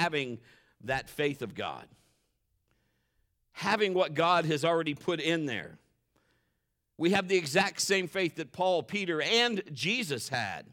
having 0.00 0.38
that 0.84 1.10
faith 1.10 1.42
of 1.42 1.54
God, 1.54 1.86
having 3.52 3.92
what 3.92 4.14
God 4.14 4.46
has 4.46 4.64
already 4.64 4.94
put 4.94 5.20
in 5.20 5.46
there. 5.46 5.78
We 6.96 7.10
have 7.10 7.28
the 7.28 7.36
exact 7.36 7.80
same 7.80 8.08
faith 8.08 8.36
that 8.36 8.52
Paul, 8.52 8.82
Peter, 8.82 9.20
and 9.20 9.62
Jesus 9.72 10.28
had. 10.28 10.66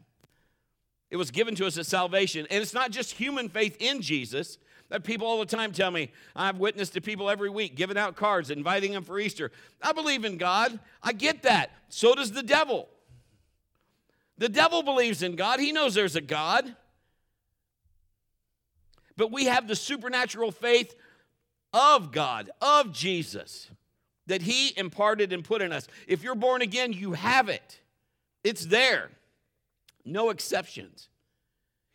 It 1.10 1.16
was 1.16 1.30
given 1.30 1.54
to 1.56 1.66
us 1.66 1.78
at 1.78 1.86
salvation. 1.86 2.46
And 2.50 2.62
it's 2.62 2.74
not 2.74 2.90
just 2.90 3.12
human 3.12 3.48
faith 3.48 3.76
in 3.80 4.02
Jesus. 4.02 4.58
That 4.90 5.04
people 5.04 5.26
all 5.26 5.38
the 5.38 5.46
time 5.46 5.72
tell 5.72 5.90
me, 5.90 6.10
I've 6.34 6.56
witnessed 6.56 6.94
to 6.94 7.02
people 7.02 7.28
every 7.28 7.50
week, 7.50 7.76
giving 7.76 7.98
out 7.98 8.16
cards, 8.16 8.50
inviting 8.50 8.92
them 8.92 9.04
for 9.04 9.18
Easter. 9.18 9.52
I 9.82 9.92
believe 9.92 10.24
in 10.24 10.38
God. 10.38 10.78
I 11.02 11.12
get 11.12 11.42
that. 11.42 11.72
So 11.90 12.14
does 12.14 12.32
the 12.32 12.42
devil. 12.42 12.88
The 14.38 14.48
devil 14.48 14.82
believes 14.82 15.22
in 15.22 15.36
God, 15.36 15.60
he 15.60 15.72
knows 15.72 15.94
there's 15.94 16.16
a 16.16 16.22
God. 16.22 16.74
But 19.18 19.32
we 19.32 19.46
have 19.46 19.66
the 19.66 19.76
supernatural 19.76 20.52
faith 20.52 20.94
of 21.74 22.12
God, 22.12 22.50
of 22.62 22.92
Jesus, 22.92 23.68
that 24.26 24.42
he 24.42 24.72
imparted 24.78 25.32
and 25.32 25.44
put 25.44 25.60
in 25.60 25.72
us. 25.72 25.88
If 26.06 26.22
you're 26.22 26.36
born 26.36 26.62
again, 26.62 26.92
you 26.92 27.12
have 27.12 27.48
it, 27.48 27.80
it's 28.44 28.64
there. 28.64 29.10
No 30.04 30.30
exceptions. 30.30 31.08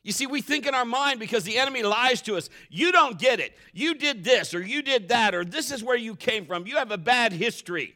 You 0.03 0.11
see, 0.11 0.27
we 0.27 0.41
think 0.41 0.67
in 0.67 0.75
our 0.75 0.83
mind 0.83 1.21
because 1.21 1.45
the 1.45 1.57
enemy 1.57 1.81
lies 1.81 2.21
to 2.23 2.35
us. 2.35 2.49
You 2.69 2.91
don't 2.91 3.17
get 3.17 3.39
it. 3.39 3.57
You 3.71 3.95
did 3.95 4.25
this, 4.25 4.53
or 4.53 4.61
you 4.61 4.81
did 4.81 5.07
that, 5.07 5.33
or 5.33 5.45
this 5.45 5.71
is 5.71 5.81
where 5.81 5.95
you 5.95 6.17
came 6.17 6.45
from. 6.45 6.67
You 6.67 6.75
have 6.75 6.91
a 6.91 6.97
bad 6.97 7.31
history. 7.31 7.95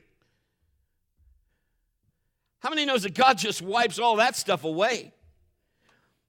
How 2.59 2.69
many 2.69 2.85
knows 2.85 3.03
that 3.03 3.13
God 3.13 3.37
just 3.37 3.61
wipes 3.61 3.99
all 3.99 4.15
that 4.15 4.37
stuff 4.37 4.63
away? 4.63 5.11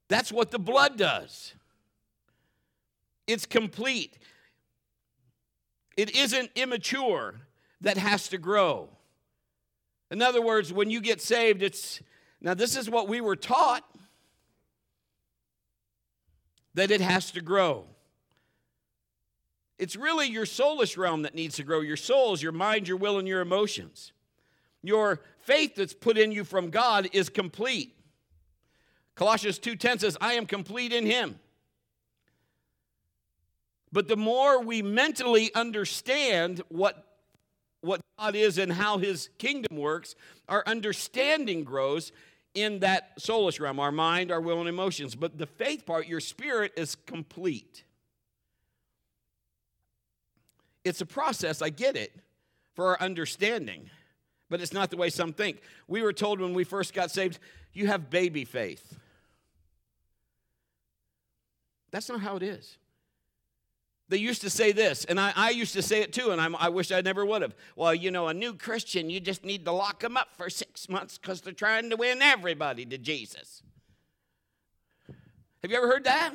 That's 0.09 0.33
what 0.33 0.51
the 0.51 0.59
blood 0.59 0.99
does. 0.99 1.55
It's 3.29 3.47
complete. 3.47 4.19
It 5.97 6.17
isn't 6.17 6.51
immature 6.57 7.43
that 7.81 7.99
has 7.99 8.29
to 8.29 8.39
grow. 8.39 8.89
In 10.11 10.23
other 10.23 10.43
words, 10.43 10.73
when 10.73 10.91
you 10.91 11.01
get 11.01 11.21
saved, 11.21 11.63
it's 11.63 12.01
now, 12.41 12.55
this 12.55 12.77
is 12.77 12.89
what 12.89 13.09
we 13.09 13.21
were 13.21 13.37
taught 13.37 13.85
that 16.75 16.91
it 16.91 17.01
has 17.01 17.33
to 17.33 17.41
grow. 17.41 17.85
It's 19.79 19.97
really 19.97 20.29
your 20.29 20.45
soulish 20.45 20.97
realm 20.97 21.23
that 21.23 21.35
needs 21.35 21.57
to 21.57 21.65
grow. 21.65 21.81
Your 21.81 21.97
souls, 21.97 22.43
your 22.43 22.53
mind, 22.53 22.87
your 22.87 22.97
will, 22.97 23.19
and 23.19 23.27
your 23.27 23.41
emotions. 23.41 24.13
Your 24.83 25.21
faith 25.41 25.75
that's 25.75 25.95
put 25.95 26.17
in 26.17 26.31
you 26.31 26.45
from 26.45 26.71
God 26.71 27.09
is 27.13 27.29
complete. 27.29 27.97
Colossians 29.17 29.59
2:10 29.59 29.99
says, 29.99 30.17
"I 30.21 30.35
am 30.35 30.47
complete 30.47 30.93
in 30.93 31.05
him." 31.05 31.41
But 33.93 34.09
the 34.09 34.17
more 34.17 34.63
we 34.63 34.83
mentally 34.83 35.55
understand 35.55 36.63
what 36.69 37.05
what 37.81 38.01
God 38.19 38.35
is 38.35 38.59
and 38.59 38.73
how 38.73 38.99
his 38.99 39.31
kingdom 39.39 39.77
works, 39.77 40.17
our 40.49 40.65
understanding 40.67 41.63
grows 41.63 42.11
in 42.55 42.81
that 42.81 43.19
soulish 43.21 43.61
realm, 43.61 43.79
our 43.79 43.93
mind, 43.93 44.33
our 44.33 44.41
will, 44.41 44.59
and 44.59 44.69
emotions. 44.69 45.15
But 45.15 45.39
the 45.39 45.47
faith 45.47 45.87
part, 45.87 46.09
your 46.09 46.21
spirit 46.21 46.73
is 46.77 46.97
complete. 46.97 47.85
It's 50.85 51.01
a 51.01 51.07
process, 51.07 51.63
I 51.63 51.71
get 51.71 51.97
it, 51.97 52.13
for 52.75 52.87
our 52.87 53.01
understanding, 53.01 53.91
but 54.49 54.61
it's 54.61 54.73
not 54.73 54.91
the 54.91 54.97
way 54.97 55.11
some 55.11 55.33
think. 55.33 55.61
We 55.87 56.03
were 56.03 56.13
told 56.13 56.41
when 56.41 56.55
we 56.55 56.65
first 56.65 56.95
got 56.95 57.11
saved, 57.11 57.39
you 57.73 57.87
have 57.87 58.11
baby 58.11 58.45
faith. 58.45 58.97
That's 61.91 62.09
not 62.09 62.21
how 62.21 62.37
it 62.37 62.43
is. 62.43 62.77
They 64.09 64.17
used 64.17 64.41
to 64.41 64.51
say 64.51 64.73
this, 64.73 65.05
and 65.05 65.21
I, 65.21 65.33
I 65.37 65.51
used 65.51 65.75
to 65.75 65.83
say 65.83 66.01
it 66.01 66.15
too, 66.15 66.31
and 66.31 66.41
I'm, 66.41 66.57
i 66.57 66.71
wish 66.71 66.91
I 66.91 67.03
never 67.03 67.27
would 67.27 67.43
have. 67.43 67.55
Well, 67.77 67.95
you 67.95 68.11
know, 68.11 68.29
a 68.29 68.35
new 68.35 68.55
Christian, 68.55 69.11
you 69.11 69.21
just 69.21 69.45
need 69.45 69.67
to 69.67 69.73
lock 69.73 70.01
them 70.01 70.17
up 70.17 70.29
for 70.35 70.49
six 70.49 70.89
months 70.89 71.19
because 71.19 71.43
they're 71.43 71.53
trying 71.53 71.91
to 71.91 71.97
win 71.97 72.23
everybody 72.23 72.87
to 72.87 72.97
Jesus. 72.97 73.63
Have 75.63 75.71
you 75.71 75.77
ever 75.77 75.89
heard 75.89 76.05
that? 76.05 76.33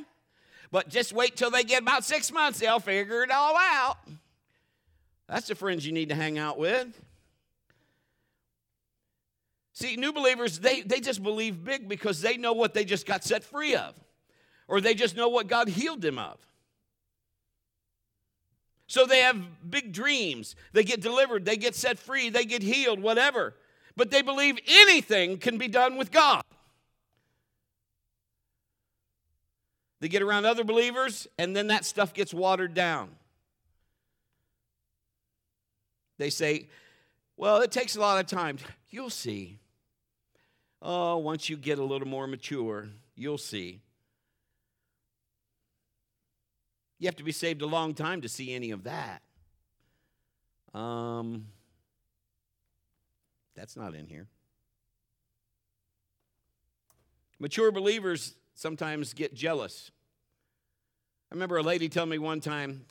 But 0.71 0.89
just 0.89 1.13
wait 1.13 1.35
till 1.35 1.49
they 1.49 1.63
get 1.63 1.81
about 1.81 2.03
six 2.03 2.31
months, 2.31 2.59
they'll 2.59 2.79
figure 2.79 3.23
it 3.23 3.31
all 3.31 3.55
out. 3.57 3.97
That's 5.27 5.47
the 5.47 5.55
friends 5.55 5.85
you 5.85 5.93
need 5.93 6.09
to 6.09 6.15
hang 6.15 6.37
out 6.37 6.59
with. 6.59 6.99
See, 9.73 9.95
new 9.95 10.13
believers, 10.13 10.59
they, 10.59 10.81
they 10.81 10.99
just 10.99 11.23
believe 11.23 11.63
big 11.63 11.89
because 11.89 12.21
they 12.21 12.37
know 12.37 12.53
what 12.53 12.75
they 12.75 12.85
just 12.85 13.07
got 13.07 13.23
set 13.23 13.43
free 13.43 13.75
of, 13.75 13.95
or 14.67 14.79
they 14.79 14.93
just 14.93 15.15
know 15.15 15.29
what 15.29 15.47
God 15.47 15.67
healed 15.67 16.01
them 16.01 16.19
of. 16.19 16.37
So 18.93 19.07
they 19.07 19.21
have 19.21 19.41
big 19.71 19.91
dreams. 19.91 20.55
They 20.71 20.83
get 20.83 21.01
delivered, 21.01 21.45
they 21.45 21.57
get 21.57 21.73
set 21.73 21.97
free, 21.97 22.29
they 22.29 22.45
get 22.45 22.61
healed, 22.61 23.01
whatever. 23.01 23.55
But 23.97 24.11
they 24.11 24.21
believe 24.21 24.59
anything 24.67 25.39
can 25.39 25.57
be 25.57 25.67
done 25.67 25.97
with 25.97 26.11
God. 26.11 26.43
They 29.99 30.09
get 30.09 30.21
around 30.21 30.45
other 30.45 30.63
believers, 30.63 31.27
and 31.39 31.55
then 31.55 31.69
that 31.69 31.85
stuff 31.85 32.13
gets 32.13 32.35
watered 32.35 32.75
down. 32.75 33.09
They 36.19 36.29
say, 36.29 36.67
well, 37.35 37.61
it 37.61 37.71
takes 37.71 37.95
a 37.95 37.99
lot 37.99 38.19
of 38.19 38.27
time. 38.27 38.59
You'll 38.91 39.09
see. 39.09 39.57
Oh, 40.83 41.17
once 41.17 41.49
you 41.49 41.57
get 41.57 41.79
a 41.79 41.83
little 41.83 42.07
more 42.07 42.27
mature, 42.27 42.89
you'll 43.15 43.39
see. 43.39 43.81
You 47.03 47.07
have 47.07 47.17
to 47.17 47.23
be 47.23 47.33
saved 47.33 47.61
a 47.61 47.65
long 47.65 47.93
time 47.93 48.21
to 48.21 48.29
see 48.29 48.53
any 48.53 48.71
of 48.71 48.85
that. 48.85 49.21
Um, 50.73 51.47
that's 53.57 53.75
not 53.75 53.93
in 53.93 54.07
here. 54.07 54.29
Mature 57.39 57.73
believers 57.73 58.35
sometimes 58.55 59.13
get 59.13 59.33
jealous. 59.33 59.91
I 61.29 61.35
remember 61.35 61.57
a 61.57 61.61
lady 61.61 61.89
telling 61.89 62.09
me 62.09 62.19
one 62.19 62.39
time, 62.39 62.85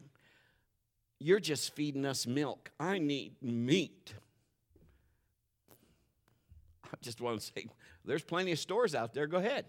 You're 1.19 1.41
just 1.41 1.75
feeding 1.75 2.05
us 2.05 2.27
milk. 2.27 2.71
I 2.79 2.99
need 2.99 3.37
meat. 3.41 4.12
I 6.84 6.97
just 7.00 7.23
want 7.23 7.41
to 7.41 7.47
say, 7.47 7.67
There's 8.05 8.25
plenty 8.25 8.53
of 8.53 8.59
stores 8.59 8.94
out 8.94 9.15
there. 9.15 9.27
Go 9.27 9.39
ahead. 9.39 9.65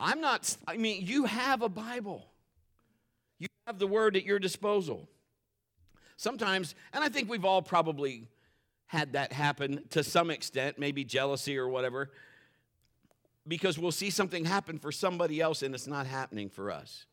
I'm 0.00 0.20
not, 0.22 0.56
I 0.66 0.78
mean, 0.78 1.06
you 1.06 1.26
have 1.26 1.60
a 1.60 1.68
Bible, 1.68 2.26
you 3.38 3.48
have 3.66 3.78
the 3.78 3.86
word 3.86 4.16
at 4.16 4.24
your 4.24 4.38
disposal. 4.38 5.08
Sometimes, 6.16 6.74
and 6.92 7.04
I 7.04 7.08
think 7.08 7.30
we've 7.30 7.44
all 7.44 7.62
probably 7.62 8.28
had 8.86 9.12
that 9.12 9.32
happen 9.32 9.84
to 9.90 10.02
some 10.02 10.30
extent, 10.30 10.78
maybe 10.78 11.04
jealousy 11.04 11.56
or 11.56 11.68
whatever, 11.68 12.10
because 13.46 13.78
we'll 13.78 13.92
see 13.92 14.10
something 14.10 14.44
happen 14.44 14.78
for 14.78 14.90
somebody 14.90 15.40
else 15.40 15.62
and 15.62 15.74
it's 15.74 15.86
not 15.86 16.06
happening 16.06 16.48
for 16.50 16.70
us. 16.70 17.06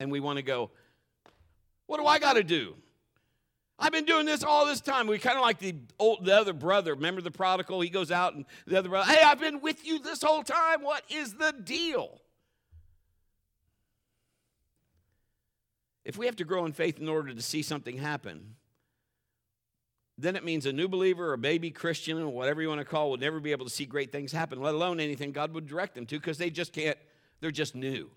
And 0.00 0.10
we 0.10 0.20
want 0.20 0.38
to 0.38 0.42
go, 0.42 0.70
what 1.86 1.98
do 1.98 2.06
I 2.06 2.18
got 2.18 2.34
to 2.34 2.42
do? 2.42 2.74
I've 3.78 3.92
been 3.92 4.04
doing 4.04 4.26
this 4.26 4.44
all 4.44 4.66
this 4.66 4.80
time. 4.80 5.06
We 5.06 5.18
kind 5.18 5.36
of 5.36 5.42
like 5.42 5.58
the 5.58 5.74
old, 5.98 6.24
the 6.24 6.36
other 6.36 6.52
brother. 6.52 6.94
Remember 6.94 7.20
the 7.20 7.30
prodigal? 7.30 7.80
He 7.80 7.88
goes 7.88 8.10
out 8.10 8.34
and 8.34 8.44
the 8.66 8.78
other 8.78 8.88
brother, 8.88 9.10
hey, 9.10 9.22
I've 9.22 9.40
been 9.40 9.60
with 9.60 9.84
you 9.86 9.98
this 9.98 10.22
whole 10.22 10.42
time. 10.42 10.82
What 10.82 11.02
is 11.10 11.34
the 11.34 11.52
deal? 11.52 12.20
If 16.04 16.16
we 16.16 16.26
have 16.26 16.36
to 16.36 16.44
grow 16.44 16.66
in 16.66 16.72
faith 16.72 16.98
in 16.98 17.08
order 17.08 17.32
to 17.32 17.42
see 17.42 17.62
something 17.62 17.98
happen, 17.98 18.56
then 20.18 20.36
it 20.36 20.44
means 20.44 20.66
a 20.66 20.72
new 20.72 20.88
believer, 20.88 21.30
or 21.30 21.32
a 21.32 21.38
baby 21.38 21.70
Christian, 21.70 22.20
or 22.20 22.28
whatever 22.28 22.60
you 22.60 22.68
want 22.68 22.80
to 22.80 22.84
call, 22.84 23.10
will 23.10 23.16
never 23.16 23.40
be 23.40 23.52
able 23.52 23.64
to 23.64 23.70
see 23.70 23.86
great 23.86 24.12
things 24.12 24.30
happen, 24.32 24.60
let 24.60 24.74
alone 24.74 25.00
anything 25.00 25.32
God 25.32 25.54
would 25.54 25.66
direct 25.66 25.94
them 25.94 26.06
to, 26.06 26.18
because 26.18 26.38
they 26.38 26.50
just 26.50 26.72
can't, 26.72 26.98
they're 27.40 27.50
just 27.50 27.74
new. 27.74 28.10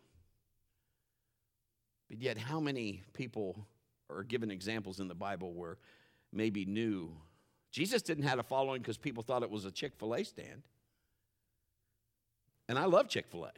But 2.09 2.21
yet, 2.21 2.37
how 2.37 2.59
many 2.59 3.03
people 3.13 3.65
are 4.09 4.23
given 4.23 4.51
examples 4.51 4.99
in 4.99 5.07
the 5.07 5.15
Bible 5.15 5.53
where 5.53 5.77
maybe 6.31 6.65
new? 6.65 7.11
Jesus 7.71 8.01
didn't 8.01 8.25
have 8.25 8.39
a 8.39 8.43
following 8.43 8.81
because 8.81 8.97
people 8.97 9.23
thought 9.23 9.43
it 9.43 9.49
was 9.49 9.65
a 9.65 9.71
Chick 9.71 9.93
fil 9.97 10.15
A 10.15 10.23
stand. 10.23 10.63
And 12.67 12.77
I 12.77 12.85
love 12.85 13.07
Chick 13.07 13.25
fil 13.29 13.45
A. 13.45 13.51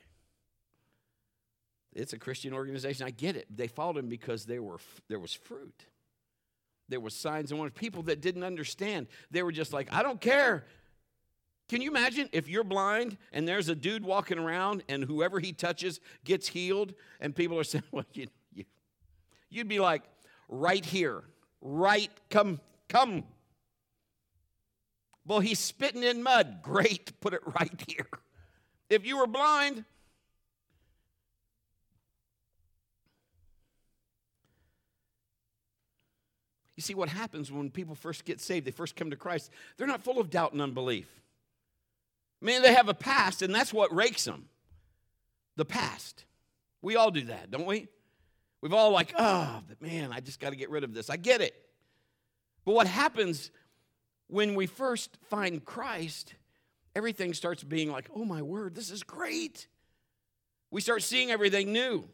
It's 1.97 2.13
a 2.13 2.19
Christian 2.19 2.53
organization. 2.53 3.07
I 3.07 3.09
get 3.09 3.35
it. 3.35 3.47
They 3.55 3.67
followed 3.67 3.97
him 3.97 4.07
because 4.07 4.45
there, 4.45 4.61
were, 4.61 4.77
there 5.09 5.19
was 5.19 5.33
fruit. 5.33 5.85
There 6.87 6.99
was 6.99 7.15
signs 7.15 7.51
and 7.51 7.59
wonders. 7.59 7.77
People 7.77 8.03
that 8.03 8.21
didn't 8.21 8.43
understand, 8.43 9.07
they 9.31 9.41
were 9.41 9.51
just 9.51 9.73
like, 9.73 9.91
I 9.91 10.03
don't 10.03 10.21
care. 10.21 10.65
Can 11.67 11.81
you 11.81 11.89
imagine 11.89 12.29
if 12.31 12.47
you're 12.47 12.63
blind 12.63 13.17
and 13.33 13.47
there's 13.47 13.67
a 13.67 13.75
dude 13.75 14.05
walking 14.05 14.37
around 14.37 14.83
and 14.87 15.03
whoever 15.03 15.39
he 15.39 15.51
touches 15.51 15.99
gets 16.23 16.47
healed 16.47 16.93
and 17.19 17.35
people 17.35 17.59
are 17.59 17.63
saying, 17.65 17.83
well, 17.91 18.05
you, 18.13 18.27
you, 18.53 18.63
you'd 19.49 19.67
be 19.67 19.79
like, 19.79 20.03
right 20.47 20.85
here, 20.85 21.23
right, 21.61 22.11
come, 22.29 22.61
come. 22.87 23.23
Well, 25.25 25.39
he's 25.39 25.59
spitting 25.59 26.03
in 26.03 26.21
mud. 26.21 26.59
Great, 26.61 27.19
put 27.21 27.33
it 27.33 27.41
right 27.59 27.83
here. 27.87 28.07
If 28.87 29.05
you 29.05 29.17
were 29.17 29.27
blind, 29.27 29.83
You 36.77 36.83
see, 36.83 36.93
what 36.93 37.09
happens 37.09 37.51
when 37.51 37.69
people 37.71 37.95
first 37.95 38.23
get 38.23 38.39
saved, 38.39 38.65
they 38.65 38.71
first 38.71 38.95
come 38.95 39.09
to 39.09 39.15
Christ, 39.17 39.51
they're 39.75 39.87
not 39.87 40.03
full 40.03 40.19
of 40.19 40.29
doubt 40.29 40.53
and 40.53 40.61
unbelief. 40.61 41.09
Man, 42.39 42.61
they 42.61 42.73
have 42.73 42.87
a 42.87 42.93
past, 42.93 43.41
and 43.41 43.53
that's 43.53 43.73
what 43.73 43.93
rakes 43.93 44.23
them. 44.23 44.47
The 45.55 45.65
past. 45.65 46.23
We 46.83 46.95
all 46.95 47.09
do 47.09 47.23
that, 47.23 47.49
don't 47.49 47.65
we? 47.65 47.87
We've 48.61 48.73
all 48.73 48.91
like, 48.91 49.11
oh, 49.17 49.61
but 49.67 49.81
man, 49.81 50.11
I 50.13 50.19
just 50.19 50.39
got 50.39 50.51
to 50.51 50.55
get 50.55 50.69
rid 50.69 50.83
of 50.83 50.93
this. 50.93 51.09
I 51.09 51.17
get 51.17 51.41
it. 51.41 51.55
But 52.63 52.75
what 52.75 52.85
happens 52.85 53.49
when 54.27 54.53
we 54.53 54.67
first 54.67 55.17
find 55.29 55.65
Christ, 55.65 56.35
everything 56.95 57.33
starts 57.33 57.63
being 57.63 57.91
like, 57.91 58.07
oh 58.15 58.23
my 58.23 58.43
word, 58.43 58.75
this 58.75 58.91
is 58.91 59.01
great. 59.01 59.67
We 60.69 60.81
start 60.81 61.01
seeing 61.01 61.31
everything 61.31 61.73
new. 61.73 62.07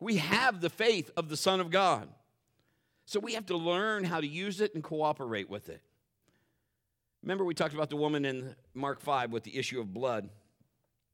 We 0.00 0.16
have 0.16 0.60
the 0.60 0.70
faith 0.70 1.10
of 1.16 1.28
the 1.28 1.36
Son 1.36 1.60
of 1.60 1.70
God. 1.70 2.08
So 3.04 3.20
we 3.20 3.34
have 3.34 3.46
to 3.46 3.56
learn 3.56 4.04
how 4.04 4.20
to 4.20 4.26
use 4.26 4.60
it 4.60 4.74
and 4.74 4.82
cooperate 4.82 5.50
with 5.50 5.68
it. 5.68 5.82
Remember, 7.22 7.44
we 7.44 7.54
talked 7.54 7.74
about 7.74 7.90
the 7.90 7.96
woman 7.96 8.24
in 8.24 8.54
Mark 8.74 9.00
5 9.00 9.30
with 9.30 9.44
the 9.44 9.56
issue 9.56 9.80
of 9.80 9.92
blood. 9.92 10.28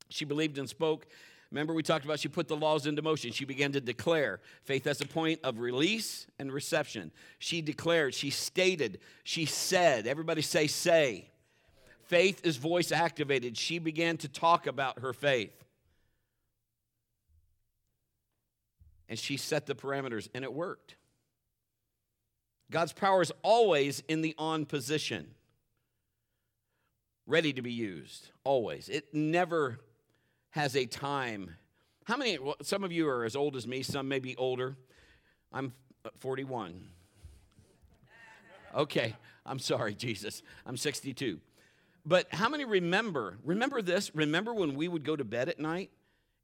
She 0.09 0.25
believed 0.25 0.59
and 0.59 0.69
spoke. 0.69 1.07
Remember, 1.51 1.73
we 1.73 1.83
talked 1.83 2.05
about 2.05 2.21
she 2.21 2.29
put 2.29 2.49
the 2.49 2.57
laws 2.57 2.87
into 2.87 3.01
motion. 3.01 3.33
She 3.33 3.45
began 3.45 3.73
to 3.73 3.81
declare. 3.81 4.41
Faith 4.65 4.87
as 4.87 5.01
a 5.01 5.07
point 5.07 5.41
of 5.45 5.61
release 5.61 6.27
and 6.39 6.53
reception. 6.53 7.11
She 7.39 7.63
declared, 7.63 8.15
she 8.15 8.31
stated, 8.31 9.01
she 9.25 9.47
said. 9.47 10.07
Everybody 10.07 10.43
say, 10.43 10.67
say. 10.67 11.31
Faith 12.05 12.45
is 12.45 12.57
voice 12.57 12.93
activated. 12.93 13.57
She 13.57 13.79
began 13.79 14.17
to 14.19 14.29
talk 14.29 14.67
about 14.67 15.01
her 15.01 15.13
faith. 15.13 15.53
And 19.09 19.19
she 19.19 19.39
set 19.39 19.67
the 19.67 19.75
parameters, 19.75 20.29
and 20.35 20.45
it 20.45 20.53
worked. 20.53 20.97
God's 22.71 22.93
power 22.93 23.23
is 23.23 23.33
always 23.43 24.03
in 24.09 24.21
the 24.21 24.35
on 24.37 24.67
position, 24.67 25.29
ready 27.27 27.53
to 27.53 27.63
be 27.63 27.73
used, 27.73 28.31
always. 28.45 28.89
It 28.89 29.15
never 29.15 29.81
has 30.51 30.77
a 30.77 30.85
time. 30.85 31.55
How 32.05 32.17
many, 32.17 32.39
well, 32.39 32.57
some 32.63 32.85
of 32.85 32.93
you 32.93 33.09
are 33.09 33.25
as 33.25 33.37
old 33.37 33.57
as 33.57 33.67
me, 33.67 33.83
some 33.83 34.09
may 34.09 34.19
be 34.19 34.37
older. 34.37 34.77
I'm 35.53 35.73
41. 36.19 36.83
Okay, 38.75 39.17
I'm 39.47 39.59
sorry, 39.59 39.95
Jesus. 39.95 40.43
I'm 40.67 40.77
62. 40.77 41.41
But 42.05 42.33
how 42.33 42.49
many 42.49 42.65
remember? 42.65 43.39
Remember 43.45 43.83
this? 43.83 44.15
Remember 44.15 44.53
when 44.53 44.75
we 44.75 44.89
would 44.89 45.05
go 45.05 45.17
to 45.17 45.25
bed 45.25 45.49
at 45.49 45.59
night 45.59 45.91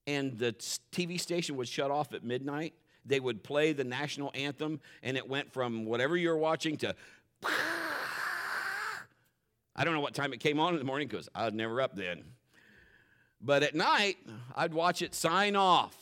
and 0.07 0.39
the 0.39 0.53
TV 0.93 1.21
station 1.21 1.57
would 1.57 1.69
shut 1.69 1.91
off 1.91 2.13
at 2.13 2.25
midnight? 2.25 2.75
They 3.05 3.21
would 3.21 3.43
play 3.43 3.73
the 3.73 3.85
national 3.85 4.31
anthem 4.35 4.81
and 5.03 5.17
it 5.17 5.29
went 5.29 5.53
from 5.53 5.85
whatever 5.85 6.17
you're 6.17 6.37
watching 6.37 6.77
to 6.79 6.95
I 9.77 9.85
don't 9.85 9.95
know 9.95 10.01
what 10.01 10.15
time 10.15 10.33
it 10.33 10.41
came 10.41 10.61
on 10.61 10.73
in 10.73 10.79
the 10.79 10.85
morning 10.85 11.09
because 11.09 11.29
I 11.35 11.47
was 11.47 11.55
never 11.55 11.81
up 11.81 11.97
then. 11.97 12.23
But 13.41 13.63
at 13.63 13.75
night, 13.75 14.17
I'd 14.55 14.73
watch 14.73 15.03
it 15.03 15.15
sign 15.15 15.57
off. 15.57 15.97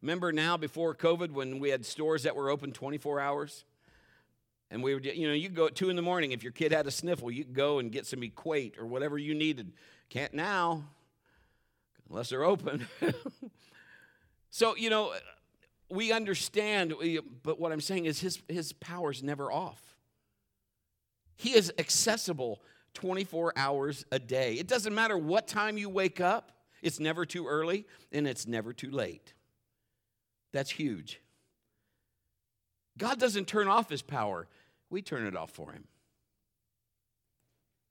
Remember 0.00 0.32
now 0.32 0.56
before 0.56 0.94
COVID 0.94 1.32
when 1.32 1.58
we 1.58 1.70
had 1.70 1.84
stores 1.84 2.22
that 2.22 2.36
were 2.36 2.48
open 2.48 2.72
24 2.72 3.20
hours? 3.20 3.64
And 4.70 4.82
we 4.82 4.94
would, 4.94 5.04
you 5.04 5.26
know, 5.26 5.34
you 5.34 5.48
go 5.48 5.66
at 5.66 5.74
two 5.74 5.90
in 5.90 5.96
the 5.96 6.02
morning. 6.02 6.30
If 6.30 6.44
your 6.44 6.52
kid 6.52 6.70
had 6.70 6.86
a 6.86 6.92
sniffle, 6.92 7.30
you 7.30 7.44
go 7.44 7.80
and 7.80 7.90
get 7.90 8.06
some 8.06 8.22
Equate 8.22 8.78
or 8.78 8.86
whatever 8.86 9.18
you 9.18 9.34
needed. 9.34 9.72
Can't 10.08 10.32
now, 10.32 10.84
unless 12.08 12.30
they're 12.30 12.44
open. 12.44 12.86
so, 14.50 14.76
you 14.76 14.88
know, 14.88 15.12
we 15.90 16.12
understand, 16.12 16.94
but 17.42 17.60
what 17.60 17.72
I'm 17.72 17.80
saying 17.80 18.06
is 18.06 18.20
his, 18.20 18.40
his 18.48 18.72
power's 18.72 19.22
never 19.22 19.50
off. 19.50 19.80
He 21.36 21.54
is 21.54 21.72
accessible 21.78 22.60
24 22.94 23.54
hours 23.56 24.04
a 24.12 24.18
day. 24.18 24.54
It 24.54 24.66
doesn't 24.66 24.94
matter 24.94 25.16
what 25.16 25.48
time 25.48 25.78
you 25.78 25.88
wake 25.88 26.20
up, 26.20 26.52
it's 26.82 27.00
never 27.00 27.26
too 27.26 27.46
early 27.46 27.86
and 28.12 28.26
it's 28.26 28.46
never 28.46 28.72
too 28.72 28.90
late. 28.90 29.34
That's 30.52 30.70
huge. 30.70 31.20
God 32.98 33.18
doesn't 33.18 33.46
turn 33.46 33.68
off 33.68 33.88
his 33.88 34.02
power, 34.02 34.48
we 34.90 35.02
turn 35.02 35.26
it 35.26 35.36
off 35.36 35.50
for 35.50 35.72
him. 35.72 35.84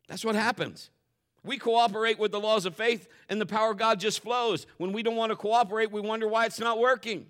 That's 0.08 0.26
what 0.26 0.36
happens. 0.36 0.90
We 1.44 1.58
cooperate 1.58 2.20
with 2.20 2.32
the 2.32 2.40
laws 2.40 2.66
of 2.66 2.76
faith, 2.76 3.08
and 3.30 3.40
the 3.40 3.46
power 3.46 3.72
of 3.72 3.78
God 3.78 4.00
just 4.00 4.22
flows. 4.22 4.68
When 4.78 4.92
we 4.92 5.04
don't 5.04 5.16
want 5.16 5.32
to 5.32 5.38
cooperate, 5.38 5.92
we 5.92 6.02
wonder 6.02 6.28
why 6.28 6.46
it's 6.46 6.60
not 6.60 6.80
working. 6.80 7.28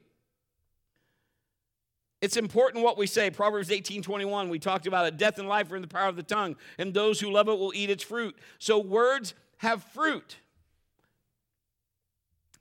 It's 2.21 2.36
important 2.36 2.83
what 2.83 2.98
we 2.98 3.07
say. 3.07 3.30
Proverbs 3.30 3.71
18 3.71 4.01
21, 4.01 4.50
we 4.50 4.60
talked 4.60 4.88
about 4.88 5.06
it. 5.06 5.18
Death 5.18 5.39
and 5.39 5.48
life 5.48 5.71
are 5.71 5.75
in 5.75 5.81
the 5.81 5.88
power 5.88 6.10
of 6.10 6.16
the 6.16 6.24
tongue, 6.24 6.56
and 6.77 6.94
those 6.94 7.19
who 7.19 7.31
love 7.31 7.48
it 7.48 7.57
will 7.57 7.74
eat 7.74 7.89
its 7.89 8.04
fruit. 8.04 8.36
So 8.57 8.80
words 8.80 9.33
have 9.57 9.83
fruit. 9.83 10.38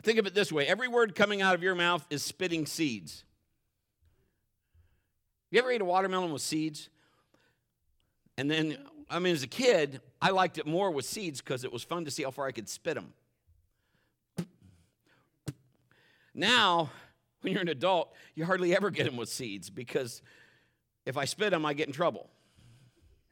Think 0.02 0.18
of 0.18 0.26
it 0.26 0.34
this 0.34 0.52
way 0.52 0.66
every 0.66 0.88
word 0.88 1.14
coming 1.14 1.42
out 1.42 1.54
of 1.54 1.62
your 1.62 1.74
mouth 1.74 2.06
is 2.08 2.22
spitting 2.22 2.66
seeds. 2.66 3.24
You 5.50 5.58
ever 5.58 5.70
ate 5.70 5.80
a 5.80 5.84
watermelon 5.84 6.32
with 6.32 6.42
seeds? 6.42 6.88
And 8.36 8.50
then, 8.50 8.78
I 9.10 9.18
mean, 9.18 9.34
as 9.34 9.42
a 9.42 9.48
kid, 9.48 10.00
I 10.22 10.30
liked 10.30 10.58
it 10.58 10.66
more 10.66 10.90
with 10.90 11.04
seeds 11.04 11.40
because 11.40 11.64
it 11.64 11.72
was 11.72 11.82
fun 11.82 12.04
to 12.04 12.10
see 12.10 12.22
how 12.22 12.30
far 12.30 12.46
I 12.46 12.52
could 12.52 12.68
spit 12.68 12.94
them. 12.94 13.12
Now, 16.34 16.90
when 17.40 17.52
you're 17.52 17.62
an 17.62 17.68
adult, 17.68 18.12
you 18.34 18.44
hardly 18.44 18.74
ever 18.74 18.90
get 18.90 19.04
them 19.04 19.16
with 19.16 19.28
seeds 19.28 19.70
because 19.70 20.22
if 21.06 21.16
I 21.16 21.24
spit 21.24 21.50
them, 21.50 21.64
I 21.64 21.72
get 21.72 21.86
in 21.86 21.92
trouble. 21.92 22.28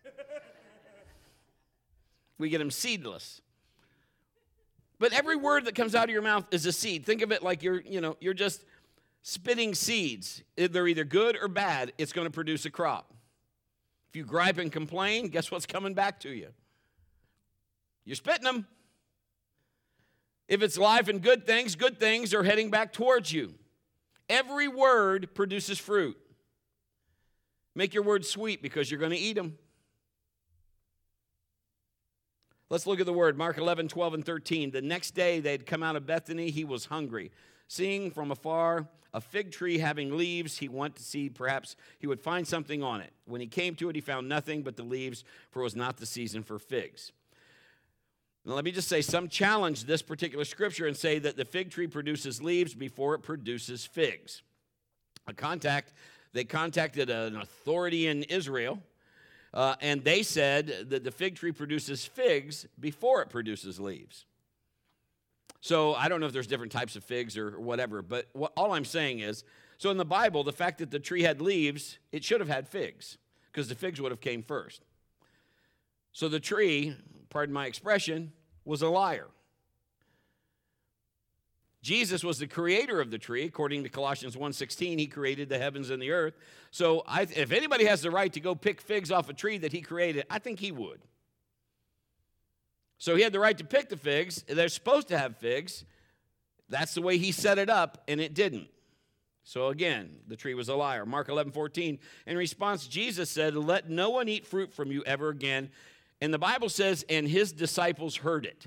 we 2.39 2.49
get 2.49 2.59
them 2.59 2.71
seedless. 2.71 3.41
But 4.99 5.13
every 5.13 5.37
word 5.37 5.67
that 5.67 5.75
comes 5.75 5.95
out 5.95 6.05
of 6.05 6.11
your 6.11 6.23
mouth 6.23 6.47
is 6.51 6.65
a 6.65 6.73
seed. 6.73 7.05
Think 7.05 7.23
of 7.23 7.33
it 7.33 7.43
like 7.43 7.63
you're, 7.63 7.83
you 7.83 8.01
know, 8.01 8.17
you're 8.21 8.35
just 8.35 8.65
spitting 9.23 9.75
seeds. 9.75 10.43
They're 10.57 10.89
either 10.89 11.05
good 11.05 11.37
or 11.41 11.49
bad, 11.49 11.93
it's 11.99 12.13
going 12.13 12.27
to 12.27 12.31
produce 12.31 12.65
a 12.65 12.71
crop. 12.71 13.13
If 14.09 14.17
you 14.17 14.25
gripe 14.25 14.59
and 14.59 14.71
complain, 14.71 15.29
guess 15.29 15.51
what's 15.51 15.67
coming 15.67 15.93
back 15.93 16.21
to 16.21 16.31
you? 16.31 16.49
You're 18.05 18.17
spitting 18.17 18.45
them. 18.45 18.67
If 20.49 20.63
it's 20.63 20.79
life 20.79 21.09
and 21.09 21.21
good 21.21 21.45
things, 21.45 21.75
good 21.75 21.99
things 21.99 22.33
are 22.33 22.45
heading 22.45 22.71
back 22.71 22.93
towards 22.93 23.33
you. 23.33 23.55
Every 24.29 24.69
word 24.69 25.35
produces 25.35 25.79
fruit. 25.79 26.17
Make 27.75 27.95
your 27.95 28.03
words 28.03 28.29
sweet 28.29 28.63
because 28.63 28.91
you're 28.91 29.01
going 29.01 29.13
to 29.13 29.19
eat 29.19 29.35
them. 29.35 29.59
Let's 32.69 32.87
look 32.87 32.99
at 32.99 33.07
the 33.07 33.13
word 33.13 33.39
Mark 33.39 33.59
11, 33.59 33.89
12, 33.89 34.15
and 34.15 34.25
13. 34.25 34.71
The 34.73 34.83
next 34.83 35.13
day 35.13 35.39
they 35.41 35.53
had 35.53 35.67
come 35.67 35.83
out 35.83 35.95
of 35.95 36.07
Bethany. 36.07 36.51
He 36.51 36.65
was 36.65 36.87
hungry. 36.87 37.31
Seeing 37.69 38.11
from 38.11 38.31
afar 38.31 38.89
a 39.15 39.21
fig 39.21 39.53
tree 39.53 39.79
having 39.79 40.17
leaves, 40.17 40.59
he 40.59 40.69
went 40.69 40.97
to 40.97 41.03
see 41.03 41.29
perhaps 41.29 41.77
he 41.99 42.07
would 42.07 42.21
find 42.21 42.47
something 42.47 42.83
on 42.83 43.01
it. 43.01 43.13
When 43.25 43.41
he 43.41 43.47
came 43.47 43.75
to 43.77 43.89
it, 43.89 43.95
he 43.95 44.01
found 44.01 44.29
nothing 44.29 44.63
but 44.63 44.77
the 44.77 44.83
leaves, 44.83 45.25
for 45.51 45.61
it 45.61 45.65
was 45.65 45.77
not 45.77 45.99
the 45.99 46.07
season 46.07 46.43
for 46.43 46.59
figs. 46.59 47.13
Let 48.49 48.65
me 48.65 48.71
just 48.71 48.87
say, 48.87 49.03
some 49.03 49.29
challenge 49.29 49.85
this 49.85 50.03
particular 50.03 50.45
scripture 50.45 50.87
and 50.87 50.97
say 50.97 51.19
that 51.19 51.37
the 51.37 51.45
fig 51.45 51.69
tree 51.69 51.89
produces 51.89 52.41
leaves 52.41 52.75
before 52.75 53.17
it 53.17 53.19
produces 53.19 53.85
figs. 53.85 54.43
A 55.27 55.33
contact, 55.33 55.93
they 56.33 56.45
contacted 56.45 57.11
an 57.11 57.37
authority 57.37 58.07
in 58.07 58.23
Israel, 58.23 58.81
uh, 59.53 59.75
and 59.81 60.05
they 60.05 60.23
said 60.23 60.91
that 60.91 61.03
the 61.03 61.11
fig 61.11 61.35
tree 61.35 61.51
produces 61.51 62.05
figs 62.05 62.69
before 62.79 63.21
it 63.21 63.31
produces 63.31 63.81
leaves. 63.81 64.27
So 65.61 65.95
I 65.95 66.09
don't 66.09 66.21
know 66.21 66.27
if 66.27 66.33
there's 66.33 66.47
different 66.47 66.71
types 66.71 66.95
of 66.95 67.03
figs 67.03 67.37
or 67.37 67.59
whatever, 67.59 68.01
but 68.01 68.27
what, 68.33 68.53
all 68.57 68.71
I'm 68.71 68.85
saying 68.85 69.19
is, 69.19 69.43
so 69.77 69.91
in 69.91 69.97
the 69.97 70.05
Bible, 70.05 70.45
the 70.45 70.53
fact 70.53 70.79
that 70.79 70.93
the 70.93 71.01
tree 71.01 71.23
had 71.23 71.41
leaves, 71.41 71.99
it 72.13 72.23
should 72.23 72.39
have 72.39 72.49
had 72.49 72.69
figs, 72.69 73.19
because 73.51 73.69
the 73.69 73.75
figs 73.75 74.01
would 74.01 74.13
have 74.13 74.21
came 74.21 74.45
first. 74.45 74.85
So 76.13 76.29
the 76.29 76.39
tree, 76.39 76.95
pardon 77.31 77.53
my 77.53 77.67
expression, 77.67 78.33
was 78.65 78.83
a 78.83 78.89
liar. 78.89 79.29
Jesus 81.83 82.25
was 82.25 82.41
the 82.41 82.49
creator 82.49 83.01
of 83.01 83.13
the 83.13 83.19
tree 83.19 83.45
according 83.45 83.85
to 83.85 83.89
Colossians 83.89 84.37
1:16 84.37 84.99
he 84.99 85.07
created 85.07 85.49
the 85.49 85.59
heavens 85.59 85.91
and 85.91 86.03
the 86.03 86.11
earth. 86.11 86.35
So 86.73 87.05
I, 87.07 87.23
if 87.23 87.53
anybody 87.53 87.85
has 87.85 88.03
the 88.03 88.11
right 88.11 88.33
to 88.33 88.41
go 88.41 88.57
pick 88.57 88.81
figs 88.81 89.13
off 89.13 89.29
a 89.29 89.33
tree 89.33 89.59
that 89.59 89.71
he 89.71 89.83
created, 89.83 90.27
I 90.29 90.41
think 90.41 90.59
he 90.59 90.73
would. 90.73 91.01
So 92.99 93.15
he 93.15 93.23
had 93.23 93.33
the 93.33 93.39
right 93.39 93.57
to 93.59 93.65
pick 93.65 93.89
the 93.89 93.97
figs. 93.97 94.43
They're 94.49 94.69
supposed 94.69 95.07
to 95.09 95.19
have 95.19 95.37
figs. 95.37 95.85
That's 96.69 96.95
the 96.95 97.03
way 97.03 97.19
he 97.19 97.31
set 97.31 97.59
it 97.59 97.71
up 97.71 98.03
and 98.09 98.21
it 98.21 98.35
didn't. 98.35 98.69
So 99.45 99.69
again, 99.69 100.17
the 100.27 100.35
tree 100.35 100.55
was 100.55 100.69
a 100.69 100.75
liar. 100.75 101.07
Mark 101.07 101.29
11, 101.29 101.53
14. 101.53 102.01
In 102.27 102.37
response, 102.37 102.89
Jesus 102.89 103.31
said, 103.31 103.55
Let 103.55 103.89
no 103.89 104.11
one 104.11 104.29
eat 104.29 104.45
fruit 104.45 104.75
from 104.75 104.91
you 104.91 105.05
ever 105.05 105.29
again. 105.29 105.71
And 106.21 106.33
the 106.33 106.39
Bible 106.39 106.69
says, 106.69 107.05
and 107.09 107.29
his 107.29 107.53
disciples 107.53 108.17
heard 108.17 108.47
it. 108.47 108.67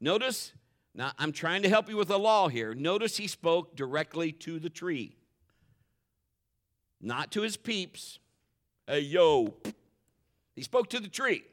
Notice, 0.00 0.52
now 0.94 1.12
I'm 1.18 1.32
trying 1.32 1.62
to 1.62 1.68
help 1.68 1.88
you 1.88 1.96
with 1.96 2.08
the 2.08 2.18
law 2.18 2.48
here. 2.48 2.74
Notice 2.74 3.16
he 3.16 3.26
spoke 3.26 3.74
directly 3.74 4.30
to 4.32 4.58
the 4.58 4.70
tree. 4.70 5.16
not 7.04 7.30
to 7.32 7.42
his 7.42 7.56
peeps. 7.56 8.18
Hey, 8.86 9.00
yo. 9.00 9.54
He 10.56 10.62
spoke 10.62 10.88
to 10.90 11.00
the 11.00 11.08
tree. 11.08 11.44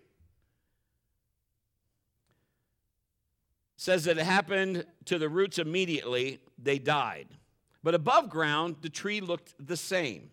Says 3.75 4.05
that 4.05 4.17
it 4.17 4.25
happened 4.25 4.85
to 5.05 5.17
the 5.17 5.27
roots 5.29 5.57
immediately, 5.59 6.39
they 6.61 6.77
died. 6.79 7.27
But 7.83 7.95
above 7.95 8.29
ground, 8.29 8.77
the 8.81 8.89
tree 8.89 9.21
looked 9.21 9.53
the 9.59 9.77
same. 9.77 10.29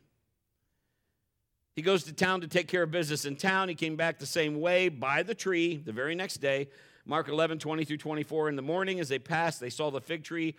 He 1.78 1.82
goes 1.82 2.02
to 2.02 2.12
town 2.12 2.40
to 2.40 2.48
take 2.48 2.66
care 2.66 2.82
of 2.82 2.90
business 2.90 3.24
in 3.24 3.36
town. 3.36 3.68
He 3.68 3.76
came 3.76 3.94
back 3.94 4.18
the 4.18 4.26
same 4.26 4.60
way 4.60 4.88
by 4.88 5.22
the 5.22 5.32
tree 5.32 5.76
the 5.76 5.92
very 5.92 6.16
next 6.16 6.38
day. 6.38 6.70
Mark 7.06 7.28
11, 7.28 7.60
20 7.60 7.84
through 7.84 7.98
24. 7.98 8.48
In 8.48 8.56
the 8.56 8.62
morning, 8.62 8.98
as 8.98 9.08
they 9.08 9.20
passed, 9.20 9.60
they 9.60 9.70
saw 9.70 9.88
the 9.88 10.00
fig 10.00 10.24
tree 10.24 10.56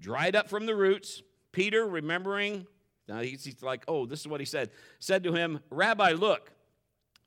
dried 0.00 0.36
up 0.36 0.48
from 0.48 0.66
the 0.66 0.76
roots. 0.76 1.24
Peter, 1.50 1.84
remembering, 1.84 2.68
now 3.08 3.18
he's, 3.18 3.56
like, 3.62 3.82
oh, 3.88 4.06
this 4.06 4.20
is 4.20 4.28
what 4.28 4.38
he 4.38 4.46
said, 4.46 4.70
said 5.00 5.24
to 5.24 5.32
him, 5.32 5.58
Rabbi, 5.70 6.12
look, 6.12 6.52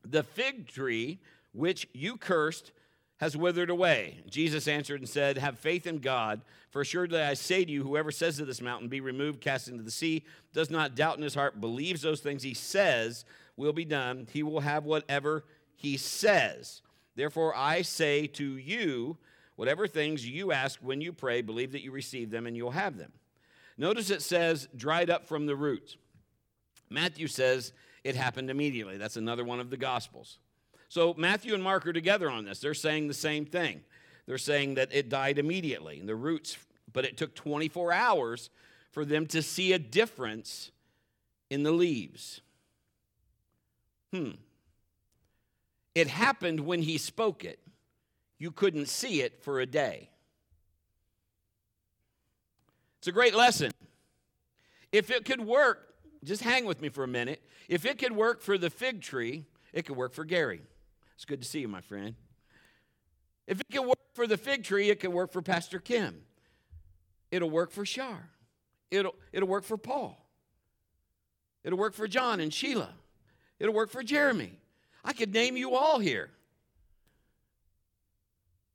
the 0.06 0.24
fig 0.24 0.70
tree 0.70 1.20
which 1.52 1.86
you 1.92 2.16
cursed 2.16 2.72
has 3.18 3.36
withered 3.36 3.70
away. 3.70 4.20
Jesus 4.30 4.68
answered 4.68 5.02
and 5.02 5.10
said, 5.10 5.38
Have 5.38 5.58
faith 5.58 5.88
in 5.88 6.00
God, 6.00 6.42
for 6.70 6.82
assuredly 6.82 7.22
I 7.22 7.34
say 7.34 7.66
to 7.66 7.72
you, 7.72 7.84
whoever 7.84 8.12
says 8.12 8.38
to 8.38 8.46
this 8.46 8.62
mountain, 8.62 8.90
Be 8.90 9.02
removed, 9.02 9.42
cast 9.42 9.68
into 9.68 9.84
the 9.84 9.92
sea, 9.92 10.24
does 10.54 10.70
not 10.70 10.96
doubt 10.96 11.18
in 11.18 11.24
his 11.24 11.36
heart, 11.36 11.60
believes 11.60 12.02
those 12.02 12.22
things 12.22 12.44
he 12.44 12.54
says 12.54 13.26
will 13.56 13.74
be 13.74 13.86
done, 13.86 14.28
he 14.32 14.44
will 14.44 14.60
have 14.60 14.86
whatever 14.86 15.44
he 15.76 15.98
says. 15.98 16.82
Therefore 17.16 17.56
I 17.56 17.82
say 17.82 18.28
to 18.28 18.58
you, 18.58 19.18
whatever 19.56 19.88
things 19.88 20.28
you 20.28 20.52
ask 20.52 20.80
when 20.82 21.02
you 21.02 21.12
pray, 21.12 21.42
believe 21.42 21.72
that 21.72 21.84
you 21.84 21.92
receive 21.92 22.30
them 22.30 22.46
and 22.46 22.56
you'll 22.56 22.72
have 22.72 22.98
them. 22.98 23.12
Notice 23.78 24.12
it 24.12 24.22
says, 24.22 24.68
dried 24.76 25.10
up 25.10 25.28
from 25.28 25.48
the 25.48 25.56
roots. 25.56 25.98
Matthew 26.90 27.28
says 27.28 27.74
it 28.04 28.16
happened 28.16 28.50
immediately. 28.50 28.98
That's 28.98 29.18
another 29.18 29.44
one 29.44 29.60
of 29.60 29.70
the 29.70 29.78
Gospels. 29.78 30.38
So 30.90 31.14
Matthew 31.18 31.54
and 31.54 31.64
Mark 31.64 31.86
are 31.86 31.94
together 31.94 32.30
on 32.30 32.46
this. 32.46 32.60
They're 32.60 32.74
saying 32.74 33.08
the 33.08 33.14
same 33.14 33.46
thing. 33.46 33.82
They're 34.26 34.38
saying 34.38 34.76
that 34.76 34.90
it 34.92 35.10
died 35.10 35.40
immediately, 35.40 36.02
the 36.02 36.16
roots, 36.16 36.58
but 36.92 37.06
it 37.06 37.18
took 37.18 37.36
24 37.36 37.92
hours 37.92 38.50
for 38.92 39.06
them 39.06 39.26
to 39.28 39.42
see 39.42 39.74
a 39.74 39.80
difference 39.80 40.72
in 41.50 41.64
the 41.64 41.72
leaves. 41.72 42.42
Hmm. 44.14 44.32
It 45.96 46.08
happened 46.08 46.62
when 46.62 46.82
he 46.82 46.98
spoke 46.98 47.44
it. 47.44 47.60
You 48.38 48.52
couldn't 48.52 48.88
see 48.88 49.22
it 49.22 49.42
for 49.42 49.60
a 49.60 49.66
day. 49.66 50.10
It's 53.00 53.08
a 53.08 53.12
great 53.12 53.36
lesson. 53.36 53.72
If 54.92 55.10
it 55.10 55.26
could 55.26 55.42
work, 55.42 55.96
just 56.24 56.44
hang 56.44 56.66
with 56.66 56.82
me 56.82 56.90
for 56.90 57.04
a 57.04 57.08
minute. 57.08 57.42
If 57.68 57.86
it 57.86 57.98
could 57.98 58.12
work 58.12 58.42
for 58.42 58.58
the 58.58 58.70
fig 58.70 59.02
tree, 59.02 59.46
it 59.74 59.86
could 59.86 59.98
work 59.98 60.14
for 60.14 60.26
Gary. 60.26 60.62
It's 61.18 61.26
good 61.26 61.42
to 61.42 61.48
see 61.48 61.62
you, 61.62 61.68
my 61.68 61.82
friend. 61.82 62.14
If 63.48 63.60
it 63.60 63.68
can 63.72 63.88
work 63.88 63.98
for 64.14 64.28
the 64.28 64.38
fig 64.38 64.64
tree, 64.64 64.92
it 64.92 65.00
can 65.00 65.12
work 65.12 65.32
for 65.32 65.42
Pastor 65.42 65.80
Kim. 65.80 66.22
It'll 67.32 67.50
work 67.50 67.72
for 67.72 67.88
Shar. 67.88 68.30
It'll, 68.92 69.16
it'll 69.34 69.50
work 69.50 69.64
for 69.64 69.78
Paul. 69.78 70.24
It'll 71.64 71.80
work 71.80 71.96
for 71.96 72.08
John 72.08 72.40
and 72.40 72.54
Sheila. 72.54 72.94
It'll 73.60 73.74
work 73.74 73.90
for 73.90 74.04
Jeremy. 74.04 74.60
I 75.04 75.14
could 75.14 75.34
name 75.34 75.58
you 75.58 75.74
all 75.74 75.98
here. 75.98 76.30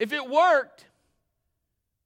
If 0.00 0.12
it 0.12 0.28
worked 0.28 0.86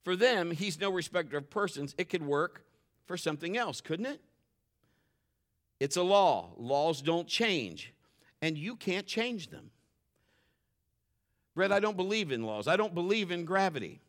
for 0.04 0.16
them, 0.16 0.50
he's 0.50 0.78
no 0.78 0.90
respecter 0.90 1.38
of 1.38 1.48
persons. 1.48 1.94
It 1.96 2.10
could 2.10 2.22
work 2.22 2.62
for 3.06 3.16
something 3.16 3.56
else, 3.56 3.80
couldn't 3.80 4.06
it? 4.06 4.20
It's 5.80 5.96
a 5.96 6.02
law. 6.02 6.50
Laws 6.58 7.00
don't 7.00 7.26
change, 7.26 7.94
and 8.42 8.58
you 8.58 8.76
can't 8.76 9.06
change 9.06 9.48
them. 9.48 9.70
Brett, 11.56 11.72
I 11.72 11.80
don't 11.80 11.96
believe 11.96 12.32
in 12.32 12.42
laws. 12.42 12.68
I 12.68 12.76
don't 12.76 12.94
believe 12.94 13.30
in 13.30 13.46
gravity. 13.46 14.02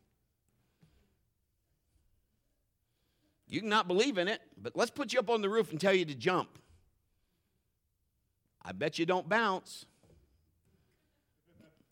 You 3.47 3.61
can 3.61 3.69
not 3.69 3.87
believe 3.87 4.17
in 4.17 4.27
it, 4.27 4.41
but 4.61 4.75
let's 4.75 4.91
put 4.91 5.13
you 5.13 5.19
up 5.19 5.29
on 5.29 5.41
the 5.41 5.49
roof 5.49 5.71
and 5.71 5.79
tell 5.79 5.93
you 5.93 6.03
to 6.03 6.13
jump. 6.13 6.59
I 8.61 8.73
bet 8.73 8.99
you 8.99 9.05
don't 9.05 9.29
bounce. 9.29 9.85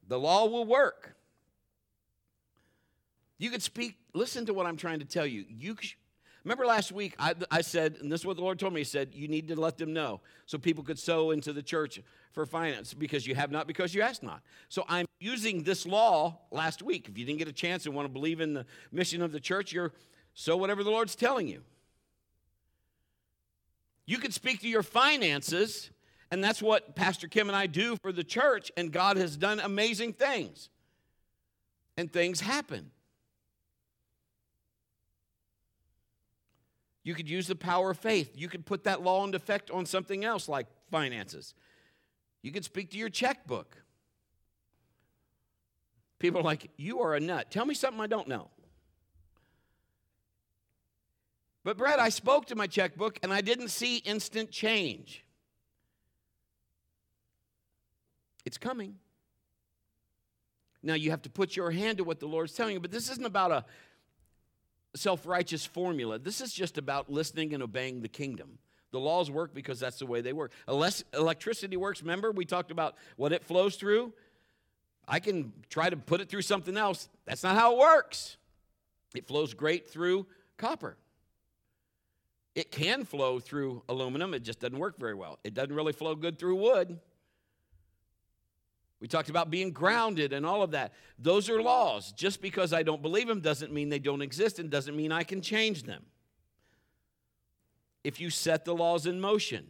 The 0.09 0.19
law 0.19 0.45
will 0.45 0.65
work. 0.65 1.15
You 3.37 3.49
could 3.49 3.63
speak, 3.63 3.95
listen 4.13 4.45
to 4.47 4.53
what 4.53 4.65
I'm 4.65 4.75
trying 4.75 4.99
to 4.99 5.05
tell 5.05 5.25
you. 5.25 5.45
You 5.47 5.77
Remember 6.45 6.67
last 6.67 6.91
week, 6.91 7.15
I, 7.17 7.33
I 7.49 7.61
said, 7.61 7.97
and 8.01 8.11
this 8.11 8.21
is 8.21 8.25
what 8.25 8.37
the 8.37 8.43
Lord 8.43 8.59
told 8.59 8.71
me 8.71 8.81
He 8.81 8.85
said, 8.85 9.09
you 9.13 9.27
need 9.27 9.47
to 9.47 9.59
let 9.59 9.77
them 9.77 9.93
know 9.93 10.21
so 10.45 10.59
people 10.59 10.83
could 10.83 10.99
sow 10.99 11.31
into 11.31 11.51
the 11.51 11.63
church 11.63 11.99
for 12.31 12.45
finance 12.45 12.93
because 12.93 13.25
you 13.25 13.33
have 13.33 13.51
not, 13.51 13.65
because 13.65 13.95
you 13.95 14.03
ask 14.03 14.21
not. 14.21 14.41
So 14.69 14.85
I'm 14.87 15.07
using 15.19 15.63
this 15.63 15.87
law 15.87 16.37
last 16.51 16.83
week. 16.83 17.09
If 17.09 17.17
you 17.17 17.25
didn't 17.25 17.39
get 17.39 17.47
a 17.47 17.53
chance 17.53 17.87
and 17.87 17.95
want 17.95 18.05
to 18.05 18.13
believe 18.13 18.41
in 18.41 18.53
the 18.53 18.65
mission 18.91 19.23
of 19.23 19.31
the 19.31 19.39
church, 19.39 19.73
you're 19.73 19.91
sow 20.35 20.55
whatever 20.55 20.83
the 20.83 20.91
Lord's 20.91 21.15
telling 21.15 21.47
you. 21.47 21.63
You 24.05 24.19
could 24.19 24.33
speak 24.33 24.61
to 24.61 24.67
your 24.67 24.83
finances, 24.83 25.89
and 26.29 26.43
that's 26.43 26.61
what 26.61 26.95
Pastor 26.95 27.27
Kim 27.27 27.47
and 27.47 27.55
I 27.55 27.65
do 27.65 27.95
for 28.03 28.11
the 28.11 28.23
church, 28.23 28.71
and 28.77 28.91
God 28.91 29.17
has 29.17 29.35
done 29.35 29.59
amazing 29.59 30.13
things. 30.13 30.69
And 31.97 32.11
things 32.11 32.41
happen. 32.41 32.91
You 37.05 37.13
could 37.13 37.29
use 37.29 37.45
the 37.45 37.55
power 37.55 37.91
of 37.91 37.99
faith. 37.99 38.31
You 38.35 38.49
could 38.49 38.65
put 38.65 38.83
that 38.85 39.03
law 39.03 39.23
into 39.23 39.37
effect 39.37 39.69
on 39.69 39.85
something 39.85 40.25
else 40.25 40.49
like 40.49 40.65
finances. 40.89 41.53
You 42.41 42.51
could 42.51 42.65
speak 42.65 42.89
to 42.91 42.97
your 42.97 43.09
checkbook. 43.09 43.77
People 46.17 46.41
are 46.41 46.43
like, 46.43 46.71
You 46.77 47.01
are 47.01 47.13
a 47.13 47.19
nut. 47.19 47.51
Tell 47.51 47.65
me 47.65 47.75
something 47.75 48.01
I 48.01 48.07
don't 48.07 48.27
know. 48.27 48.49
But, 51.63 51.77
Brett, 51.77 51.99
I 51.99 52.09
spoke 52.09 52.47
to 52.47 52.55
my 52.55 52.65
checkbook 52.65 53.19
and 53.21 53.31
I 53.31 53.41
didn't 53.41 53.69
see 53.69 53.97
instant 53.97 54.49
change. 54.49 55.23
It's 58.45 58.57
coming. 58.57 58.95
Now, 60.81 60.95
you 60.95 61.11
have 61.11 61.21
to 61.23 61.29
put 61.29 61.55
your 61.55 61.69
hand 61.69 61.99
to 61.99 62.03
what 62.03 62.19
the 62.19 62.27
Lord's 62.27 62.53
telling 62.53 62.73
you, 62.73 62.79
but 62.79 62.91
this 62.91 63.09
isn't 63.11 63.25
about 63.25 63.51
a 63.51 63.65
self 64.95 65.25
righteous 65.25 65.65
formula. 65.65 66.19
This 66.19 66.41
is 66.41 66.53
just 66.53 66.77
about 66.77 67.11
listening 67.11 67.53
and 67.53 67.61
obeying 67.61 68.01
the 68.01 68.07
kingdom. 68.07 68.57
The 68.91 68.99
laws 68.99 69.29
work 69.29 69.53
because 69.53 69.79
that's 69.79 69.99
the 69.99 70.05
way 70.05 70.21
they 70.21 70.33
work. 70.33 70.51
Unless 70.67 71.03
electricity 71.13 71.75
works, 71.75 72.01
remember 72.01 72.31
we 72.31 72.45
talked 72.45 72.71
about 72.71 72.95
what 73.17 73.33
it 73.33 73.43
flows 73.43 73.75
through? 73.75 74.13
I 75.07 75.19
can 75.19 75.53
try 75.69 75.89
to 75.89 75.97
put 75.97 76.21
it 76.21 76.29
through 76.29 76.43
something 76.43 76.77
else. 76.77 77.09
That's 77.25 77.43
not 77.43 77.55
how 77.55 77.73
it 77.73 77.79
works. 77.79 78.37
It 79.13 79.27
flows 79.27 79.53
great 79.53 79.87
through 79.87 80.25
copper. 80.57 80.97
It 82.55 82.71
can 82.71 83.03
flow 83.03 83.39
through 83.39 83.83
aluminum, 83.89 84.33
it 84.33 84.43
just 84.43 84.61
doesn't 84.61 84.79
work 84.79 84.97
very 84.97 85.13
well. 85.13 85.39
It 85.43 85.53
doesn't 85.53 85.75
really 85.75 85.91
flow 85.91 86.15
good 86.15 86.39
through 86.39 86.55
wood. 86.55 86.99
We 89.05 89.07
talked 89.07 89.29
about 89.29 89.51
being 89.51 89.69
grounded 89.69 90.33
and 90.33 90.47
all 90.47 90.63
of 90.63 90.71
that. 90.71 90.91
Those 91.19 91.47
are 91.47 91.61
laws. 91.61 92.11
Just 92.13 92.41
because 92.41 92.73
I 92.73 92.81
don't 92.81 93.03
believe 93.03 93.27
them 93.27 93.39
doesn't 93.39 93.71
mean 93.71 93.89
they 93.89 93.99
don't 93.99 94.23
exist 94.23 94.57
and 94.57 94.67
doesn't 94.71 94.95
mean 94.95 95.11
I 95.11 95.21
can 95.21 95.43
change 95.43 95.83
them. 95.83 96.03
If 98.03 98.19
you 98.19 98.31
set 98.31 98.65
the 98.65 98.73
laws 98.73 99.05
in 99.05 99.21
motion, 99.21 99.67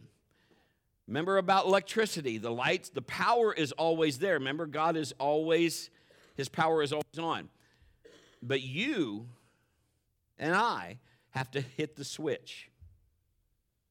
remember 1.06 1.36
about 1.36 1.66
electricity, 1.66 2.38
the 2.38 2.50
lights, 2.50 2.88
the 2.88 3.02
power 3.02 3.52
is 3.52 3.72
always 3.72 4.18
there. 4.20 4.38
Remember, 4.38 4.64
God 4.64 4.96
is 4.96 5.12
always, 5.18 5.90
His 6.34 6.48
power 6.48 6.82
is 6.82 6.94
always 6.94 7.18
on. 7.18 7.50
But 8.42 8.62
you 8.62 9.26
and 10.38 10.54
I 10.54 10.98
have 11.32 11.50
to 11.50 11.60
hit 11.60 11.94
the 11.96 12.04
switch. 12.04 12.70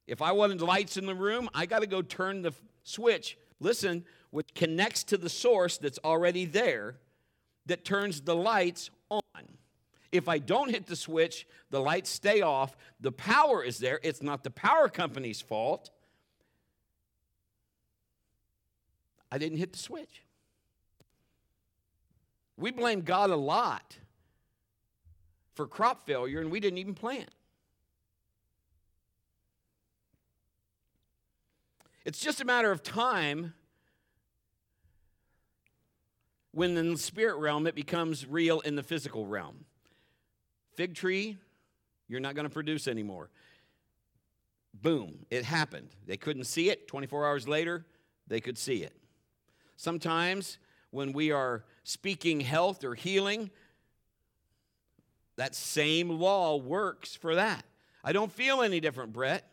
If 0.08 0.22
I 0.22 0.32
wanted 0.32 0.60
lights 0.60 0.96
in 0.96 1.06
the 1.06 1.14
room, 1.14 1.48
I 1.54 1.66
got 1.66 1.82
to 1.82 1.86
go 1.86 2.02
turn 2.02 2.42
the 2.42 2.52
switch. 2.82 3.38
Listen, 3.60 4.04
which 4.36 4.52
connects 4.52 5.02
to 5.02 5.16
the 5.16 5.30
source 5.30 5.78
that's 5.78 5.98
already 6.04 6.44
there 6.44 6.96
that 7.64 7.86
turns 7.86 8.20
the 8.20 8.36
lights 8.36 8.90
on. 9.10 9.22
If 10.12 10.28
I 10.28 10.36
don't 10.36 10.68
hit 10.68 10.84
the 10.84 10.94
switch, 10.94 11.46
the 11.70 11.80
lights 11.80 12.10
stay 12.10 12.42
off. 12.42 12.76
The 13.00 13.12
power 13.12 13.64
is 13.64 13.78
there. 13.78 13.98
It's 14.02 14.22
not 14.22 14.44
the 14.44 14.50
power 14.50 14.90
company's 14.90 15.40
fault. 15.40 15.90
I 19.32 19.38
didn't 19.38 19.56
hit 19.56 19.72
the 19.72 19.78
switch. 19.78 20.22
We 22.58 22.72
blame 22.72 23.00
God 23.00 23.30
a 23.30 23.36
lot 23.36 23.96
for 25.54 25.66
crop 25.66 26.06
failure, 26.06 26.42
and 26.42 26.50
we 26.50 26.60
didn't 26.60 26.76
even 26.76 26.92
plant. 26.92 27.30
It's 32.04 32.20
just 32.20 32.42
a 32.42 32.44
matter 32.44 32.70
of 32.70 32.82
time 32.82 33.54
when 36.56 36.74
in 36.78 36.92
the 36.92 36.98
spirit 36.98 37.36
realm 37.36 37.66
it 37.66 37.74
becomes 37.74 38.26
real 38.26 38.60
in 38.60 38.76
the 38.76 38.82
physical 38.82 39.26
realm. 39.26 39.66
Fig 40.74 40.94
tree, 40.94 41.36
you're 42.08 42.18
not 42.18 42.34
going 42.34 42.46
to 42.46 42.52
produce 42.52 42.88
anymore. 42.88 43.28
boom, 44.72 45.26
it 45.28 45.44
happened. 45.44 45.90
They 46.06 46.16
couldn't 46.16 46.44
see 46.44 46.70
it. 46.70 46.88
24 46.88 47.26
hours 47.26 47.46
later, 47.46 47.84
they 48.26 48.40
could 48.40 48.56
see 48.56 48.76
it. 48.82 48.96
Sometimes 49.76 50.56
when 50.92 51.12
we 51.12 51.30
are 51.30 51.62
speaking 51.84 52.40
health 52.40 52.84
or 52.84 52.94
healing, 52.94 53.50
that 55.36 55.54
same 55.54 56.08
law 56.08 56.56
works 56.56 57.14
for 57.14 57.34
that. 57.34 57.66
I 58.02 58.12
don't 58.12 58.32
feel 58.32 58.62
any 58.62 58.80
different, 58.80 59.12
Brett. 59.12 59.46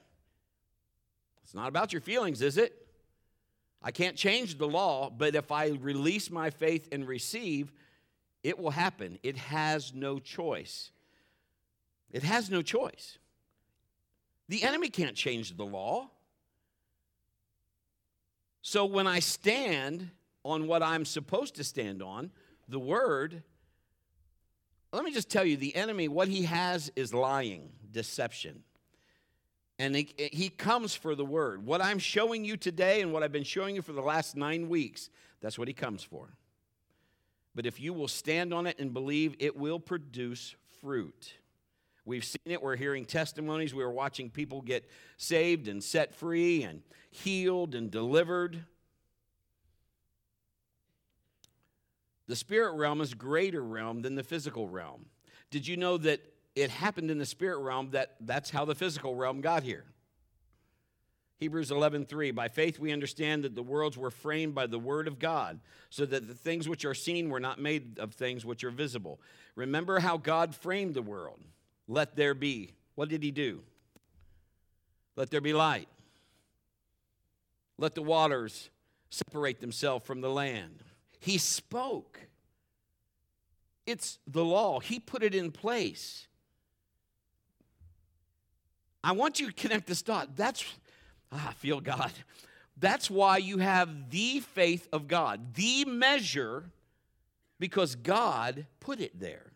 It's 1.43 1.53
not 1.53 1.67
about 1.67 1.91
your 1.91 2.01
feelings, 2.01 2.41
is 2.41 2.55
it? 2.55 2.83
I 3.84 3.92
can't 3.92 4.16
change 4.16 4.58
the 4.58 4.68
law, 4.68 5.10
but 5.10 5.36
if 5.36 5.52
I 5.52 5.70
release 5.70 6.32
my 6.32 6.50
faith 6.50 6.88
and 6.92 7.08
receive, 7.08 7.72
it 8.42 8.58
will 8.58 8.72
happen. 8.72 9.20
It 9.24 9.38
has 9.38 9.94
no 9.94 10.20
choice. 10.20 10.92
It 12.12 12.24
has 12.24 12.50
no 12.50 12.62
choice. 12.62 13.18
The 14.48 14.63
enemy 14.63 14.90
can't 14.90 15.16
change 15.16 15.58
the 15.58 15.66
law. 15.66 16.10
So 18.62 18.86
when 18.86 19.08
I 19.08 19.20
stand 19.20 20.10
on 20.44 20.68
what 20.68 20.82
I'm 20.82 21.04
supposed 21.04 21.56
to 21.56 21.63
stand 21.63 22.02
on, 22.02 22.32
the 22.70 22.80
word, 22.80 23.44
let 24.94 25.04
me 25.04 25.12
just 25.12 25.30
tell 25.30 25.44
you 25.44 25.58
the 25.58 25.75
enemy, 25.75 26.08
what 26.08 26.28
he 26.28 26.44
has 26.44 26.92
is 26.96 27.13
lying, 27.13 27.70
deception. 27.92 28.63
And 29.80 29.96
he, 29.96 30.13
he 30.32 30.50
comes 30.50 30.96
for 30.96 31.15
the 31.15 31.25
word. 31.25 31.65
What 31.65 31.82
I'm 31.82 32.00
showing 32.00 32.46
you 32.46 32.58
today 32.58 33.01
and 33.01 33.12
what 33.12 33.24
I've 33.24 33.32
been 33.32 33.44
showing 33.44 33.75
you 33.75 33.82
for 33.82 33.94
the 33.94 34.01
last 34.01 34.36
nine 34.36 34.70
weeks, 34.70 35.10
that's 35.42 35.58
what 35.58 35.68
he 35.68 35.74
comes 35.74 36.03
for. 36.03 36.30
But 37.56 37.65
if 37.65 37.80
you 37.80 37.94
will 37.94 38.08
stand 38.08 38.53
on 38.53 38.68
it 38.68 38.80
and 38.80 38.94
believe, 38.94 39.36
it 39.39 39.56
will 39.56 39.80
produce 39.80 40.56
fruit. 40.82 41.34
We've 42.06 42.25
seen 42.25 42.39
it. 42.46 42.62
We're 42.62 42.75
hearing 42.75 43.06
testimonies. 43.06 43.74
We 43.74 43.84
are 43.84 43.92
watching 43.92 44.30
people 44.30 44.62
get 44.62 44.89
saved 45.18 45.68
and 45.68 45.84
set 45.84 46.13
free 46.13 46.63
and 46.63 46.82
healed 47.10 47.75
and 47.75 47.89
delivered. 47.89 48.65
The 52.27 52.36
spirit 52.36 52.75
realm 52.75 53.01
is 53.01 53.13
greater 53.13 53.63
realm 53.63 54.01
than 54.01 54.15
the 54.15 54.24
physical 54.24 54.68
realm. 54.68 55.06
Did 55.51 55.68
you 55.68 55.77
know 55.77 55.98
that 55.98 56.22
it 56.55 56.69
happened 56.69 57.10
in 57.10 57.17
the 57.17 57.25
spirit 57.25 57.60
realm 57.60 57.91
that 57.91 58.15
that's 58.22 58.50
how 58.50 58.65
the 58.65 58.75
physical 58.75 59.15
realm 59.15 59.41
got 59.41 59.63
here? 59.63 59.86
Hebrews 61.38 61.72
11:3 61.72 62.31
By 62.33 62.48
faith 62.48 62.79
we 62.79 62.91
understand 62.91 63.43
that 63.43 63.55
the 63.55 63.63
worlds 63.63 63.98
were 63.98 64.12
framed 64.12 64.55
by 64.55 64.67
the 64.67 64.79
word 64.79 65.07
of 65.07 65.19
God, 65.19 65.60
so 65.89 66.05
that 66.05 66.27
the 66.27 66.33
things 66.33 66.69
which 66.69 66.86
are 66.86 66.93
seen 66.93 67.29
were 67.29 67.39
not 67.39 67.60
made 67.60 68.00
of 68.00 68.13
things 68.13 68.45
which 68.45 68.63
are 68.63 68.72
visible. 68.72 69.19
Remember 69.55 70.00
how 70.00 70.17
God 70.17 70.55
framed 70.55 70.93
the 70.93 71.01
world. 71.01 71.41
Let 71.88 72.15
there 72.15 72.33
be. 72.33 72.75
What 72.95 73.10
did 73.10 73.24
he 73.24 73.31
do? 73.31 73.63
Let 75.15 75.31
there 75.31 75.41
be 75.41 75.53
light. 75.53 75.89
Let 77.77 77.95
the 77.95 78.01
waters 78.01 78.69
separate 79.10 79.60
themselves 79.60 80.05
from 80.05 80.22
the 80.22 80.29
land. 80.29 80.83
He 81.19 81.38
spoke. 81.38 82.19
It's 83.86 84.19
the 84.25 84.45
law. 84.45 84.79
He 84.79 85.00
put 85.00 85.24
it 85.24 85.36
in 85.36 85.51
place. 85.51 86.27
I 89.03 89.12
want 89.12 89.39
you 89.39 89.48
to 89.48 89.53
connect 89.53 89.88
this 89.88 90.01
dot. 90.01 90.36
That's, 90.36 90.63
ah, 91.31 91.50
I 91.50 91.53
feel 91.53 91.81
God. 91.81 92.12
That's 92.77 93.10
why 93.10 93.38
you 93.38 93.57
have 93.60 94.10
the 94.10 94.39
faith 94.39 94.88
of 94.91 95.07
God, 95.07 95.53
the 95.55 95.86
measure, 95.86 96.63
because 97.60 97.95
God 97.95 98.65
put 98.79 99.00
it 99.00 99.19
there. 99.19 99.51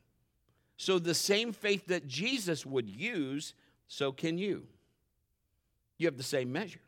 So 0.78 1.00
the 1.00 1.16
same 1.16 1.54
faith 1.54 1.88
that 1.88 2.08
Jesus 2.08 2.66
would 2.66 2.90
use, 2.90 3.54
so 3.88 4.12
can 4.12 4.38
you. 4.38 4.68
You 5.98 6.06
have 6.08 6.18
the 6.18 6.24
same 6.24 6.52
measure. 6.52 6.82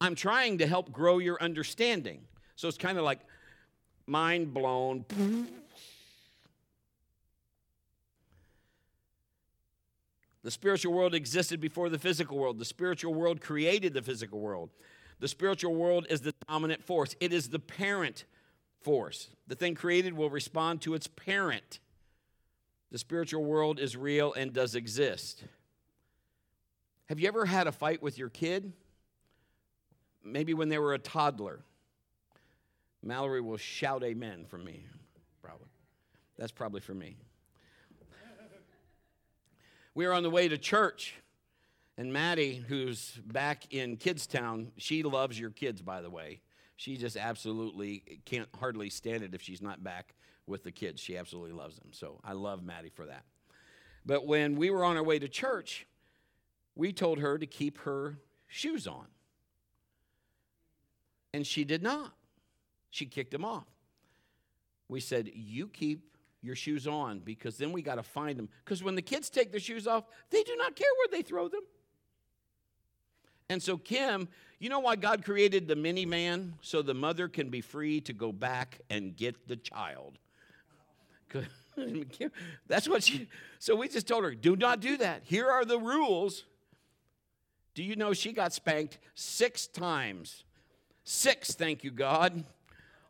I'm 0.00 0.14
trying 0.14 0.58
to 0.58 0.66
help 0.66 0.92
grow 0.92 1.18
your 1.18 1.42
understanding. 1.42 2.22
So 2.56 2.68
it's 2.68 2.76
kind 2.76 2.98
of 2.98 3.04
like 3.04 3.20
mind 4.06 4.52
blown. 4.52 5.06
The 10.42 10.50
spiritual 10.50 10.92
world 10.92 11.14
existed 11.14 11.60
before 11.60 11.88
the 11.88 11.98
physical 11.98 12.36
world. 12.36 12.58
The 12.58 12.64
spiritual 12.64 13.14
world 13.14 13.40
created 13.40 13.94
the 13.94 14.02
physical 14.02 14.40
world. 14.40 14.70
The 15.20 15.28
spiritual 15.28 15.74
world 15.74 16.06
is 16.10 16.22
the 16.22 16.34
dominant 16.48 16.82
force, 16.82 17.14
it 17.20 17.32
is 17.32 17.48
the 17.48 17.60
parent 17.60 18.24
force. 18.80 19.28
The 19.46 19.54
thing 19.54 19.74
created 19.74 20.14
will 20.14 20.30
respond 20.30 20.80
to 20.82 20.94
its 20.94 21.06
parent. 21.06 21.78
The 22.90 22.98
spiritual 22.98 23.44
world 23.44 23.78
is 23.78 23.96
real 23.96 24.32
and 24.32 24.52
does 24.52 24.74
exist. 24.74 25.44
Have 27.06 27.20
you 27.20 27.28
ever 27.28 27.46
had 27.46 27.66
a 27.66 27.72
fight 27.72 28.02
with 28.02 28.18
your 28.18 28.28
kid? 28.28 28.72
Maybe 30.24 30.54
when 30.54 30.68
they 30.68 30.78
were 30.78 30.94
a 30.94 30.98
toddler. 30.98 31.60
Mallory 33.02 33.40
will 33.40 33.56
shout 33.56 34.02
amen 34.02 34.44
from 34.46 34.64
me, 34.64 34.84
probably. 35.42 35.68
That's 36.36 36.52
probably 36.52 36.80
for 36.80 36.94
me. 36.94 37.16
We 39.94 40.06
were 40.06 40.12
on 40.12 40.22
the 40.22 40.30
way 40.30 40.48
to 40.48 40.56
church, 40.56 41.14
and 41.98 42.12
Maddie, 42.12 42.64
who's 42.66 43.20
back 43.26 43.72
in 43.72 43.98
Kidstown, 43.98 44.68
she 44.76 45.02
loves 45.02 45.38
your 45.38 45.50
kids, 45.50 45.82
by 45.82 46.00
the 46.00 46.10
way. 46.10 46.40
She 46.76 46.96
just 46.96 47.16
absolutely 47.16 48.20
can't 48.24 48.48
hardly 48.58 48.88
stand 48.88 49.22
it 49.22 49.34
if 49.34 49.42
she's 49.42 49.60
not 49.60 49.84
back 49.84 50.14
with 50.46 50.64
the 50.64 50.72
kids. 50.72 51.00
She 51.00 51.16
absolutely 51.16 51.52
loves 51.52 51.76
them. 51.76 51.90
So 51.92 52.20
I 52.24 52.32
love 52.32 52.64
Maddie 52.64 52.88
for 52.88 53.06
that. 53.06 53.24
But 54.04 54.26
when 54.26 54.56
we 54.56 54.70
were 54.70 54.82
on 54.82 54.96
our 54.96 55.02
way 55.02 55.18
to 55.18 55.28
church, 55.28 55.86
we 56.74 56.92
told 56.92 57.18
her 57.18 57.38
to 57.38 57.46
keep 57.46 57.78
her 57.78 58.18
shoes 58.48 58.86
on. 58.86 59.06
And 61.34 61.46
she 61.46 61.64
did 61.64 61.82
not. 61.82 62.12
She 62.90 63.06
kicked 63.06 63.30
them 63.30 63.44
off. 63.44 63.68
We 64.88 65.00
said, 65.00 65.30
You 65.34 65.68
keep 65.68 66.11
your 66.42 66.56
shoes 66.56 66.86
on 66.86 67.20
because 67.20 67.56
then 67.56 67.72
we 67.72 67.80
got 67.82 67.94
to 67.94 68.02
find 68.02 68.38
them. 68.38 68.48
Because 68.64 68.82
when 68.82 68.94
the 68.94 69.02
kids 69.02 69.30
take 69.30 69.50
their 69.50 69.60
shoes 69.60 69.86
off, 69.86 70.04
they 70.30 70.42
do 70.42 70.56
not 70.56 70.76
care 70.76 70.88
where 70.98 71.08
they 71.18 71.22
throw 71.22 71.48
them. 71.48 71.62
And 73.48 73.62
so, 73.62 73.76
Kim, 73.76 74.28
you 74.58 74.68
know 74.68 74.80
why 74.80 74.96
God 74.96 75.24
created 75.24 75.68
the 75.68 75.76
mini 75.76 76.04
man? 76.04 76.54
So 76.60 76.82
the 76.82 76.94
mother 76.94 77.28
can 77.28 77.48
be 77.48 77.60
free 77.60 78.00
to 78.02 78.12
go 78.12 78.32
back 78.32 78.80
and 78.90 79.16
get 79.16 79.48
the 79.48 79.56
child. 79.56 80.18
That's 82.66 82.88
what 82.88 83.02
she, 83.02 83.28
so 83.58 83.74
we 83.76 83.88
just 83.88 84.06
told 84.06 84.24
her, 84.24 84.34
do 84.34 84.56
not 84.56 84.80
do 84.80 84.98
that. 84.98 85.22
Here 85.24 85.48
are 85.48 85.64
the 85.64 85.78
rules. 85.78 86.44
Do 87.74 87.82
you 87.82 87.96
know 87.96 88.12
she 88.12 88.32
got 88.32 88.52
spanked 88.52 88.98
six 89.14 89.66
times? 89.66 90.44
Six, 91.04 91.54
thank 91.54 91.82
you, 91.82 91.90
God 91.90 92.44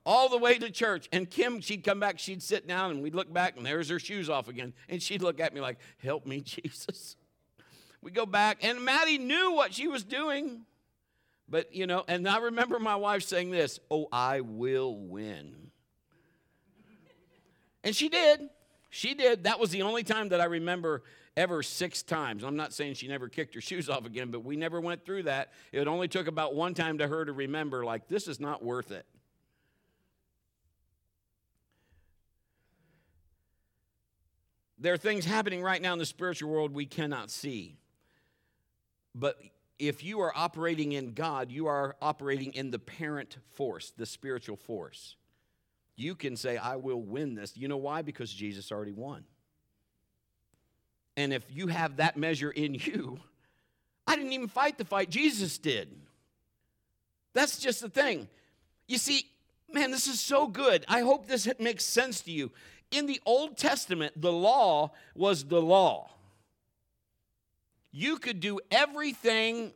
all 0.04 0.28
the 0.28 0.38
way 0.38 0.58
to 0.58 0.70
church. 0.70 1.08
And 1.12 1.30
Kim, 1.30 1.60
she'd 1.60 1.84
come 1.84 2.00
back, 2.00 2.18
she'd 2.18 2.42
sit 2.42 2.66
down, 2.66 2.90
and 2.90 3.02
we'd 3.02 3.14
look 3.14 3.32
back, 3.32 3.56
and 3.56 3.64
there's 3.64 3.88
her 3.88 3.98
shoes 3.98 4.28
off 4.28 4.48
again. 4.48 4.72
And 4.88 5.02
she'd 5.02 5.22
look 5.22 5.40
at 5.40 5.54
me 5.54 5.60
like, 5.60 5.78
Help 5.98 6.26
me, 6.26 6.40
Jesus. 6.42 7.16
We 8.02 8.10
go 8.10 8.26
back, 8.26 8.58
and 8.62 8.84
Maddie 8.84 9.18
knew 9.18 9.52
what 9.52 9.74
she 9.74 9.86
was 9.86 10.02
doing. 10.02 10.62
But, 11.48 11.74
you 11.74 11.86
know, 11.86 12.02
and 12.08 12.26
I 12.28 12.38
remember 12.38 12.78
my 12.78 12.96
wife 12.96 13.22
saying 13.22 13.50
this 13.50 13.78
Oh, 13.90 14.08
I 14.12 14.40
will 14.40 14.96
win. 14.96 15.70
And 17.84 17.94
she 17.94 18.08
did. 18.08 18.48
She 18.90 19.14
did. 19.14 19.44
That 19.44 19.58
was 19.58 19.70
the 19.70 19.82
only 19.82 20.02
time 20.02 20.28
that 20.30 20.40
I 20.40 20.44
remember 20.44 21.02
ever 21.36 21.62
six 21.62 22.02
times. 22.02 22.44
I'm 22.44 22.56
not 22.56 22.72
saying 22.72 22.94
she 22.94 23.08
never 23.08 23.28
kicked 23.28 23.54
her 23.54 23.60
shoes 23.60 23.88
off 23.88 24.04
again, 24.04 24.30
but 24.30 24.44
we 24.44 24.56
never 24.56 24.80
went 24.80 25.04
through 25.04 25.24
that. 25.24 25.52
It 25.72 25.88
only 25.88 26.08
took 26.08 26.26
about 26.26 26.54
one 26.54 26.74
time 26.74 26.98
to 26.98 27.08
her 27.08 27.24
to 27.24 27.32
remember, 27.32 27.84
like, 27.84 28.06
this 28.08 28.28
is 28.28 28.38
not 28.38 28.62
worth 28.62 28.92
it. 28.92 29.06
There 34.82 34.92
are 34.92 34.98
things 34.98 35.24
happening 35.24 35.62
right 35.62 35.80
now 35.80 35.92
in 35.92 36.00
the 36.00 36.04
spiritual 36.04 36.50
world 36.50 36.74
we 36.74 36.86
cannot 36.86 37.30
see. 37.30 37.76
But 39.14 39.40
if 39.78 40.02
you 40.02 40.20
are 40.22 40.32
operating 40.34 40.90
in 40.90 41.12
God, 41.12 41.52
you 41.52 41.68
are 41.68 41.94
operating 42.02 42.52
in 42.54 42.72
the 42.72 42.80
parent 42.80 43.36
force, 43.52 43.92
the 43.96 44.06
spiritual 44.06 44.56
force. 44.56 45.14
You 45.94 46.16
can 46.16 46.36
say, 46.36 46.56
I 46.56 46.76
will 46.76 47.00
win 47.00 47.36
this. 47.36 47.56
You 47.56 47.68
know 47.68 47.76
why? 47.76 48.02
Because 48.02 48.32
Jesus 48.32 48.72
already 48.72 48.92
won. 48.92 49.22
And 51.16 51.32
if 51.32 51.44
you 51.48 51.68
have 51.68 51.98
that 51.98 52.16
measure 52.16 52.50
in 52.50 52.74
you, 52.74 53.20
I 54.08 54.16
didn't 54.16 54.32
even 54.32 54.48
fight 54.48 54.78
the 54.78 54.84
fight, 54.84 55.10
Jesus 55.10 55.58
did. 55.58 55.94
That's 57.34 57.60
just 57.60 57.82
the 57.82 57.88
thing. 57.88 58.26
You 58.88 58.98
see, 58.98 59.26
man, 59.72 59.92
this 59.92 60.08
is 60.08 60.18
so 60.18 60.48
good. 60.48 60.84
I 60.88 61.02
hope 61.02 61.28
this 61.28 61.48
makes 61.60 61.84
sense 61.84 62.22
to 62.22 62.32
you 62.32 62.50
in 62.92 63.06
the 63.06 63.20
Old 63.26 63.56
Testament, 63.56 64.20
the 64.20 64.32
law 64.32 64.92
was 65.14 65.44
the 65.44 65.60
law. 65.60 66.10
You 67.90 68.18
could 68.18 68.38
do 68.40 68.60
everything 68.70 69.72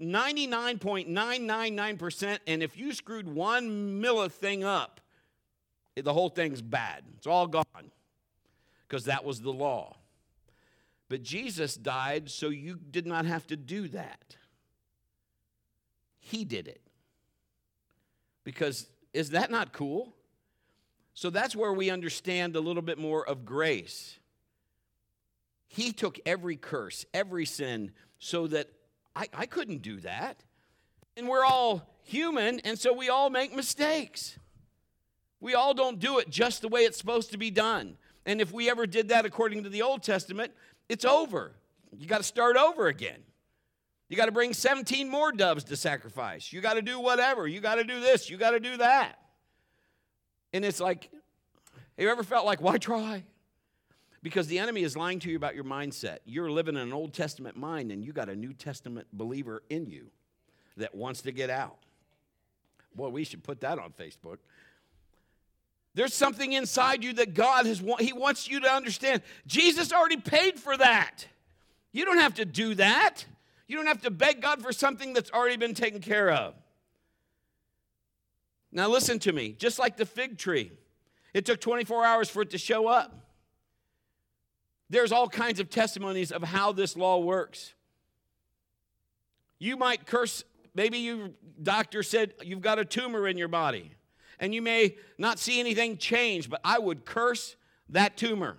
99.999%, 0.00 2.38
and 2.46 2.62
if 2.62 2.76
you 2.76 2.92
screwed 2.92 3.28
one 3.28 4.02
milli 4.02 4.30
thing 4.30 4.62
up, 4.64 5.00
the 5.96 6.12
whole 6.12 6.28
thing's 6.28 6.60
bad. 6.60 7.04
It's 7.16 7.26
all 7.26 7.46
gone 7.46 7.64
because 8.88 9.04
that 9.04 9.24
was 9.24 9.40
the 9.40 9.52
law. 9.52 9.96
But 11.08 11.22
Jesus 11.22 11.76
died 11.76 12.30
so 12.30 12.48
you 12.48 12.78
did 12.90 13.06
not 13.06 13.26
have 13.26 13.46
to 13.48 13.56
do 13.56 13.88
that. 13.88 14.36
He 16.18 16.44
did 16.44 16.66
it. 16.66 16.80
Because 18.42 18.88
is 19.12 19.30
that 19.30 19.50
not 19.50 19.72
cool? 19.72 20.14
So 21.14 21.30
that's 21.30 21.54
where 21.54 21.72
we 21.72 21.90
understand 21.90 22.56
a 22.56 22.60
little 22.60 22.82
bit 22.82 22.98
more 22.98 23.26
of 23.26 23.44
grace. 23.44 24.18
He 25.68 25.92
took 25.92 26.18
every 26.26 26.56
curse, 26.56 27.06
every 27.14 27.46
sin, 27.46 27.92
so 28.18 28.48
that 28.48 28.68
I, 29.14 29.28
I 29.32 29.46
couldn't 29.46 29.82
do 29.82 30.00
that. 30.00 30.42
And 31.16 31.28
we're 31.28 31.44
all 31.44 31.88
human, 32.02 32.60
and 32.60 32.78
so 32.78 32.92
we 32.92 33.08
all 33.08 33.30
make 33.30 33.54
mistakes. 33.54 34.38
We 35.40 35.54
all 35.54 35.72
don't 35.72 36.00
do 36.00 36.18
it 36.18 36.28
just 36.30 36.62
the 36.62 36.68
way 36.68 36.80
it's 36.80 36.98
supposed 36.98 37.30
to 37.30 37.38
be 37.38 37.50
done. 37.50 37.96
And 38.26 38.40
if 38.40 38.52
we 38.52 38.68
ever 38.68 38.86
did 38.86 39.08
that 39.08 39.24
according 39.24 39.62
to 39.64 39.68
the 39.68 39.82
Old 39.82 40.02
Testament, 40.02 40.52
it's 40.88 41.04
over. 41.04 41.52
You 41.96 42.06
got 42.06 42.18
to 42.18 42.24
start 42.24 42.56
over 42.56 42.88
again. 42.88 43.20
You 44.08 44.16
got 44.16 44.26
to 44.26 44.32
bring 44.32 44.52
17 44.52 45.08
more 45.08 45.32
doves 45.32 45.64
to 45.64 45.76
sacrifice. 45.76 46.52
You 46.52 46.60
got 46.60 46.74
to 46.74 46.82
do 46.82 46.98
whatever. 46.98 47.46
You 47.46 47.60
got 47.60 47.76
to 47.76 47.84
do 47.84 48.00
this. 48.00 48.28
You 48.28 48.36
got 48.36 48.50
to 48.50 48.60
do 48.60 48.78
that. 48.78 49.18
And 50.54 50.64
it's 50.64 50.80
like, 50.80 51.10
have 51.12 52.04
you 52.04 52.08
ever 52.08 52.22
felt 52.22 52.46
like, 52.46 52.62
why 52.62 52.78
try? 52.78 53.24
Because 54.22 54.46
the 54.46 54.60
enemy 54.60 54.84
is 54.84 54.96
lying 54.96 55.18
to 55.18 55.28
you 55.28 55.36
about 55.36 55.56
your 55.56 55.64
mindset. 55.64 56.18
You're 56.24 56.50
living 56.50 56.76
in 56.76 56.80
an 56.80 56.92
Old 56.92 57.12
Testament 57.12 57.56
mind, 57.56 57.90
and 57.90 58.04
you 58.04 58.12
got 58.12 58.28
a 58.28 58.36
New 58.36 58.52
Testament 58.54 59.08
believer 59.12 59.64
in 59.68 59.84
you 59.86 60.06
that 60.76 60.94
wants 60.94 61.22
to 61.22 61.32
get 61.32 61.50
out. 61.50 61.76
Boy, 62.94 63.08
we 63.08 63.24
should 63.24 63.42
put 63.42 63.60
that 63.62 63.80
on 63.80 63.92
Facebook. 63.92 64.38
There's 65.94 66.14
something 66.14 66.52
inside 66.52 67.02
you 67.02 67.12
that 67.14 67.34
God 67.34 67.66
has 67.66 67.82
he 67.98 68.12
wants 68.12 68.48
you 68.48 68.60
to 68.60 68.70
understand. 68.70 69.22
Jesus 69.46 69.92
already 69.92 70.16
paid 70.16 70.58
for 70.58 70.76
that. 70.76 71.26
You 71.92 72.04
don't 72.04 72.18
have 72.18 72.34
to 72.34 72.44
do 72.44 72.76
that. 72.76 73.24
You 73.66 73.76
don't 73.76 73.86
have 73.86 74.02
to 74.02 74.10
beg 74.10 74.40
God 74.40 74.62
for 74.62 74.72
something 74.72 75.14
that's 75.14 75.30
already 75.32 75.56
been 75.56 75.74
taken 75.74 76.00
care 76.00 76.30
of. 76.30 76.54
Now 78.74 78.88
listen 78.88 79.20
to 79.20 79.32
me, 79.32 79.52
just 79.52 79.78
like 79.78 79.96
the 79.96 80.04
fig 80.04 80.36
tree. 80.36 80.72
It 81.32 81.46
took 81.46 81.60
24 81.60 82.04
hours 82.04 82.28
for 82.28 82.42
it 82.42 82.50
to 82.50 82.58
show 82.58 82.88
up. 82.88 83.14
There's 84.90 85.12
all 85.12 85.28
kinds 85.28 85.60
of 85.60 85.70
testimonies 85.70 86.32
of 86.32 86.42
how 86.42 86.72
this 86.72 86.96
law 86.96 87.20
works. 87.20 87.72
You 89.60 89.76
might 89.76 90.06
curse, 90.06 90.44
maybe 90.74 90.98
your 90.98 91.30
doctor 91.62 92.02
said 92.02 92.34
you've 92.42 92.60
got 92.60 92.80
a 92.80 92.84
tumor 92.84 93.26
in 93.28 93.38
your 93.38 93.48
body 93.48 93.92
and 94.40 94.52
you 94.52 94.60
may 94.60 94.96
not 95.18 95.38
see 95.38 95.60
anything 95.60 95.96
change, 95.96 96.50
but 96.50 96.60
I 96.64 96.78
would 96.78 97.04
curse 97.04 97.56
that 97.90 98.16
tumor. 98.16 98.58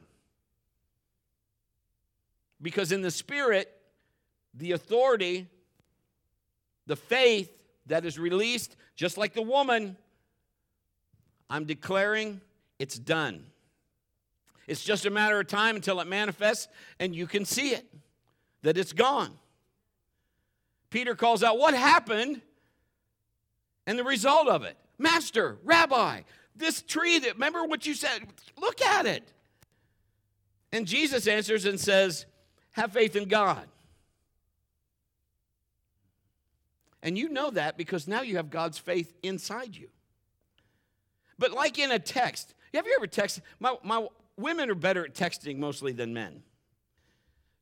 Because 2.62 2.94
in 2.94 3.02
the 3.02 3.12
spirit, 3.12 3.70
the 4.54 4.72
authority, 4.72 5.48
the 6.88 6.96
faith 6.96 7.52
that 7.88 8.06
is 8.06 8.18
released, 8.18 8.78
just 8.96 9.18
like 9.18 9.34
the 9.34 9.42
woman, 9.42 9.98
I'm 11.50 11.66
declaring 11.66 12.42
it's 12.80 12.98
done. 12.98 13.46
It's 14.68 14.84
just 14.84 15.06
a 15.06 15.10
matter 15.10 15.40
of 15.40 15.48
time 15.48 15.76
until 15.76 16.00
it 16.00 16.08
manifests 16.08 16.68
and 17.00 17.16
you 17.16 17.28
can 17.28 17.46
see 17.46 17.70
it, 17.70 17.86
that 18.64 18.78
it's 18.78 18.94
gone. 18.94 19.38
Peter 20.90 21.16
calls 21.16 21.44
out, 21.44 21.58
What 21.58 21.74
happened? 21.74 22.42
And 23.86 24.00
the 24.00 24.04
result 24.04 24.48
of 24.48 24.64
it. 24.64 24.76
Master, 24.98 25.58
Rabbi, 25.64 26.22
this 26.56 26.82
tree 26.82 27.20
that, 27.20 27.34
remember 27.34 27.66
what 27.66 27.86
you 27.86 27.94
said? 27.94 28.26
Look 28.60 28.82
at 28.82 29.06
it. 29.06 29.32
And 30.72 30.88
Jesus 30.88 31.28
answers 31.28 31.66
and 31.66 31.80
says, 31.80 32.26
Have 32.72 32.94
faith 32.94 33.16
in 33.16 33.28
God. 33.28 33.68
And 37.04 37.18
you 37.18 37.30
know 37.30 37.52
that 37.52 37.78
because 37.78 38.08
now 38.08 38.22
you 38.22 38.38
have 38.38 38.50
God's 38.50 38.80
faith 38.80 39.14
inside 39.22 39.76
you. 39.76 39.90
But 41.38 41.52
like 41.52 41.80
in 41.80 41.92
a 41.92 42.00
text, 42.00 42.54
have 42.74 42.86
you 42.86 42.96
ever 42.98 43.08
texted? 43.08 43.42
My, 43.60 43.76
my 43.84 44.08
women 44.38 44.70
are 44.70 44.76
better 44.76 45.06
at 45.06 45.14
texting 45.14 45.58
mostly 45.58 45.92
than 45.92 46.14
men. 46.14 46.44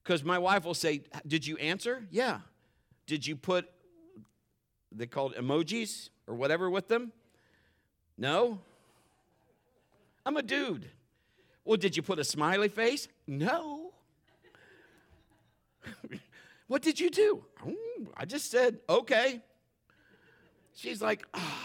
Because 0.04 0.24
my 0.24 0.38
wife 0.38 0.66
will 0.66 0.74
say, 0.74 1.02
Did 1.26 1.48
you 1.48 1.58
answer? 1.58 2.06
Yeah. 2.12 2.40
Did 3.06 3.26
you 3.26 3.36
put, 3.36 3.70
they 4.92 5.08
called 5.08 5.36
emojis 5.36 6.10
or 6.28 6.36
whatever 6.36 6.70
with 6.70 6.88
them? 6.88 7.12
No. 8.18 8.60
I'm 10.26 10.38
a 10.38 10.42
dude. 10.42 10.90
Well, 11.66 11.78
did 11.78 11.96
you 11.96 12.04
put 12.04 12.20
a 12.20 12.24
smiley 12.24 12.70
face? 12.70 13.08
No. 13.28 13.92
what 16.68 16.82
did 16.82 17.00
you 17.00 17.10
do? 17.10 17.44
Mm, 17.66 18.08
I 18.16 18.26
just 18.26 18.52
said, 18.52 18.80
okay. 18.90 19.42
She's 20.76 21.02
like, 21.02 21.26
ah. 21.34 21.63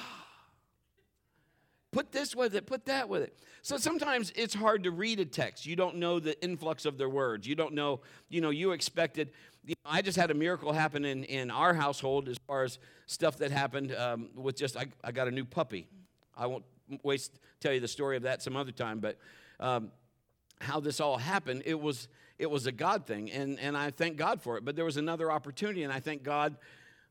Put 1.99 2.13
this 2.13 2.37
with 2.37 2.55
it, 2.55 2.65
put 2.65 2.85
that 2.87 3.09
with 3.09 3.23
it. 3.23 3.37
So 3.63 3.77
sometimes 3.77 4.33
it's 4.37 4.55
hard 4.55 4.85
to 4.85 4.93
read 4.93 5.19
a 5.19 5.25
text. 5.25 5.67
You 5.67 5.75
don't 5.75 5.97
know 5.97 6.21
the 6.21 6.41
influx 6.41 6.85
of 6.85 6.97
their 6.97 7.09
words. 7.09 7.45
You 7.45 7.57
don't 7.57 7.75
know, 7.75 8.03
you 8.29 8.41
know, 8.41 8.51
you 8.51 8.71
expected. 8.71 9.33
You 9.65 9.75
know, 9.85 9.91
I 9.91 10.01
just 10.01 10.17
had 10.17 10.31
a 10.31 10.35
miracle 10.35 10.73
happen 10.73 11.05
in, 11.05 11.25
in 11.25 11.51
our 11.51 11.75
household 11.75 12.29
as 12.29 12.37
far 12.47 12.63
as 12.63 12.79
stuff 13.07 13.39
that 13.39 13.51
happened 13.51 13.93
um, 13.97 14.29
with 14.37 14.57
just, 14.57 14.77
I, 14.77 14.87
I 15.03 15.11
got 15.11 15.27
a 15.27 15.33
new 15.33 15.45
puppy. 15.45 15.89
I 16.37 16.47
won't 16.47 16.63
waste 17.03 17.37
tell 17.59 17.73
you 17.73 17.81
the 17.81 17.89
story 17.89 18.17
of 18.17 18.23
that 18.23 18.43
some 18.43 18.55
other 18.55 18.71
time, 18.71 19.01
but 19.01 19.19
um, 19.59 19.91
how 20.61 20.79
this 20.79 21.01
all 21.01 21.19
happened, 21.19 21.65
it 21.67 21.81
was 21.81 22.07
it 22.39 22.49
was 22.49 22.69
a 22.69 22.73
God 22.73 23.07
thing, 23.07 23.29
and 23.33 23.59
and 23.59 23.77
I 23.77 23.91
thank 23.91 24.17
God 24.17 24.41
for 24.41 24.57
it. 24.57 24.65
But 24.65 24.77
there 24.77 24.85
was 24.85 24.99
another 24.99 25.33
opportunity, 25.33 25.83
and 25.83 25.93
I 25.93 25.99
thank 25.99 26.23
God 26.23 26.59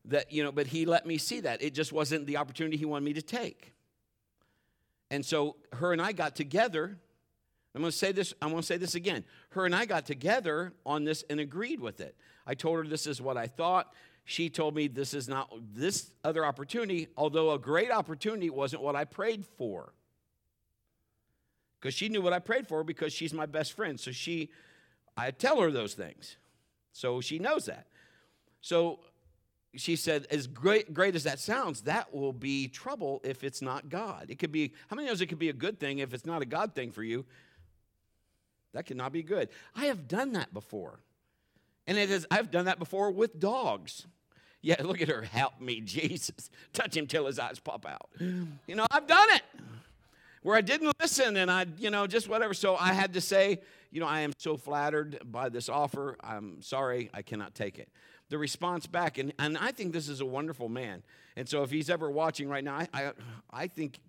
that 0.06 0.32
you 0.32 0.42
know, 0.42 0.50
but 0.50 0.66
He 0.66 0.86
let 0.86 1.04
me 1.04 1.18
see 1.18 1.40
that. 1.40 1.60
It 1.60 1.74
just 1.74 1.92
wasn't 1.92 2.24
the 2.24 2.38
opportunity 2.38 2.78
He 2.78 2.86
wanted 2.86 3.04
me 3.04 3.12
to 3.12 3.20
take. 3.20 3.74
And 5.10 5.24
so 5.24 5.56
her 5.72 5.92
and 5.92 6.02
I 6.02 6.12
got 6.12 6.36
together. 6.36 6.98
I'm 7.74 7.80
going 7.80 7.92
to 7.92 7.96
say 7.96 8.12
this. 8.12 8.34
I'm 8.42 8.50
going 8.50 8.62
to 8.62 8.66
say 8.66 8.76
this 8.76 8.94
again. 8.94 9.24
Her 9.50 9.66
and 9.66 9.74
I 9.74 9.84
got 9.84 10.06
together 10.06 10.72
on 10.84 11.04
this 11.04 11.24
and 11.30 11.40
agreed 11.40 11.80
with 11.80 12.00
it. 12.00 12.16
I 12.46 12.54
told 12.54 12.78
her 12.78 12.84
this 12.84 13.06
is 13.06 13.20
what 13.20 13.36
I 13.36 13.46
thought 13.46 13.92
she 14.30 14.50
told 14.50 14.74
me 14.74 14.88
this 14.88 15.14
is 15.14 15.26
not 15.26 15.50
this 15.72 16.10
other 16.22 16.44
opportunity, 16.44 17.08
although 17.16 17.52
a 17.52 17.58
great 17.58 17.90
opportunity, 17.90 18.50
wasn't 18.50 18.82
what 18.82 18.94
I 18.94 19.06
prayed 19.06 19.46
for. 19.56 19.94
Because 21.80 21.94
she 21.94 22.10
knew 22.10 22.20
what 22.20 22.34
I 22.34 22.38
prayed 22.38 22.68
for 22.68 22.84
because 22.84 23.10
she's 23.14 23.32
my 23.32 23.46
best 23.46 23.72
friend. 23.72 23.98
So 23.98 24.12
she, 24.12 24.50
I 25.16 25.30
tell 25.30 25.58
her 25.62 25.70
those 25.70 25.94
things. 25.94 26.36
So 26.92 27.22
she 27.22 27.38
knows 27.38 27.64
that. 27.64 27.86
So 28.60 29.00
she 29.74 29.96
said, 29.96 30.26
as 30.30 30.46
great, 30.46 30.94
great 30.94 31.14
as 31.14 31.24
that 31.24 31.38
sounds, 31.38 31.82
that 31.82 32.14
will 32.14 32.32
be 32.32 32.68
trouble 32.68 33.20
if 33.22 33.44
it's 33.44 33.60
not 33.60 33.88
God. 33.88 34.26
It 34.28 34.38
could 34.38 34.52
be, 34.52 34.72
how 34.88 34.96
many 34.96 35.08
knows 35.08 35.20
it 35.20 35.26
could 35.26 35.38
be 35.38 35.50
a 35.50 35.54
good 35.54 35.78
thing 35.78 35.98
if 35.98 36.14
it's 36.14 36.26
not 36.26 36.42
a 36.42 36.46
God 36.46 36.74
thing 36.74 36.90
for 36.90 37.02
you? 37.02 37.24
That 38.72 38.86
cannot 38.86 39.12
be 39.12 39.22
good. 39.22 39.48
I 39.74 39.86
have 39.86 40.08
done 40.08 40.32
that 40.32 40.52
before. 40.52 41.00
And 41.86 41.98
it 41.98 42.10
is, 42.10 42.26
I've 42.30 42.50
done 42.50 42.66
that 42.66 42.78
before 42.78 43.10
with 43.10 43.38
dogs. 43.38 44.06
Yeah, 44.60 44.82
look 44.82 45.00
at 45.00 45.08
her. 45.08 45.22
Help 45.22 45.60
me, 45.60 45.80
Jesus. 45.80 46.50
Touch 46.72 46.96
him 46.96 47.06
till 47.06 47.26
his 47.26 47.38
eyes 47.38 47.60
pop 47.60 47.86
out. 47.86 48.10
You 48.20 48.74
know, 48.74 48.86
I've 48.90 49.06
done 49.06 49.28
it 49.30 49.42
where 50.42 50.56
I 50.56 50.60
didn't 50.60 50.92
listen 51.00 51.36
and 51.36 51.50
I, 51.50 51.66
you 51.78 51.90
know, 51.90 52.06
just 52.06 52.28
whatever. 52.28 52.54
So 52.54 52.76
I 52.76 52.92
had 52.92 53.14
to 53.14 53.20
say, 53.20 53.60
you 53.90 54.00
know, 54.00 54.06
I 54.06 54.20
am 54.20 54.32
so 54.38 54.56
flattered 54.56 55.18
by 55.24 55.48
this 55.48 55.68
offer. 55.68 56.16
I'm 56.20 56.60
sorry, 56.62 57.10
I 57.14 57.22
cannot 57.22 57.54
take 57.54 57.78
it. 57.78 57.88
The 58.30 58.38
response 58.38 58.86
back, 58.86 59.18
and, 59.18 59.32
and 59.38 59.56
I 59.56 59.72
think 59.72 59.92
this 59.92 60.08
is 60.08 60.20
a 60.20 60.26
wonderful 60.26 60.68
man. 60.68 61.02
And 61.36 61.48
so 61.48 61.62
if 61.62 61.70
he's 61.70 61.88
ever 61.88 62.10
watching 62.10 62.48
right 62.48 62.62
now, 62.62 62.76
I, 62.76 62.88
I, 62.92 63.12
I 63.50 63.66
think 63.68 64.00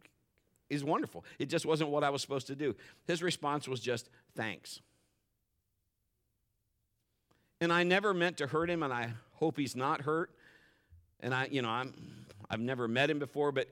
is 0.70 0.84
wonderful. 0.84 1.24
It 1.40 1.48
just 1.48 1.66
wasn't 1.66 1.90
what 1.90 2.04
I 2.04 2.10
was 2.10 2.22
supposed 2.22 2.48
to 2.48 2.56
do. 2.56 2.76
His 3.08 3.24
response 3.24 3.68
was 3.68 3.80
just, 3.80 4.10
thanks. 4.36 4.82
And 7.62 7.72
I 7.72 7.84
never 7.84 8.14
meant 8.14 8.38
to 8.38 8.48
hurt 8.48 8.70
him, 8.70 8.84
and 8.84 8.94
I 8.94 9.14
hope 9.36 9.58
he's 9.58 9.76
not 9.76 10.02
hurt 10.02 10.32
and 11.22 11.34
I, 11.34 11.48
you 11.52 11.62
know, 11.62 11.70
I'm, 11.70 11.94
I've 12.50 12.60
never 12.60 12.88
met 12.88 13.10
him 13.10 13.20
before, 13.20 13.52
but 13.52 13.68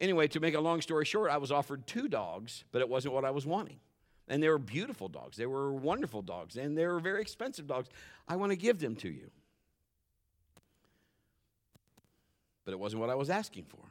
anyway, 0.00 0.28
to 0.28 0.40
make 0.40 0.54
a 0.54 0.60
long 0.60 0.80
story 0.80 1.04
short, 1.04 1.30
I 1.30 1.38
was 1.38 1.50
offered 1.50 1.86
two 1.86 2.08
dogs, 2.08 2.64
but 2.72 2.80
it 2.80 2.88
wasn't 2.88 3.14
what 3.14 3.24
I 3.24 3.30
was 3.30 3.46
wanting. 3.46 3.80
And 4.28 4.42
they 4.42 4.48
were 4.48 4.58
beautiful 4.58 5.08
dogs. 5.08 5.36
They 5.36 5.46
were 5.46 5.72
wonderful 5.72 6.22
dogs, 6.22 6.56
and 6.56 6.76
they 6.76 6.86
were 6.86 7.00
very 7.00 7.20
expensive 7.20 7.66
dogs. 7.66 7.88
I 8.28 8.36
want 8.36 8.52
to 8.52 8.56
give 8.56 8.78
them 8.78 8.94
to 8.96 9.08
you. 9.08 9.30
But 12.70 12.74
it 12.74 12.78
wasn't 12.78 13.00
what 13.00 13.10
I 13.10 13.16
was 13.16 13.30
asking 13.30 13.64
for. 13.64 13.82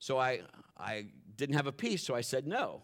So 0.00 0.18
I, 0.18 0.40
I 0.76 1.06
didn't 1.36 1.54
have 1.54 1.68
a 1.68 1.72
peace, 1.72 2.02
so 2.02 2.16
I 2.16 2.20
said 2.20 2.44
no. 2.44 2.82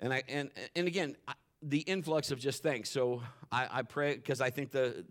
And, 0.00 0.14
I, 0.14 0.22
and, 0.28 0.50
and 0.74 0.86
again, 0.86 1.14
I, 1.28 1.34
the 1.60 1.80
influx 1.80 2.30
of 2.30 2.38
just 2.38 2.62
thanks. 2.62 2.88
So 2.88 3.22
I, 3.52 3.68
I 3.70 3.82
pray 3.82 4.14
because 4.14 4.40
I 4.40 4.48
think 4.48 4.70
the, 4.70 5.04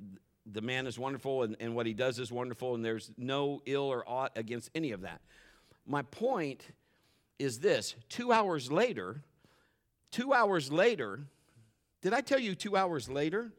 the 0.51 0.62
man 0.62 0.88
is 0.88 0.97
wonderful 0.97 1.43
and, 1.43 1.56
and 1.60 1.75
what 1.75 1.86
he 1.86 1.93
does 1.93 2.17
is 2.17 2.32
wonderful, 2.32 2.73
and 2.73 2.84
there's 2.84 3.12
no 3.19 3.62
ill 3.67 3.84
or 3.84 4.04
aught 4.10 4.32
against 4.36 4.71
any 4.73 4.93
of 4.93 5.01
that. 5.01 5.21
My 5.86 6.01
point 6.01 6.63
is 7.38 7.60
this 7.60 7.93
two 8.10 8.32
hours 8.32 8.71
later, 8.71 9.21
two 10.10 10.34
hours 10.34 10.71
later, 10.71 11.19
did 12.01 12.13
I 12.13 12.21
tell 12.21 12.39
you 12.39 12.56
two 12.56 12.75
hours 12.75 13.10
later? 13.10 13.51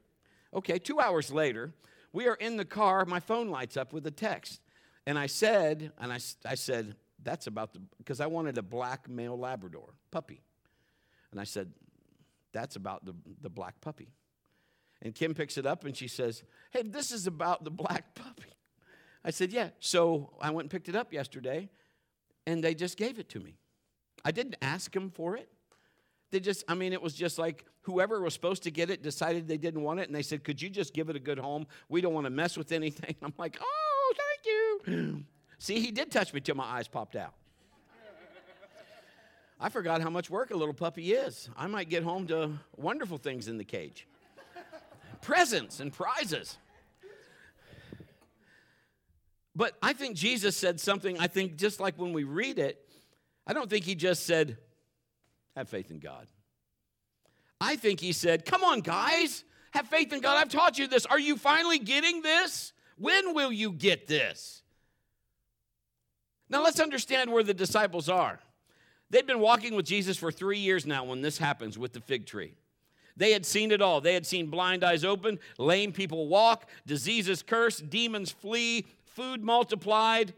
Okay, 0.52 0.80
two 0.80 0.98
hours 0.98 1.30
later, 1.30 1.74
we 2.12 2.26
are 2.26 2.34
in 2.34 2.56
the 2.56 2.64
car. 2.64 3.04
My 3.04 3.20
phone 3.20 3.50
lights 3.50 3.76
up 3.76 3.92
with 3.92 4.04
a 4.08 4.10
text. 4.10 4.62
And 5.06 5.18
I 5.18 5.26
said, 5.26 5.92
and 5.98 6.12
I, 6.12 6.18
I 6.44 6.54
said, 6.54 6.96
that's 7.22 7.46
about 7.46 7.72
the, 7.72 7.80
because 7.98 8.20
I 8.20 8.26
wanted 8.26 8.58
a 8.58 8.62
black 8.62 9.08
male 9.08 9.38
Labrador 9.38 9.94
puppy. 10.10 10.42
And 11.30 11.40
I 11.40 11.44
said, 11.44 11.70
that's 12.52 12.76
about 12.76 13.04
the, 13.04 13.14
the 13.40 13.50
black 13.50 13.80
puppy. 13.80 14.08
And 15.02 15.14
Kim 15.14 15.34
picks 15.34 15.58
it 15.58 15.66
up 15.66 15.84
and 15.84 15.96
she 15.96 16.08
says, 16.08 16.42
hey, 16.70 16.82
this 16.82 17.12
is 17.12 17.26
about 17.26 17.64
the 17.64 17.70
black 17.70 18.14
puppy. 18.14 18.52
I 19.24 19.30
said, 19.30 19.52
yeah. 19.52 19.70
So 19.80 20.30
I 20.40 20.50
went 20.50 20.64
and 20.64 20.70
picked 20.70 20.88
it 20.88 20.96
up 20.96 21.12
yesterday 21.12 21.68
and 22.46 22.62
they 22.62 22.74
just 22.74 22.96
gave 22.96 23.18
it 23.18 23.28
to 23.30 23.40
me. 23.40 23.58
I 24.24 24.30
didn't 24.30 24.56
ask 24.62 24.92
them 24.92 25.10
for 25.10 25.36
it. 25.36 25.48
They 26.32 26.40
just, 26.40 26.64
I 26.68 26.74
mean, 26.74 26.92
it 26.92 27.00
was 27.00 27.14
just 27.14 27.38
like 27.38 27.64
whoever 27.82 28.20
was 28.20 28.34
supposed 28.34 28.64
to 28.64 28.70
get 28.70 28.90
it 28.90 29.02
decided 29.02 29.46
they 29.46 29.56
didn't 29.56 29.82
want 29.82 30.00
it, 30.00 30.08
and 30.08 30.14
they 30.14 30.22
said, 30.22 30.42
Could 30.42 30.60
you 30.60 30.68
just 30.68 30.92
give 30.92 31.08
it 31.08 31.14
a 31.14 31.20
good 31.20 31.38
home? 31.38 31.68
We 31.88 32.00
don't 32.00 32.12
want 32.12 32.26
to 32.26 32.30
mess 32.30 32.56
with 32.56 32.72
anything. 32.72 33.14
I'm 33.22 33.32
like, 33.38 33.58
Oh. 33.60 33.85
See, 35.58 35.80
he 35.80 35.90
did 35.90 36.10
touch 36.10 36.32
me 36.32 36.40
till 36.40 36.54
my 36.54 36.64
eyes 36.64 36.88
popped 36.88 37.16
out. 37.16 37.34
I 39.58 39.70
forgot 39.70 40.02
how 40.02 40.10
much 40.10 40.28
work 40.28 40.50
a 40.50 40.56
little 40.56 40.74
puppy 40.74 41.14
is. 41.14 41.48
I 41.56 41.66
might 41.66 41.88
get 41.88 42.02
home 42.02 42.26
to 42.26 42.52
wonderful 42.76 43.16
things 43.16 43.48
in 43.48 43.56
the 43.56 43.64
cage 43.64 44.06
presents 45.22 45.80
and 45.80 45.92
prizes. 45.92 46.58
But 49.54 49.72
I 49.82 49.94
think 49.94 50.14
Jesus 50.14 50.56
said 50.56 50.78
something, 50.78 51.18
I 51.18 51.26
think 51.26 51.56
just 51.56 51.80
like 51.80 51.98
when 51.98 52.12
we 52.12 52.24
read 52.24 52.58
it, 52.58 52.78
I 53.46 53.54
don't 53.54 53.70
think 53.70 53.84
he 53.84 53.94
just 53.94 54.26
said, 54.26 54.58
have 55.56 55.68
faith 55.68 55.90
in 55.90 55.98
God. 55.98 56.26
I 57.60 57.76
think 57.76 58.00
he 58.00 58.12
said, 58.12 58.44
Come 58.44 58.62
on, 58.62 58.80
guys, 58.80 59.44
have 59.70 59.88
faith 59.88 60.12
in 60.12 60.20
God. 60.20 60.36
I've 60.36 60.50
taught 60.50 60.78
you 60.78 60.86
this. 60.86 61.06
Are 61.06 61.18
you 61.18 61.36
finally 61.36 61.78
getting 61.78 62.20
this? 62.20 62.74
When 62.98 63.34
will 63.34 63.50
you 63.50 63.72
get 63.72 64.06
this? 64.06 64.62
Now 66.48 66.62
let's 66.62 66.80
understand 66.80 67.32
where 67.32 67.42
the 67.42 67.54
disciples 67.54 68.08
are. 68.08 68.38
They've 69.10 69.26
been 69.26 69.40
walking 69.40 69.74
with 69.74 69.86
Jesus 69.86 70.16
for 70.16 70.32
three 70.32 70.58
years 70.58 70.86
now 70.86 71.04
when 71.04 71.22
this 71.22 71.38
happens 71.38 71.78
with 71.78 71.92
the 71.92 72.00
fig 72.00 72.26
tree. 72.26 72.54
They 73.16 73.32
had 73.32 73.46
seen 73.46 73.70
it 73.70 73.80
all. 73.80 74.00
They 74.00 74.14
had 74.14 74.26
seen 74.26 74.48
blind 74.48 74.84
eyes 74.84 75.04
open, 75.04 75.38
lame 75.58 75.92
people 75.92 76.28
walk, 76.28 76.68
diseases 76.86 77.42
curse, 77.42 77.78
demons 77.78 78.30
flee, 78.30 78.84
food 79.06 79.42
multiplied. 79.42 80.34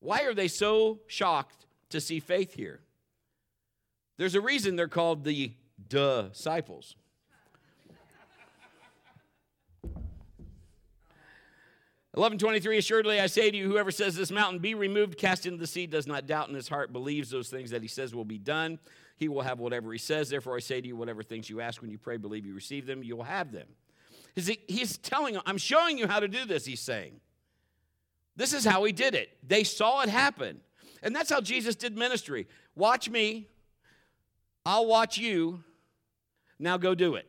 Why 0.00 0.22
are 0.22 0.34
they 0.34 0.48
so 0.48 1.00
shocked 1.06 1.66
to 1.90 2.00
see 2.00 2.20
faith 2.20 2.54
here? 2.54 2.80
There's 4.16 4.34
a 4.34 4.40
reason 4.40 4.76
they're 4.76 4.88
called 4.88 5.24
the 5.24 5.52
disciples. 5.88 6.96
Eleven 12.14 12.36
twenty-three. 12.36 12.76
Assuredly, 12.76 13.20
I 13.20 13.26
say 13.26 13.50
to 13.50 13.56
you, 13.56 13.68
whoever 13.68 13.90
says 13.90 14.14
this 14.14 14.30
mountain 14.30 14.58
be 14.58 14.74
removed, 14.74 15.16
cast 15.16 15.46
into 15.46 15.58
the 15.58 15.66
sea, 15.66 15.86
does 15.86 16.06
not 16.06 16.26
doubt 16.26 16.48
in 16.48 16.54
his 16.54 16.68
heart, 16.68 16.92
believes 16.92 17.30
those 17.30 17.48
things 17.48 17.70
that 17.70 17.80
he 17.80 17.88
says 17.88 18.14
will 18.14 18.24
be 18.24 18.38
done. 18.38 18.78
He 19.16 19.28
will 19.28 19.42
have 19.42 19.60
whatever 19.60 19.92
he 19.92 19.98
says. 19.98 20.28
Therefore, 20.28 20.56
I 20.56 20.60
say 20.60 20.80
to 20.80 20.86
you, 20.86 20.94
whatever 20.94 21.22
things 21.22 21.48
you 21.48 21.60
ask 21.60 21.80
when 21.80 21.90
you 21.90 21.98
pray, 21.98 22.18
believe 22.18 22.44
you 22.44 22.54
receive 22.54 22.86
them, 22.86 23.02
you 23.02 23.16
will 23.16 23.24
have 23.24 23.50
them. 23.50 23.66
He's 24.34 24.98
telling, 24.98 25.38
I'm 25.46 25.58
showing 25.58 25.96
you 25.96 26.06
how 26.06 26.20
to 26.20 26.28
do 26.28 26.44
this. 26.44 26.64
He's 26.64 26.80
saying, 26.80 27.20
this 28.36 28.52
is 28.52 28.64
how 28.64 28.84
he 28.84 28.92
did 28.92 29.14
it. 29.14 29.30
They 29.46 29.62
saw 29.62 30.02
it 30.02 30.08
happen, 30.08 30.60
and 31.02 31.14
that's 31.14 31.30
how 31.30 31.40
Jesus 31.40 31.76
did 31.76 31.96
ministry. 31.96 32.46
Watch 32.74 33.08
me. 33.08 33.48
I'll 34.66 34.86
watch 34.86 35.18
you. 35.18 35.62
Now 36.58 36.76
go 36.76 36.94
do 36.94 37.14
it. 37.14 37.26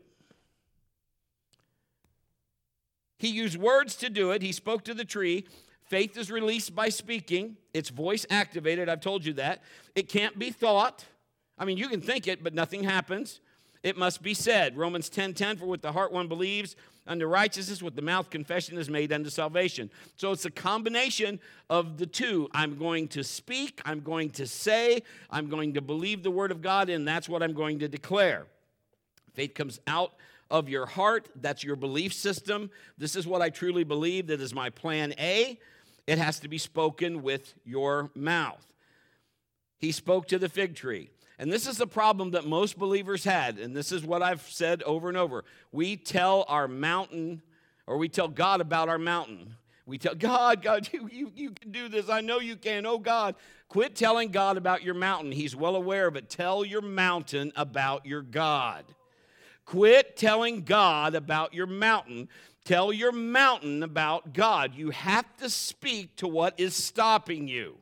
He 3.23 3.29
used 3.29 3.55
words 3.55 3.95
to 3.95 4.09
do 4.09 4.31
it. 4.31 4.41
He 4.41 4.51
spoke 4.51 4.83
to 4.83 4.93
the 4.93 5.05
tree. 5.05 5.45
Faith 5.85 6.17
is 6.17 6.29
released 6.29 6.75
by 6.75 6.89
speaking, 6.89 7.55
it's 7.73 7.87
voice 7.87 8.25
activated. 8.29 8.89
I've 8.89 8.99
told 8.99 9.23
you 9.23 9.31
that. 9.35 9.61
It 9.95 10.09
can't 10.09 10.37
be 10.37 10.49
thought. 10.49 11.05
I 11.57 11.63
mean, 11.63 11.77
you 11.77 11.87
can 11.87 12.01
think 12.01 12.27
it, 12.27 12.43
but 12.43 12.53
nothing 12.53 12.83
happens. 12.83 13.39
It 13.81 13.95
must 13.95 14.23
be 14.23 14.33
said. 14.33 14.77
Romans 14.77 15.07
10 15.07 15.35
10, 15.35 15.55
for 15.55 15.67
with 15.67 15.81
the 15.81 15.93
heart 15.93 16.11
one 16.11 16.27
believes 16.27 16.75
unto 17.07 17.25
righteousness, 17.25 17.81
with 17.81 17.95
the 17.95 18.01
mouth 18.01 18.29
confession 18.29 18.77
is 18.77 18.89
made 18.89 19.13
unto 19.13 19.29
salvation. 19.29 19.89
So 20.17 20.33
it's 20.33 20.43
a 20.43 20.51
combination 20.51 21.39
of 21.69 21.97
the 21.97 22.05
two. 22.05 22.49
I'm 22.51 22.77
going 22.77 23.07
to 23.09 23.23
speak, 23.23 23.81
I'm 23.85 24.01
going 24.01 24.31
to 24.31 24.45
say, 24.45 25.01
I'm 25.29 25.47
going 25.47 25.75
to 25.75 25.81
believe 25.81 26.23
the 26.23 26.31
word 26.31 26.51
of 26.51 26.61
God, 26.61 26.89
and 26.89 27.07
that's 27.07 27.29
what 27.29 27.41
I'm 27.41 27.53
going 27.53 27.79
to 27.79 27.87
declare. 27.87 28.47
Faith 29.33 29.53
comes 29.53 29.79
out 29.87 30.11
of 30.53 30.69
your 30.69 30.85
heart, 30.85 31.27
that's 31.35 31.63
your 31.63 31.75
belief 31.75 32.13
system. 32.13 32.69
This 32.95 33.15
is 33.15 33.25
what 33.25 33.41
I 33.41 33.49
truly 33.49 33.83
believe, 33.83 34.27
that 34.27 34.39
is 34.39 34.53
my 34.53 34.69
plan 34.69 35.15
A. 35.17 35.59
It 36.05 36.19
has 36.19 36.39
to 36.41 36.47
be 36.47 36.59
spoken 36.59 37.23
with 37.23 37.55
your 37.65 38.11
mouth. 38.13 38.63
He 39.79 39.91
spoke 39.91 40.27
to 40.27 40.37
the 40.37 40.47
fig 40.47 40.75
tree. 40.75 41.09
And 41.39 41.51
this 41.51 41.65
is 41.65 41.77
the 41.77 41.87
problem 41.87 42.31
that 42.31 42.45
most 42.45 42.77
believers 42.77 43.23
had, 43.23 43.57
and 43.57 43.75
this 43.75 43.91
is 43.91 44.03
what 44.05 44.21
I've 44.21 44.43
said 44.43 44.83
over 44.83 45.09
and 45.09 45.17
over. 45.17 45.43
We 45.71 45.95
tell 45.95 46.45
our 46.47 46.67
mountain, 46.67 47.41
or 47.87 47.97
we 47.97 48.07
tell 48.07 48.27
God 48.27 48.61
about 48.61 48.89
our 48.89 48.99
mountain. 48.99 49.55
We 49.87 49.97
tell 49.97 50.13
God, 50.13 50.61
God, 50.61 50.87
you, 50.93 51.09
you, 51.11 51.31
you 51.35 51.49
can 51.49 51.71
do 51.71 51.89
this. 51.89 52.09
I 52.09 52.21
know 52.21 52.39
you 52.39 52.57
can. 52.57 52.85
Oh, 52.85 52.99
God. 52.99 53.33
Quit 53.69 53.95
telling 53.95 54.29
God 54.29 54.57
about 54.57 54.83
your 54.83 54.93
mountain. 54.93 55.31
He's 55.31 55.55
well 55.55 55.75
aware 55.75 56.05
of 56.05 56.15
it. 56.15 56.29
Tell 56.29 56.63
your 56.63 56.81
mountain 56.81 57.51
about 57.55 58.05
your 58.05 58.21
God. 58.21 58.85
Quit 59.65 60.17
telling 60.17 60.63
God 60.63 61.15
about 61.15 61.53
your 61.53 61.67
mountain. 61.67 62.29
Tell 62.65 62.93
your 62.93 63.11
mountain 63.11 63.83
about 63.83 64.33
God. 64.33 64.75
You 64.75 64.91
have 64.91 65.25
to 65.37 65.49
speak 65.49 66.15
to 66.17 66.27
what 66.27 66.59
is 66.59 66.75
stopping 66.75 67.47
you. 67.47 67.77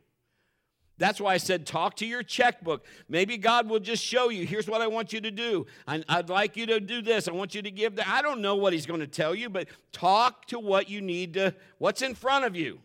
That's 0.98 1.20
why 1.20 1.34
I 1.34 1.38
said, 1.38 1.66
talk 1.66 1.96
to 1.96 2.06
your 2.06 2.22
checkbook. 2.22 2.84
Maybe 3.08 3.36
God 3.36 3.68
will 3.68 3.80
just 3.80 4.04
show 4.04 4.28
you, 4.28 4.46
here's 4.46 4.68
what 4.68 4.80
I 4.80 4.86
want 4.86 5.12
you 5.12 5.20
to 5.22 5.30
do. 5.30 5.66
I, 5.86 6.02
would 6.16 6.28
like 6.28 6.56
you 6.56 6.66
to 6.66 6.78
do 6.78 7.02
this. 7.02 7.26
I 7.26 7.32
want 7.32 7.54
you 7.54 7.62
to 7.62 7.70
give 7.70 7.96
that. 7.96 8.06
I 8.06 8.22
don't 8.22 8.40
know 8.40 8.54
what 8.54 8.72
He's 8.72 8.86
going 8.86 9.00
to 9.00 9.06
tell 9.06 9.34
you, 9.34 9.48
but 9.48 9.66
talk 9.90 10.46
to 10.46 10.60
what 10.60 10.88
you 10.88 11.00
need 11.00 11.34
to, 11.34 11.54
what's 11.78 12.02
in 12.02 12.14
front 12.14 12.44
of 12.44 12.54
you. 12.54 12.78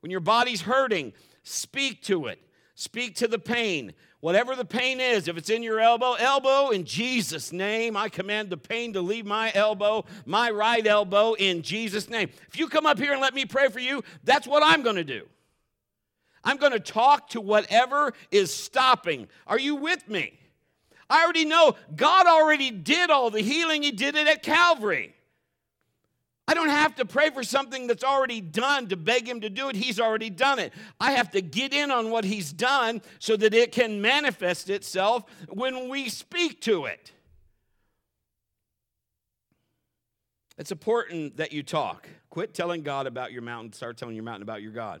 When 0.00 0.10
your 0.10 0.20
body's 0.20 0.62
hurting, 0.62 1.12
speak 1.44 2.02
to 2.04 2.26
it. 2.26 2.40
Speak 2.74 3.14
to 3.16 3.28
the 3.28 3.38
pain. 3.38 3.92
Whatever 4.24 4.56
the 4.56 4.64
pain 4.64 5.02
is, 5.02 5.28
if 5.28 5.36
it's 5.36 5.50
in 5.50 5.62
your 5.62 5.80
elbow, 5.80 6.14
elbow, 6.14 6.70
in 6.70 6.86
Jesus' 6.86 7.52
name, 7.52 7.94
I 7.94 8.08
command 8.08 8.48
the 8.48 8.56
pain 8.56 8.94
to 8.94 9.02
leave 9.02 9.26
my 9.26 9.52
elbow, 9.54 10.06
my 10.24 10.50
right 10.50 10.86
elbow, 10.86 11.34
in 11.34 11.60
Jesus' 11.60 12.08
name. 12.08 12.30
If 12.48 12.58
you 12.58 12.68
come 12.68 12.86
up 12.86 12.98
here 12.98 13.12
and 13.12 13.20
let 13.20 13.34
me 13.34 13.44
pray 13.44 13.68
for 13.68 13.80
you, 13.80 14.02
that's 14.22 14.46
what 14.46 14.62
I'm 14.62 14.82
going 14.82 14.96
to 14.96 15.04
do. 15.04 15.26
I'm 16.42 16.56
going 16.56 16.72
to 16.72 16.80
talk 16.80 17.28
to 17.32 17.40
whatever 17.42 18.14
is 18.30 18.50
stopping. 18.50 19.28
Are 19.46 19.58
you 19.58 19.74
with 19.74 20.08
me? 20.08 20.40
I 21.10 21.22
already 21.22 21.44
know 21.44 21.76
God 21.94 22.26
already 22.26 22.70
did 22.70 23.10
all 23.10 23.28
the 23.28 23.42
healing, 23.42 23.82
He 23.82 23.90
did 23.90 24.14
it 24.14 24.26
at 24.26 24.42
Calvary. 24.42 25.14
I 26.46 26.52
don't 26.52 26.68
have 26.68 26.94
to 26.96 27.06
pray 27.06 27.30
for 27.30 27.42
something 27.42 27.86
that's 27.86 28.04
already 28.04 28.40
done 28.40 28.88
to 28.88 28.96
beg 28.96 29.26
Him 29.26 29.40
to 29.40 29.50
do 29.50 29.70
it. 29.70 29.76
He's 29.76 29.98
already 29.98 30.28
done 30.28 30.58
it. 30.58 30.74
I 31.00 31.12
have 31.12 31.30
to 31.30 31.40
get 31.40 31.72
in 31.72 31.90
on 31.90 32.10
what 32.10 32.24
He's 32.24 32.52
done 32.52 33.00
so 33.18 33.36
that 33.36 33.54
it 33.54 33.72
can 33.72 34.02
manifest 34.02 34.68
itself 34.68 35.24
when 35.48 35.88
we 35.88 36.10
speak 36.10 36.60
to 36.62 36.84
it. 36.84 37.12
It's 40.58 40.70
important 40.70 41.38
that 41.38 41.52
you 41.52 41.62
talk. 41.62 42.08
Quit 42.30 42.54
telling 42.54 42.82
God 42.82 43.06
about 43.06 43.32
your 43.32 43.42
mountain, 43.42 43.72
start 43.72 43.96
telling 43.96 44.14
your 44.14 44.24
mountain 44.24 44.42
about 44.42 44.62
your 44.62 44.72
God. 44.72 45.00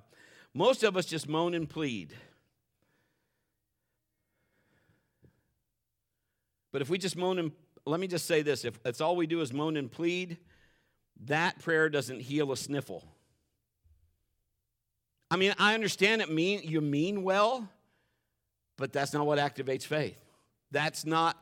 Most 0.54 0.82
of 0.82 0.96
us 0.96 1.04
just 1.04 1.28
moan 1.28 1.54
and 1.54 1.68
plead. 1.68 2.14
But 6.72 6.82
if 6.82 6.88
we 6.88 6.98
just 6.98 7.16
moan 7.16 7.38
and 7.38 7.52
let 7.86 8.00
me 8.00 8.06
just 8.06 8.26
say 8.26 8.42
this 8.42 8.64
if 8.64 8.82
that's 8.82 9.00
all 9.00 9.14
we 9.14 9.26
do 9.26 9.40
is 9.42 9.52
moan 9.52 9.76
and 9.76 9.92
plead, 9.92 10.38
that 11.26 11.60
prayer 11.60 11.88
doesn't 11.88 12.20
heal 12.20 12.52
a 12.52 12.56
sniffle. 12.56 13.04
I 15.30 15.36
mean, 15.36 15.54
I 15.58 15.74
understand 15.74 16.22
it 16.22 16.30
mean 16.30 16.60
you 16.64 16.80
mean 16.80 17.22
well, 17.22 17.68
but 18.76 18.92
that's 18.92 19.12
not 19.12 19.26
what 19.26 19.38
activates 19.38 19.84
faith. 19.84 20.18
That's 20.70 21.06
not 21.06 21.36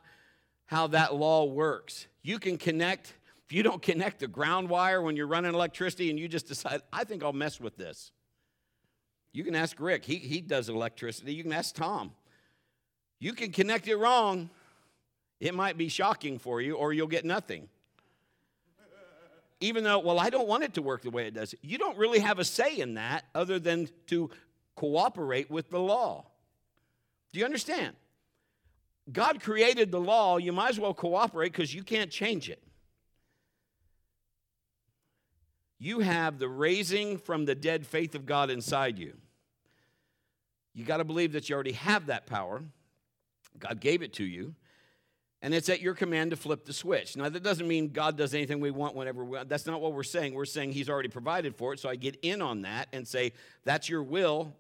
how 0.67 0.87
that 0.89 1.15
law 1.15 1.45
works. 1.45 2.07
You 2.23 2.39
can 2.39 2.57
connect, 2.57 3.13
if 3.45 3.53
you 3.53 3.63
don't 3.63 3.83
connect 3.83 4.21
the 4.21 4.29
ground 4.29 4.69
wire 4.69 5.03
when 5.03 5.17
you're 5.17 5.27
running 5.27 5.53
electricity 5.53 6.11
and 6.11 6.19
you 6.19 6.29
just 6.29 6.47
decide, 6.47 6.81
I 6.93 7.05
think 7.05 7.23
I'll 7.23 7.33
mess 7.33 7.61
with 7.61 7.77
this. 7.77 8.13
You 9.33 9.45
can 9.45 9.55
ask 9.55 9.79
Rick, 9.81 10.05
he, 10.05 10.17
he 10.17 10.41
does 10.41 10.69
electricity. 10.69 11.35
You 11.35 11.43
can 11.43 11.53
ask 11.53 11.75
Tom. 11.75 12.13
You 13.19 13.33
can 13.33 13.51
connect 13.51 13.89
it 13.89 13.97
wrong. 13.97 14.51
It 15.41 15.55
might 15.55 15.77
be 15.77 15.89
shocking 15.89 16.39
for 16.39 16.61
you, 16.61 16.75
or 16.75 16.93
you'll 16.93 17.07
get 17.07 17.25
nothing. 17.25 17.69
Even 19.63 19.85
though, 19.85 20.01
well, 20.01 20.19
I 20.19 20.29
don't 20.29 20.49
want 20.49 20.65
it 20.65 20.75
to 20.75 20.83
work 20.83 21.03
the 21.03 21.11
way 21.11 21.29
it 21.29 21.35
does. 21.35 21.55
You 21.63 21.79
don't 21.79 21.97
really 21.97 22.19
have 22.19 22.41
a 22.41 22.45
say 22.45 22.79
in 22.79 22.95
that 22.95 23.25
other 23.33 23.61
than 23.61 23.89
to 24.09 24.29
cooperate 24.75 25.51
with 25.51 25.71
the 25.71 25.79
law. 25.79 26.27
Do 27.33 27.39
you 27.39 27.45
understand? 27.45 27.95
God 29.11 29.41
created 29.41 29.93
the 29.93 30.01
law. 30.01 30.39
You 30.39 30.53
might 30.53 30.71
as 30.71 30.81
well 30.81 30.93
cooperate 30.93 31.53
because 31.53 31.73
you 31.73 31.85
can't 31.85 32.11
change 32.11 32.51
it. 32.51 32.61
You 35.79 36.01
have 36.01 36.41
the 36.41 36.49
raising 36.49 37.17
from 37.17 37.45
the 37.45 37.55
dead 37.55 37.87
faith 37.87 38.17
of 38.17 38.27
God 38.27 38.51
inside 38.51 38.99
you. 38.99 39.15
You 40.75 40.85
got 40.85 40.97
to 40.97 41.05
believe 41.05 41.33
that 41.33 41.49
you 41.49 41.55
already 41.55 41.73
have 41.73 42.07
that 42.07 42.27
power. 42.27 42.63
God 43.59 43.81
gave 43.81 44.03
it 44.03 44.15
to 44.15 44.25
you. 44.25 44.55
And 45.45 45.53
it's 45.53 45.69
at 45.69 45.81
your 45.81 45.95
command 45.95 46.31
to 46.31 46.37
flip 46.37 46.65
the 46.65 46.73
switch. 46.73 47.17
Now, 47.17 47.29
that 47.29 47.43
doesn't 47.43 47.67
mean 47.67 47.89
God 47.89 48.17
does 48.17 48.33
anything 48.33 48.61
we 48.61 48.71
want 48.71 48.95
whenever 48.95 49.25
we 49.25 49.37
want. 49.37 49.49
That's 49.49 49.67
not 49.67 49.81
what 49.81 49.93
we're 49.93 50.05
saying. 50.05 50.35
We're 50.35 50.45
saying 50.45 50.73
He's 50.73 50.89
already 50.89 51.09
provided 51.09 51.57
for 51.57 51.73
it. 51.73 51.81
So 51.81 51.89
I 51.89 51.97
get 51.97 52.17
in 52.23 52.41
on 52.41 52.63
that 52.63 52.89
and 52.93 53.07
say, 53.07 53.33
That's 53.65 53.89
your 53.89 54.05
will. 54.05 54.55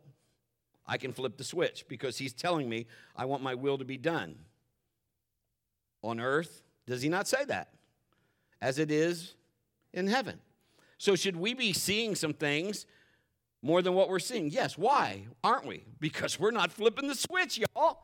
I 0.84 0.98
can 0.98 1.12
flip 1.12 1.36
the 1.36 1.44
switch 1.44 1.84
because 1.88 2.18
He's 2.18 2.32
telling 2.32 2.68
me 2.68 2.86
I 3.16 3.26
want 3.26 3.44
my 3.44 3.54
will 3.54 3.78
to 3.78 3.84
be 3.84 3.96
done. 3.96 4.34
On 6.02 6.18
earth, 6.18 6.62
does 6.88 7.00
He 7.00 7.08
not 7.08 7.28
say 7.28 7.44
that? 7.44 7.68
As 8.60 8.80
it 8.80 8.90
is 8.90 9.34
in 9.92 10.08
heaven. 10.08 10.40
So, 10.98 11.14
should 11.14 11.36
we 11.36 11.54
be 11.54 11.72
seeing 11.72 12.16
some 12.16 12.34
things 12.34 12.86
more 13.62 13.82
than 13.82 13.94
what 13.94 14.08
we're 14.08 14.18
seeing? 14.18 14.50
Yes. 14.50 14.76
Why 14.76 15.26
aren't 15.44 15.66
we? 15.66 15.84
Because 16.00 16.40
we're 16.40 16.50
not 16.50 16.72
flipping 16.72 17.06
the 17.06 17.14
switch, 17.14 17.56
y'all. 17.58 18.02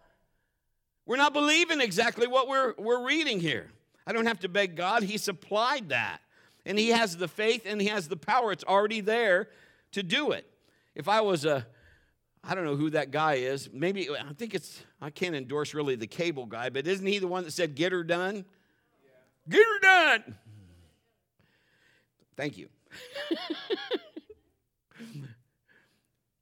We're 1.09 1.16
not 1.16 1.33
believing 1.33 1.81
exactly 1.81 2.27
what 2.27 2.49
we're, 2.49 2.75
we're 2.77 3.03
reading 3.03 3.40
here. 3.40 3.71
I 4.07 4.12
don't 4.12 4.27
have 4.27 4.40
to 4.40 4.49
beg 4.49 4.77
God, 4.77 5.03
He 5.03 5.16
supplied 5.16 5.88
that. 5.88 6.21
And 6.66 6.79
He 6.79 6.90
has 6.90 7.16
the 7.16 7.27
faith 7.27 7.62
and 7.64 7.81
He 7.81 7.88
has 7.88 8.09
the 8.09 8.16
power. 8.16 8.53
It's 8.53 8.62
already 8.62 9.01
there 9.01 9.49
to 9.92 10.03
do 10.03 10.33
it. 10.33 10.47
If 10.94 11.09
I 11.09 11.23
was 11.23 11.47
a, 11.47 11.66
I 12.44 12.55
don't 12.55 12.64
know 12.64 12.77
who 12.77 12.90
that 12.90 13.11
guy 13.11 13.37
is. 13.37 13.71
Maybe, 13.73 14.11
I 14.11 14.35
think 14.37 14.55
it's, 14.55 14.83
I 15.01 15.09
can't 15.09 15.35
endorse 15.35 15.73
really 15.73 15.97
the 15.97 16.07
cable 16.07 16.44
guy, 16.44 16.68
but 16.68 16.87
isn't 16.87 17.07
he 17.07 17.18
the 17.18 17.27
one 17.27 17.44
that 17.44 17.53
said, 17.53 17.75
get 17.75 17.90
her 17.92 18.05
done? 18.05 18.44
Yeah. 19.03 19.57
Get 19.57 19.64
her 19.64 19.81
done. 19.81 20.37
Thank 22.37 22.59
you. 22.59 22.68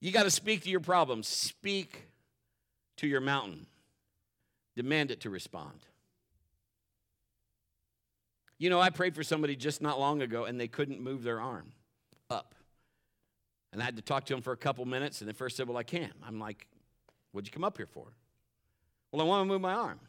you 0.00 0.10
got 0.10 0.24
to 0.24 0.30
speak 0.32 0.64
to 0.64 0.70
your 0.70 0.80
problems, 0.80 1.28
speak 1.28 2.08
to 2.96 3.06
your 3.06 3.20
mountain. 3.20 3.66
Demand 4.76 5.10
it 5.10 5.20
to 5.22 5.30
respond. 5.30 5.86
You 8.58 8.70
know, 8.70 8.80
I 8.80 8.90
prayed 8.90 9.14
for 9.14 9.22
somebody 9.22 9.56
just 9.56 9.82
not 9.82 9.98
long 9.98 10.22
ago 10.22 10.44
and 10.44 10.60
they 10.60 10.68
couldn't 10.68 11.00
move 11.00 11.22
their 11.22 11.40
arm 11.40 11.72
up. 12.30 12.54
And 13.72 13.82
I 13.82 13.84
had 13.84 13.96
to 13.96 14.02
talk 14.02 14.24
to 14.26 14.34
them 14.34 14.42
for 14.42 14.52
a 14.52 14.56
couple 14.56 14.84
minutes 14.84 15.20
and 15.20 15.28
they 15.28 15.34
first 15.34 15.56
said, 15.56 15.68
Well, 15.68 15.76
I 15.76 15.82
can't. 15.82 16.14
I'm 16.26 16.38
like, 16.38 16.66
What'd 17.32 17.48
you 17.48 17.52
come 17.52 17.64
up 17.64 17.76
here 17.76 17.86
for? 17.86 18.06
Well, 19.12 19.20
I 19.20 19.24
want 19.24 19.42
to 19.42 19.52
move 19.52 19.60
my 19.60 19.74
arm. 19.74 20.00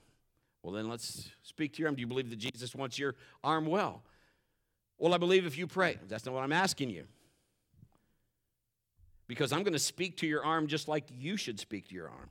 Well, 0.63 0.73
then 0.73 0.89
let's 0.89 1.29
speak 1.43 1.73
to 1.73 1.79
your 1.79 1.89
arm. 1.89 1.95
Do 1.95 2.01
you 2.01 2.07
believe 2.07 2.29
that 2.29 2.39
Jesus 2.39 2.73
wants 2.75 2.97
your 2.97 3.15
arm 3.43 3.65
well? 3.65 4.03
Well, 4.97 5.13
I 5.13 5.17
believe 5.17 5.45
if 5.45 5.57
you 5.57 5.67
pray. 5.67 5.97
That's 6.07 6.25
not 6.25 6.33
what 6.33 6.43
I'm 6.43 6.53
asking 6.53 6.89
you. 6.89 7.03
Because 9.27 9.51
I'm 9.51 9.63
going 9.63 9.73
to 9.73 9.79
speak 9.79 10.17
to 10.17 10.27
your 10.27 10.43
arm 10.43 10.67
just 10.67 10.87
like 10.87 11.03
you 11.17 11.37
should 11.37 11.59
speak 11.59 11.89
to 11.89 11.95
your 11.95 12.09
arm. 12.09 12.29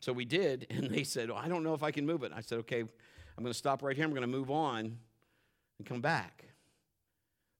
So 0.00 0.12
we 0.12 0.24
did, 0.24 0.66
and 0.70 0.90
they 0.90 1.04
said, 1.04 1.30
oh, 1.30 1.36
I 1.36 1.48
don't 1.48 1.62
know 1.62 1.74
if 1.74 1.82
I 1.82 1.90
can 1.90 2.06
move 2.06 2.22
it. 2.22 2.32
I 2.34 2.40
said, 2.40 2.58
Okay, 2.60 2.80
I'm 2.80 3.44
going 3.44 3.52
to 3.52 3.58
stop 3.58 3.82
right 3.82 3.94
here. 3.94 4.04
I'm 4.04 4.10
going 4.10 4.22
to 4.22 4.26
move 4.26 4.50
on 4.50 4.98
and 5.78 5.86
come 5.86 6.00
back. 6.00 6.44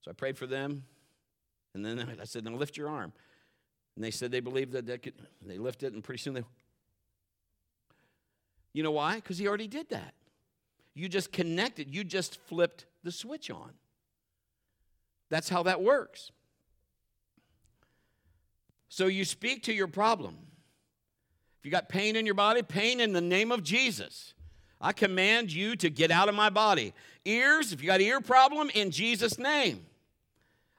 So 0.01 0.11
I 0.11 0.13
prayed 0.13 0.37
for 0.37 0.47
them, 0.47 0.83
and 1.73 1.85
then 1.85 2.17
I 2.19 2.25
said, 2.25 2.43
Now 2.43 2.51
lift 2.51 2.77
your 2.77 2.89
arm. 2.89 3.13
And 3.95 4.03
they 4.03 4.11
said 4.11 4.31
they 4.31 4.39
believed 4.39 4.71
that 4.73 4.85
they 4.85 4.97
could. 4.97 5.13
They 5.45 5.57
lifted 5.57 5.87
it, 5.87 5.93
and 5.93 6.03
pretty 6.03 6.19
soon 6.19 6.33
they. 6.33 6.43
You 8.73 8.83
know 8.83 8.91
why? 8.91 9.15
Because 9.15 9.37
he 9.37 9.47
already 9.47 9.67
did 9.67 9.89
that. 9.89 10.13
You 10.93 11.09
just 11.09 11.31
connected, 11.31 11.93
you 11.93 12.03
just 12.03 12.39
flipped 12.47 12.85
the 13.03 13.11
switch 13.11 13.49
on. 13.49 13.71
That's 15.29 15.49
how 15.49 15.63
that 15.63 15.81
works. 15.81 16.31
So 18.89 19.05
you 19.07 19.23
speak 19.23 19.63
to 19.63 19.73
your 19.73 19.87
problem. 19.87 20.37
If 21.59 21.65
you 21.65 21.71
got 21.71 21.89
pain 21.89 22.15
in 22.15 22.25
your 22.25 22.35
body, 22.35 22.63
pain 22.63 22.99
in 22.99 23.13
the 23.13 23.21
name 23.21 23.51
of 23.51 23.63
Jesus. 23.63 24.33
I 24.79 24.93
command 24.93 25.51
you 25.51 25.75
to 25.77 25.89
get 25.89 26.09
out 26.09 26.29
of 26.29 26.35
my 26.35 26.49
body. 26.49 26.93
Ears, 27.25 27.73
if 27.73 27.81
you 27.81 27.87
got 27.87 27.99
ear 27.99 28.21
problem, 28.21 28.69
in 28.73 28.91
Jesus' 28.91 29.37
name. 29.37 29.85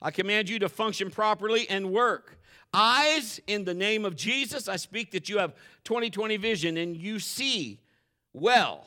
I 0.00 0.10
command 0.10 0.48
you 0.48 0.58
to 0.60 0.68
function 0.70 1.10
properly 1.10 1.68
and 1.68 1.92
work. 1.92 2.38
Eyes, 2.72 3.40
in 3.46 3.64
the 3.64 3.74
name 3.74 4.06
of 4.06 4.16
Jesus, 4.16 4.68
I 4.68 4.76
speak 4.76 5.10
that 5.10 5.28
you 5.28 5.38
have 5.38 5.54
2020 5.84 6.38
vision 6.38 6.78
and 6.78 6.96
you 6.96 7.18
see 7.18 7.80
well 8.32 8.86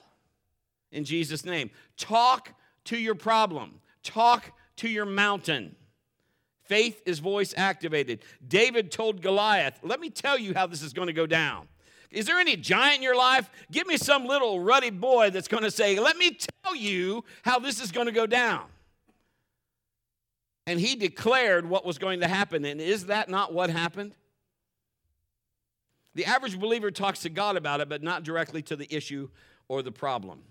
in 0.92 1.04
Jesus' 1.04 1.46
name. 1.46 1.70
Talk 1.98 2.54
to 2.86 2.98
your 2.98 3.16
problem, 3.16 3.82
talk 4.02 4.52
to 4.78 4.90
your 4.90 5.06
mountain. 5.06 5.76
Faith 6.64 7.02
is 7.06 7.20
voice 7.20 7.54
activated. 7.58 8.24
David 8.48 8.90
told 8.90 9.22
Goliath, 9.22 9.80
Let 9.84 10.00
me 10.00 10.10
tell 10.10 10.40
you 10.40 10.54
how 10.54 10.66
this 10.66 10.82
is 10.82 10.94
going 10.94 11.08
to 11.08 11.14
go 11.14 11.28
down. 11.28 11.68
Is 12.14 12.28
there 12.28 12.40
any 12.40 12.56
giant 12.56 12.98
in 12.98 13.04
your 13.04 13.16
life? 13.16 13.50
Give 13.72 13.88
me 13.88 13.98
some 13.98 14.26
little 14.26 14.60
ruddy 14.60 14.92
boy 14.92 15.32
that's 15.32 15.48
going 15.48 15.64
to 15.64 15.72
say, 15.72 16.00
Let 16.00 16.16
me 16.16 16.38
tell 16.64 16.76
you 16.76 17.24
how 17.42 17.60
this 17.60 17.82
is 17.82 17.92
going 17.92 18.06
to 18.06 18.14
go 18.14 18.28
down. 18.28 18.66
And 20.66 20.80
he 20.80 20.96
declared 20.96 21.68
what 21.68 21.86
was 21.86 21.98
going 21.98 22.22
to 22.22 22.28
happen. 22.28 22.64
And 22.64 22.80
is 22.80 23.08
that 23.08 23.30
not 23.30 23.54
what 23.54 23.70
happened? 23.70 24.16
The 26.16 26.26
average 26.26 26.60
believer 26.60 26.92
talks 26.92 27.22
to 27.22 27.30
God 27.30 27.58
about 27.58 27.82
it, 27.82 27.90
but 27.90 28.04
not 28.04 28.24
directly 28.24 28.62
to 28.64 28.76
the 28.76 28.94
issue 28.96 29.30
or 29.68 29.82
the 29.82 29.92
problem. 29.92 30.44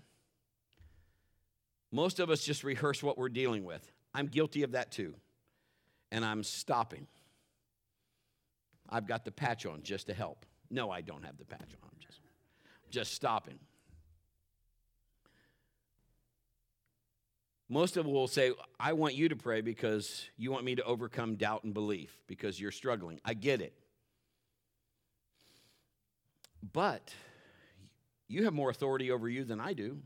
Most 1.91 2.19
of 2.19 2.29
us 2.29 2.43
just 2.43 2.63
rehearse 2.63 3.01
what 3.01 3.17
we're 3.17 3.29
dealing 3.29 3.63
with. 3.63 3.89
I'm 4.13 4.27
guilty 4.27 4.63
of 4.63 4.73
that 4.73 4.91
too. 4.91 5.15
And 6.11 6.25
I'm 6.25 6.43
stopping. 6.43 7.07
I've 8.89 9.07
got 9.07 9.25
the 9.25 9.31
patch 9.31 9.65
on 9.65 9.81
just 9.83 10.07
to 10.07 10.13
help. 10.13 10.45
No, 10.73 10.89
I 10.89 11.01
don't 11.01 11.23
have 11.23 11.37
the 11.37 11.45
patch 11.45 11.61
on. 11.61 11.89
I'm 11.91 11.99
just, 11.99 12.19
just 12.89 13.13
stopping. 13.13 13.59
Most 17.69 17.95
of 17.95 18.05
them 18.05 18.13
will 18.13 18.27
say, 18.27 18.53
I 18.79 18.93
want 18.93 19.13
you 19.13 19.29
to 19.29 19.35
pray 19.35 19.61
because 19.61 20.25
you 20.35 20.51
want 20.51 20.65
me 20.65 20.73
to 20.73 20.83
overcome 20.83 21.35
doubt 21.35 21.63
and 21.63 21.75
belief 21.75 22.17
because 22.25 22.59
you're 22.59 22.71
struggling. 22.71 23.21
I 23.23 23.35
get 23.35 23.61
it. 23.61 23.73
But 26.73 27.13
you 28.27 28.45
have 28.45 28.53
more 28.53 28.71
authority 28.71 29.11
over 29.11 29.29
you 29.29 29.43
than 29.43 29.61
I 29.61 29.73
do. 29.73 29.99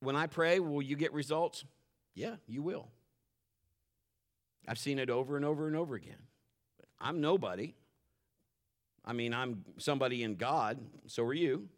When 0.00 0.16
I 0.16 0.26
pray, 0.26 0.60
will 0.60 0.82
you 0.82 0.96
get 0.96 1.14
results? 1.14 1.64
Yeah, 2.14 2.36
you 2.46 2.60
will. 2.60 2.88
I've 4.66 4.78
seen 4.78 4.98
it 4.98 5.08
over 5.08 5.36
and 5.36 5.46
over 5.46 5.66
and 5.66 5.74
over 5.74 5.94
again. 5.94 6.27
I'm 7.00 7.20
nobody. 7.20 7.74
I 9.04 9.12
mean, 9.12 9.32
I'm 9.32 9.64
somebody 9.78 10.22
in 10.22 10.36
God, 10.36 10.78
so 11.06 11.24
are 11.24 11.34
you. 11.34 11.68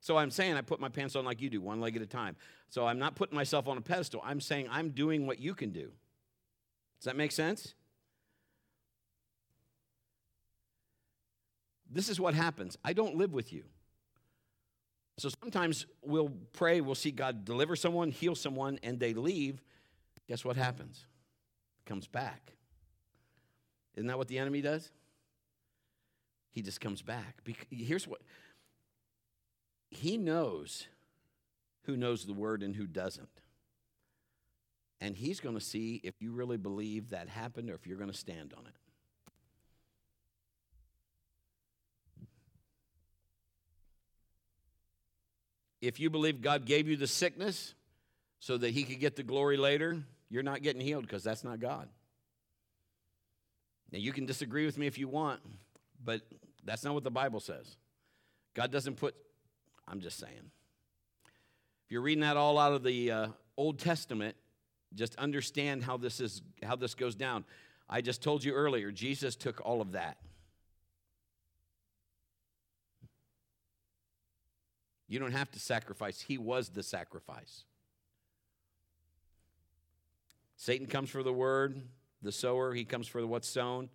So 0.00 0.16
I'm 0.16 0.30
saying 0.30 0.54
I 0.54 0.60
put 0.60 0.80
my 0.80 0.88
pants 0.88 1.16
on 1.16 1.24
like 1.24 1.40
you 1.40 1.50
do, 1.50 1.60
one 1.60 1.80
leg 1.80 1.96
at 1.96 2.02
a 2.02 2.06
time. 2.06 2.36
So 2.68 2.86
I'm 2.86 2.98
not 2.98 3.16
putting 3.16 3.34
myself 3.34 3.66
on 3.66 3.78
a 3.78 3.80
pedestal. 3.80 4.22
I'm 4.24 4.40
saying 4.40 4.68
I'm 4.70 4.90
doing 4.90 5.26
what 5.26 5.40
you 5.40 5.54
can 5.54 5.70
do. 5.70 5.90
Does 7.00 7.04
that 7.04 7.16
make 7.16 7.32
sense? 7.32 7.74
This 11.90 12.08
is 12.08 12.20
what 12.20 12.34
happens. 12.34 12.76
I 12.84 12.92
don't 12.92 13.16
live 13.16 13.32
with 13.32 13.52
you. 13.52 13.64
So 15.16 15.30
sometimes 15.42 15.86
we'll 16.02 16.30
pray, 16.52 16.80
we'll 16.80 16.94
see 16.94 17.10
God 17.10 17.44
deliver 17.44 17.74
someone, 17.74 18.10
heal 18.10 18.36
someone, 18.36 18.78
and 18.82 19.00
they 19.00 19.14
leave. 19.14 19.62
Guess 20.28 20.44
what 20.44 20.56
happens? 20.56 21.06
It 21.84 21.88
comes 21.88 22.06
back. 22.06 22.52
Isn't 23.94 24.06
that 24.06 24.18
what 24.18 24.28
the 24.28 24.38
enemy 24.38 24.60
does? 24.60 24.90
He 26.50 26.62
just 26.62 26.80
comes 26.80 27.02
back. 27.02 27.36
Here's 27.70 28.06
what 28.06 28.20
he 29.90 30.16
knows 30.16 30.86
who 31.84 31.96
knows 31.96 32.26
the 32.26 32.34
word 32.34 32.62
and 32.62 32.76
who 32.76 32.86
doesn't. 32.86 33.28
And 35.00 35.16
he's 35.16 35.40
going 35.40 35.54
to 35.54 35.60
see 35.60 36.00
if 36.02 36.20
you 36.20 36.32
really 36.32 36.56
believe 36.56 37.10
that 37.10 37.28
happened 37.28 37.70
or 37.70 37.74
if 37.74 37.86
you're 37.86 37.96
going 37.96 38.10
to 38.10 38.16
stand 38.16 38.52
on 38.56 38.66
it. 38.66 38.74
If 45.80 46.00
you 46.00 46.10
believe 46.10 46.42
God 46.42 46.64
gave 46.64 46.88
you 46.88 46.96
the 46.96 47.06
sickness 47.06 47.74
so 48.40 48.58
that 48.58 48.70
he 48.70 48.82
could 48.82 48.98
get 48.98 49.14
the 49.14 49.22
glory 49.22 49.56
later, 49.56 50.02
you're 50.28 50.42
not 50.42 50.62
getting 50.62 50.82
healed 50.82 51.04
because 51.04 51.22
that's 51.22 51.44
not 51.44 51.60
God. 51.60 51.88
Now, 53.90 53.98
you 53.98 54.12
can 54.12 54.26
disagree 54.26 54.66
with 54.66 54.76
me 54.76 54.86
if 54.86 54.98
you 54.98 55.08
want, 55.08 55.40
but 56.04 56.20
that's 56.64 56.84
not 56.84 56.94
what 56.94 57.04
the 57.04 57.10
Bible 57.10 57.40
says. 57.40 57.76
God 58.54 58.70
doesn't 58.70 58.96
put, 58.96 59.14
I'm 59.86 60.00
just 60.00 60.18
saying. 60.18 60.50
If 61.86 61.92
you're 61.92 62.02
reading 62.02 62.22
that 62.22 62.36
all 62.36 62.58
out 62.58 62.72
of 62.72 62.82
the 62.82 63.10
uh, 63.10 63.28
Old 63.56 63.78
Testament, 63.78 64.36
just 64.94 65.16
understand 65.16 65.84
how 65.84 65.96
this 65.96 66.20
is 66.20 66.42
how 66.62 66.76
this 66.76 66.94
goes 66.94 67.14
down. 67.14 67.44
I 67.88 68.00
just 68.00 68.22
told 68.22 68.44
you 68.44 68.52
earlier, 68.52 68.90
Jesus 68.90 69.36
took 69.36 69.60
all 69.64 69.80
of 69.80 69.92
that. 69.92 70.18
You 75.08 75.18
don't 75.18 75.32
have 75.32 75.50
to 75.52 75.58
sacrifice. 75.58 76.20
He 76.20 76.36
was 76.36 76.68
the 76.68 76.82
sacrifice. 76.82 77.64
Satan 80.56 80.86
comes 80.86 81.08
for 81.08 81.22
the 81.22 81.32
word, 81.32 81.80
the 82.22 82.32
sower, 82.32 82.74
he 82.74 82.84
comes 82.84 83.06
for 83.06 83.24
what's 83.26 83.48
sown. 83.48 83.90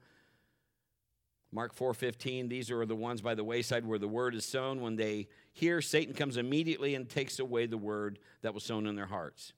Mark 1.54 1.76
4:15 1.76 2.50
these 2.50 2.72
are 2.72 2.86
the 2.86 2.96
ones 2.96 3.22
by 3.22 3.36
the 3.36 3.44
wayside 3.44 3.86
where 3.86 4.00
the 4.00 4.08
word 4.08 4.34
is 4.34 4.44
sown 4.44 4.82
when 4.82 4.96
they 4.96 5.28
hear 5.52 5.82
Satan 5.82 6.16
comes 6.16 6.36
immediately 6.36 6.96
and 6.96 7.08
takes 7.08 7.38
away 7.38 7.68
the 7.68 7.78
word 7.78 8.18
that 8.42 8.56
was 8.56 8.64
sown 8.64 8.88
in 8.88 8.96
their 8.96 9.06
hearts. 9.06 9.54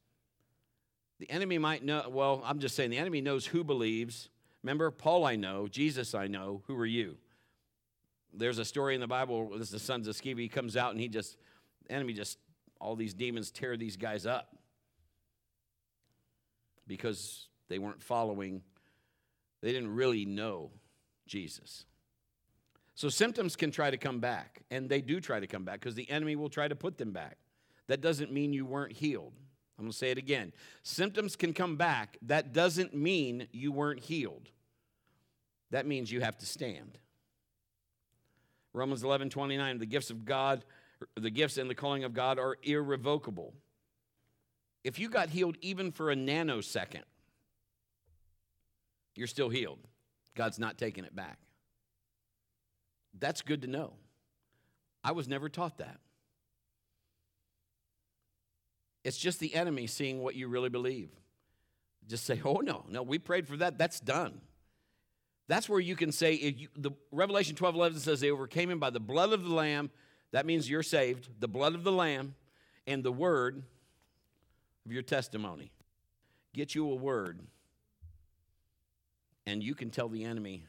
The 1.20 1.32
enemy 1.32 1.58
might 1.58 1.86
know 1.86 2.10
well 2.10 2.42
I'm 2.46 2.60
just 2.60 2.76
saying 2.76 2.90
the 2.90 2.98
enemy 2.98 3.22
knows 3.22 3.46
who 3.46 3.64
believes. 3.64 4.30
Remember 4.62 4.92
Paul 4.92 5.26
I 5.26 5.38
know, 5.38 5.68
Jesus 5.70 6.14
I 6.14 6.28
know, 6.28 6.64
who 6.68 6.78
are 6.78 6.86
you? 6.86 7.18
There's 8.34 8.58
a 8.58 8.66
story 8.66 8.94
in 8.96 9.00
the 9.00 9.08
Bible 9.08 9.52
this 9.52 9.68
is 9.68 9.70
the 9.70 9.80
sons 9.80 10.10
of 10.10 10.16
Sceva 10.16 10.40
he 10.40 10.50
comes 10.50 10.76
out 10.76 10.92
and 10.92 11.00
he 11.00 11.08
just 11.08 11.38
enemy 11.90 12.12
just 12.12 12.40
all 12.82 12.98
these 12.98 13.14
demons 13.14 13.52
tear 13.52 13.78
these 13.78 13.96
guys 13.96 14.26
up 14.26 14.58
because 16.88 17.48
they 17.68 17.80
weren't 17.80 18.02
following 18.02 18.62
they 19.66 19.72
didn't 19.72 19.96
really 19.96 20.26
know 20.26 20.70
Jesus. 21.26 21.86
So 22.94 23.10
symptoms 23.10 23.56
can 23.56 23.72
try 23.72 23.90
to 23.90 23.98
come 23.98 24.20
back, 24.20 24.62
and 24.70 24.88
they 24.88 25.02
do 25.02 25.20
try 25.20 25.40
to 25.40 25.48
come 25.48 25.66
back 25.66 25.80
because 25.80 25.96
the 25.96 26.08
enemy 26.08 26.36
will 26.36 26.50
try 26.50 26.68
to 26.68 26.76
put 26.76 27.00
them 27.00 27.12
back. 27.12 27.38
That 27.88 28.00
doesn't 28.00 28.32
mean 28.32 28.54
you 28.54 28.66
weren't 28.66 28.94
healed. 28.94 29.34
I'm 29.80 29.86
going 29.86 29.92
to 29.92 29.98
say 29.98 30.12
it 30.12 30.20
again. 30.20 30.54
Symptoms 30.84 31.36
can 31.36 31.52
come 31.52 31.78
back. 31.78 32.18
That 32.22 32.54
doesn't 32.54 32.94
mean 32.94 33.48
you 33.52 33.72
weren't 33.72 34.00
healed. 34.00 34.50
That 35.72 35.88
means 35.88 36.12
you 36.12 36.22
have 36.22 36.38
to 36.38 36.46
stand. 36.46 37.00
Romans 38.72 39.04
11 39.04 39.32
29, 39.32 39.80
the 39.80 39.86
gifts 39.88 40.12
of 40.12 40.26
God, 40.26 40.64
the 41.16 41.32
gifts 41.32 41.58
and 41.58 41.70
the 41.70 41.76
calling 41.76 42.04
of 42.04 42.14
God 42.14 42.38
are 42.38 42.58
irrevocable. 42.62 43.56
If 44.84 45.00
you 45.00 45.10
got 45.10 45.30
healed 45.30 45.58
even 45.62 45.92
for 45.92 46.12
a 46.12 46.16
nanosecond, 46.16 47.02
you're 49.16 49.28
still 49.28 49.50
healed. 49.50 49.80
God's 50.36 50.60
not 50.60 50.78
taking 50.78 51.06
it 51.06 51.16
back. 51.16 51.40
That's 53.18 53.42
good 53.42 53.62
to 53.62 53.68
know. 53.68 53.94
I 55.04 55.14
was 55.14 55.28
never 55.28 55.50
taught 55.50 55.78
that. 55.78 56.00
It's 59.04 59.18
just 59.18 59.40
the 59.40 59.54
enemy 59.54 59.88
seeing 59.88 60.22
what 60.22 60.36
you 60.36 60.48
really 60.48 60.70
believe. 60.70 61.10
Just 62.08 62.26
say, 62.26 62.42
oh, 62.44 62.58
no, 62.58 62.84
no, 62.90 63.04
we 63.04 63.20
prayed 63.20 63.48
for 63.48 63.58
that. 63.58 63.78
That's 63.78 64.00
done. 64.00 64.42
That's 65.48 65.70
where 65.70 65.80
you 65.80 65.96
can 65.96 66.12
say, 66.12 66.34
you, 66.34 66.68
the 66.76 66.92
Revelation 67.12 67.56
12 67.56 67.76
11 67.76 68.00
says 68.00 68.20
they 68.20 68.32
overcame 68.32 68.70
him 68.70 68.80
by 68.80 68.90
the 68.90 69.00
blood 69.00 69.32
of 69.32 69.44
the 69.44 69.54
Lamb. 69.54 69.92
That 70.32 70.46
means 70.46 70.70
you're 70.70 70.84
saved. 70.84 71.30
The 71.40 71.48
blood 71.48 71.76
of 71.76 71.84
the 71.84 71.92
Lamb 71.92 72.36
and 72.88 73.04
the 73.04 73.12
word 73.12 73.64
of 74.86 74.92
your 74.92 75.04
testimony. 75.04 75.72
Get 76.54 76.74
you 76.74 76.90
a 76.90 76.96
word 76.96 77.42
and 79.46 79.64
you 79.64 79.76
can 79.76 79.90
tell 79.90 80.10
the 80.10 80.24
enemy, 80.24 80.66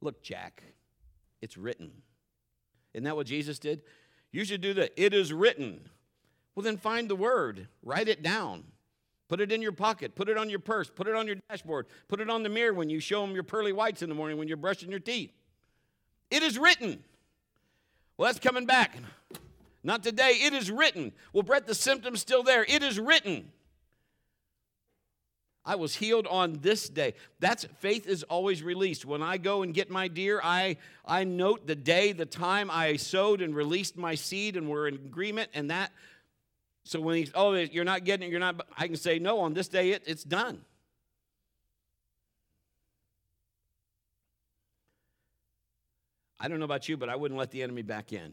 look, 0.00 0.22
Jack, 0.22 0.62
it's 1.40 1.56
written. 1.56 1.90
Isn't 2.94 3.04
that 3.04 3.16
what 3.16 3.26
Jesus 3.26 3.58
did? 3.58 3.82
You 4.32 4.44
should 4.44 4.60
do 4.60 4.74
that. 4.74 4.92
It 4.96 5.14
is 5.14 5.32
written. 5.32 5.80
Well, 6.54 6.64
then 6.64 6.76
find 6.76 7.08
the 7.08 7.16
word, 7.16 7.68
write 7.82 8.08
it 8.08 8.22
down, 8.22 8.64
put 9.28 9.40
it 9.40 9.52
in 9.52 9.62
your 9.62 9.72
pocket, 9.72 10.14
put 10.14 10.28
it 10.28 10.36
on 10.36 10.50
your 10.50 10.58
purse, 10.58 10.90
put 10.90 11.06
it 11.06 11.14
on 11.14 11.26
your 11.26 11.36
dashboard, 11.48 11.86
put 12.08 12.20
it 12.20 12.28
on 12.28 12.42
the 12.42 12.48
mirror 12.48 12.74
when 12.74 12.90
you 12.90 13.00
show 13.00 13.22
them 13.22 13.34
your 13.34 13.44
pearly 13.44 13.72
whites 13.72 14.02
in 14.02 14.08
the 14.08 14.14
morning 14.14 14.36
when 14.36 14.48
you're 14.48 14.56
brushing 14.56 14.90
your 14.90 15.00
teeth. 15.00 15.32
It 16.30 16.42
is 16.42 16.58
written. 16.58 17.02
Well, 18.16 18.26
that's 18.26 18.38
coming 18.38 18.66
back. 18.66 18.96
Not 19.82 20.02
today. 20.02 20.38
It 20.42 20.52
is 20.52 20.70
written. 20.70 21.12
Well, 21.32 21.42
Brett, 21.42 21.66
the 21.66 21.74
symptom's 21.74 22.20
still 22.20 22.42
there. 22.42 22.64
It 22.68 22.82
is 22.82 23.00
written. 23.00 23.50
I 25.70 25.76
was 25.76 25.94
healed 25.94 26.26
on 26.26 26.58
this 26.62 26.88
day. 26.88 27.14
That's 27.38 27.64
faith 27.78 28.08
is 28.08 28.24
always 28.24 28.60
released. 28.60 29.04
When 29.04 29.22
I 29.22 29.36
go 29.36 29.62
and 29.62 29.72
get 29.72 29.88
my 29.88 30.08
deer, 30.08 30.40
I, 30.42 30.78
I 31.06 31.22
note 31.22 31.68
the 31.68 31.76
day, 31.76 32.10
the 32.10 32.26
time 32.26 32.72
I 32.72 32.96
sowed 32.96 33.40
and 33.40 33.54
released 33.54 33.96
my 33.96 34.16
seed, 34.16 34.56
and 34.56 34.68
we're 34.68 34.88
in 34.88 34.94
agreement. 34.94 35.48
And 35.54 35.70
that, 35.70 35.92
so 36.82 37.00
when 37.00 37.14
he's, 37.14 37.30
oh, 37.36 37.54
you're 37.54 37.84
not 37.84 38.02
getting 38.02 38.26
it, 38.26 38.32
you're 38.32 38.40
not, 38.40 38.66
I 38.76 38.88
can 38.88 38.96
say, 38.96 39.20
no, 39.20 39.38
on 39.38 39.54
this 39.54 39.68
day, 39.68 39.90
it, 39.90 40.02
it's 40.06 40.24
done. 40.24 40.60
I 46.40 46.48
don't 46.48 46.58
know 46.58 46.64
about 46.64 46.88
you, 46.88 46.96
but 46.96 47.08
I 47.08 47.14
wouldn't 47.14 47.38
let 47.38 47.52
the 47.52 47.62
enemy 47.62 47.82
back 47.82 48.12
in. 48.12 48.32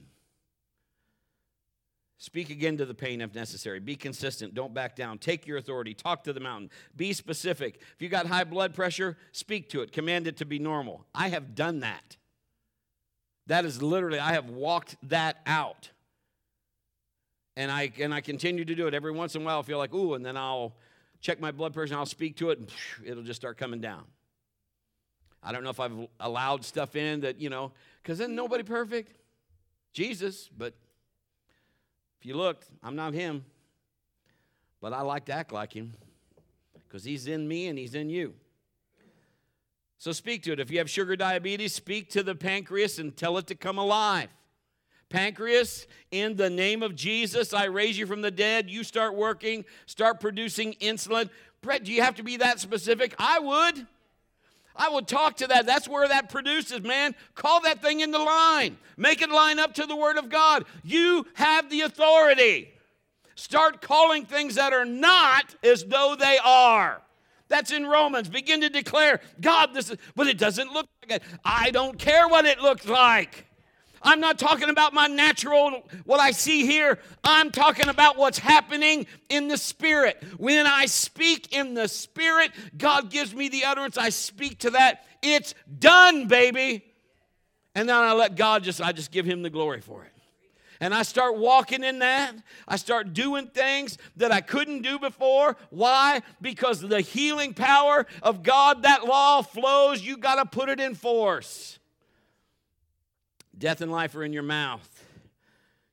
Speak 2.19 2.49
again 2.49 2.77
to 2.77 2.85
the 2.85 2.95
pain 2.95 3.21
if 3.21 3.35
necessary. 3.35 3.79
Be 3.79 3.95
consistent. 3.95 4.55
Don't 4.55 4.73
back 4.73 4.95
down. 4.95 5.19
Take 5.19 5.45
your 5.45 5.57
authority. 5.57 5.93
Talk 5.93 6.23
to 6.23 6.33
the 6.33 6.39
mountain. 6.39 6.71
Be 6.95 7.13
specific. 7.13 7.79
If 7.95 8.01
you 8.01 8.09
got 8.09 8.25
high 8.25 8.43
blood 8.43 8.73
pressure, 8.73 9.17
speak 9.31 9.69
to 9.69 9.81
it. 9.81 9.91
Command 9.91 10.25
it 10.25 10.37
to 10.37 10.45
be 10.45 10.57
normal. 10.57 11.05
I 11.13 11.29
have 11.29 11.53
done 11.53 11.81
that. 11.81 12.17
That 13.45 13.65
is 13.65 13.81
literally, 13.81 14.19
I 14.19 14.33
have 14.33 14.49
walked 14.49 14.95
that 15.09 15.37
out. 15.45 15.91
And 17.55 17.71
I, 17.71 17.91
and 17.99 18.13
I 18.13 18.21
continue 18.21 18.65
to 18.65 18.75
do 18.75 18.87
it. 18.87 18.93
Every 18.93 19.11
once 19.11 19.35
in 19.35 19.43
a 19.43 19.45
while, 19.45 19.59
I 19.59 19.61
feel 19.61 19.77
like, 19.77 19.93
ooh, 19.93 20.15
and 20.15 20.25
then 20.25 20.37
I'll 20.37 20.75
check 21.21 21.39
my 21.39 21.51
blood 21.51 21.73
pressure 21.73 21.93
and 21.93 21.99
I'll 21.99 22.05
speak 22.05 22.37
to 22.37 22.49
it, 22.49 22.59
and 22.59 22.69
it'll 23.03 23.23
just 23.23 23.39
start 23.39 23.57
coming 23.57 23.79
down. 23.79 24.03
I 25.41 25.51
don't 25.51 25.63
know 25.63 25.69
if 25.69 25.79
I've 25.79 26.07
allowed 26.19 26.65
stuff 26.65 26.95
in 26.95 27.21
that, 27.21 27.39
you 27.39 27.49
know, 27.49 27.71
because 28.01 28.17
then 28.17 28.35
nobody 28.35 28.63
perfect. 28.63 29.13
Jesus, 29.93 30.49
but 30.55 30.73
if 32.19 32.25
you 32.25 32.35
looked, 32.35 32.65
I'm 32.83 32.95
not 32.95 33.13
him, 33.13 33.45
but 34.81 34.93
I 34.93 35.01
like 35.01 35.25
to 35.25 35.33
act 35.33 35.51
like 35.51 35.73
him 35.73 35.93
because 36.87 37.03
he's 37.03 37.27
in 37.27 37.47
me 37.47 37.67
and 37.67 37.77
he's 37.77 37.95
in 37.95 38.09
you. 38.09 38.33
So 39.99 40.11
speak 40.11 40.43
to 40.43 40.53
it. 40.53 40.59
If 40.59 40.69
you 40.69 40.77
have 40.77 40.89
sugar 40.89 41.15
diabetes, 41.15 41.73
speak 41.73 42.09
to 42.11 42.23
the 42.23 42.35
pancreas 42.35 42.99
and 42.99 43.15
tell 43.15 43.37
it 43.37 43.47
to 43.47 43.55
come 43.55 43.77
alive. 43.77 44.29
Pancreas, 45.09 45.87
in 46.11 46.35
the 46.35 46.49
name 46.49 46.83
of 46.83 46.93
Jesus, 46.93 47.53
I 47.53 47.65
raise 47.65 47.97
you 47.97 48.05
from 48.05 48.21
the 48.21 48.31
dead. 48.31 48.69
You 48.69 48.83
start 48.83 49.15
working, 49.15 49.65
start 49.85 50.19
producing 50.19 50.73
insulin. 50.73 51.29
Brett, 51.61 51.83
do 51.83 51.93
you 51.93 52.01
have 52.01 52.15
to 52.15 52.23
be 52.23 52.37
that 52.37 52.59
specific? 52.59 53.15
I 53.17 53.39
would. 53.39 53.87
I 54.77 54.89
will 54.89 55.01
talk 55.01 55.37
to 55.37 55.47
that. 55.47 55.65
That's 55.65 55.87
where 55.87 56.07
that 56.07 56.29
produces, 56.29 56.81
man. 56.81 57.15
Call 57.35 57.61
that 57.61 57.81
thing 57.81 58.01
into 58.01 58.21
line. 58.21 58.77
Make 58.95 59.21
it 59.21 59.29
line 59.29 59.59
up 59.59 59.73
to 59.75 59.85
the 59.85 59.95
Word 59.95 60.17
of 60.17 60.29
God. 60.29 60.65
You 60.83 61.25
have 61.33 61.69
the 61.69 61.81
authority. 61.81 62.73
Start 63.35 63.81
calling 63.81 64.25
things 64.25 64.55
that 64.55 64.73
are 64.73 64.85
not 64.85 65.55
as 65.63 65.83
though 65.83 66.15
they 66.17 66.37
are. 66.43 67.01
That's 67.49 67.71
in 67.71 67.85
Romans. 67.87 68.29
Begin 68.29 68.61
to 68.61 68.69
declare, 68.69 69.21
God, 69.41 69.73
this 69.73 69.89
is, 69.89 69.97
but 70.15 70.27
it 70.27 70.37
doesn't 70.37 70.73
look 70.73 70.87
like 71.01 71.21
it. 71.21 71.23
I 71.43 71.71
don't 71.71 71.97
care 71.97 72.27
what 72.27 72.45
it 72.45 72.59
looks 72.59 72.87
like. 72.87 73.46
I'm 74.07 74.21
not 74.21 74.39
talking 74.39 74.69
about 74.69 74.93
my 74.93 75.07
natural, 75.07 75.83
what 76.05 76.21
I 76.21 76.31
see 76.31 76.65
here. 76.65 76.97
I'm 77.25 77.51
talking 77.51 77.89
about 77.89 78.15
what's 78.15 78.39
happening 78.39 79.05
in 79.27 79.49
the 79.49 79.57
Spirit. 79.57 80.23
When 80.37 80.65
I 80.65 80.85
speak 80.85 81.53
in 81.53 81.73
the 81.73 81.89
Spirit, 81.89 82.51
God 82.77 83.11
gives 83.11 83.35
me 83.35 83.49
the 83.49 83.65
utterance. 83.65 83.97
I 83.97 84.07
speak 84.07 84.59
to 84.59 84.69
that. 84.69 85.05
It's 85.21 85.53
done, 85.77 86.29
baby. 86.29 86.85
And 87.75 87.89
then 87.89 87.97
I 87.97 88.13
let 88.13 88.37
God 88.37 88.63
just, 88.63 88.81
I 88.81 88.93
just 88.93 89.11
give 89.11 89.25
Him 89.25 89.41
the 89.41 89.49
glory 89.49 89.81
for 89.81 90.05
it. 90.05 90.13
And 90.79 90.93
I 90.93 91.03
start 91.03 91.35
walking 91.35 91.83
in 91.83 91.99
that. 91.99 92.33
I 92.65 92.77
start 92.77 93.11
doing 93.13 93.47
things 93.47 93.97
that 94.15 94.31
I 94.31 94.39
couldn't 94.39 94.83
do 94.83 94.99
before. 94.99 95.57
Why? 95.69 96.21
Because 96.39 96.79
the 96.79 97.01
healing 97.01 97.53
power 97.53 98.05
of 98.23 98.41
God, 98.41 98.83
that 98.83 99.03
law 99.03 99.41
flows. 99.41 100.01
You 100.01 100.15
got 100.15 100.35
to 100.35 100.45
put 100.45 100.69
it 100.69 100.79
in 100.79 100.95
force. 100.95 101.77
Death 103.57 103.81
and 103.81 103.91
life 103.91 104.15
are 104.15 104.23
in 104.23 104.33
your 104.33 104.43
mouth. 104.43 105.03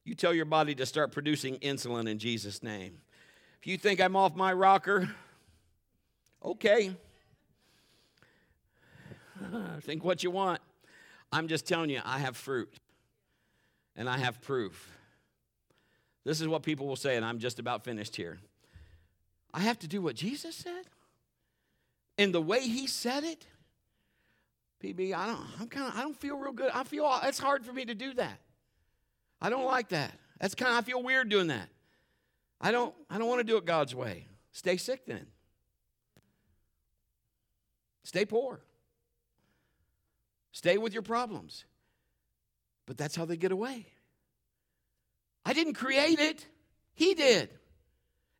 You 0.05 0.15
tell 0.15 0.35
your 0.35 0.45
body 0.45 0.75
to 0.75 0.85
start 0.85 1.12
producing 1.12 1.57
insulin 1.59 2.09
in 2.09 2.19
Jesus' 2.19 2.62
name. 2.62 2.99
If 3.61 3.67
you 3.67 3.79
think 3.79 4.01
I'm 4.01 4.17
off 4.17 4.37
my 4.37 4.53
rocker, 4.53 5.09
okay. 6.45 6.95
think 9.81 10.05
what 10.05 10.23
you 10.23 10.31
want. 10.31 10.61
I'm 11.33 11.49
just 11.49 11.67
telling 11.67 11.89
you, 11.89 12.01
I 12.05 12.19
have 12.19 12.37
fruit 12.37 12.73
and 13.97 14.09
I 14.09 14.19
have 14.19 14.43
proof. 14.43 14.91
This 16.25 16.41
is 16.41 16.49
what 16.49 16.62
people 16.62 16.87
will 16.87 16.97
say, 16.97 17.17
and 17.17 17.25
I'm 17.25 17.39
just 17.39 17.59
about 17.59 17.85
finished 17.85 18.17
here. 18.17 18.39
I 19.53 19.61
have 19.61 19.79
to 19.81 19.89
do 19.89 20.03
what 20.03 20.17
Jesus 20.17 20.55
said? 20.55 20.85
And 22.19 22.35
the 22.35 22.41
way 22.41 22.61
he 22.61 22.87
said 22.87 23.25
it? 23.25 23.47
PB, 24.85 25.14
I 25.14 25.26
don't, 25.26 25.41
I'm 25.59 25.68
kind 25.68 25.89
of, 25.89 25.99
I 25.99 26.03
don't 26.03 26.16
feel 26.16 26.37
real 26.37 26.53
good. 26.53 26.70
I 26.74 26.85
feel 26.85 27.11
it's 27.22 27.39
hard 27.39 27.64
for 27.64 27.72
me 27.72 27.87
to 27.87 27.95
do 27.95 28.12
that. 28.14 28.39
I 29.41 29.49
don't 29.49 29.64
like 29.64 29.89
that. 29.91 30.12
That's 30.39 30.55
kind 30.55 30.72
of, 30.72 30.78
I 30.78 30.82
feel 30.82 31.03
weird 31.03 31.30
doing 31.30 31.47
that. 31.47 31.68
I 32.61 32.70
don't, 32.70 32.95
I 33.09 33.16
don't 33.16 33.28
want 33.28 33.41
to 33.41 33.45
do 33.45 33.57
it 33.57 33.64
God's 33.64 33.95
way. 33.95 34.26
Stay 34.53 34.76
sick 34.76 35.07
then. 35.07 35.26
Stay 38.03 38.26
poor. 38.26 38.61
Stay 40.53 40.76
with 40.76 40.93
your 40.93 41.03
problems. 41.03 41.64
But 42.87 42.99
that's 42.99 43.16
how 43.16 43.24
they 43.24 43.39
get 43.39 43.53
away. 43.53 43.87
I 45.47 45.55
didn't 45.55 45.74
create 45.74 46.18
it, 46.18 46.47
He 46.93 47.14
did. 47.14 47.49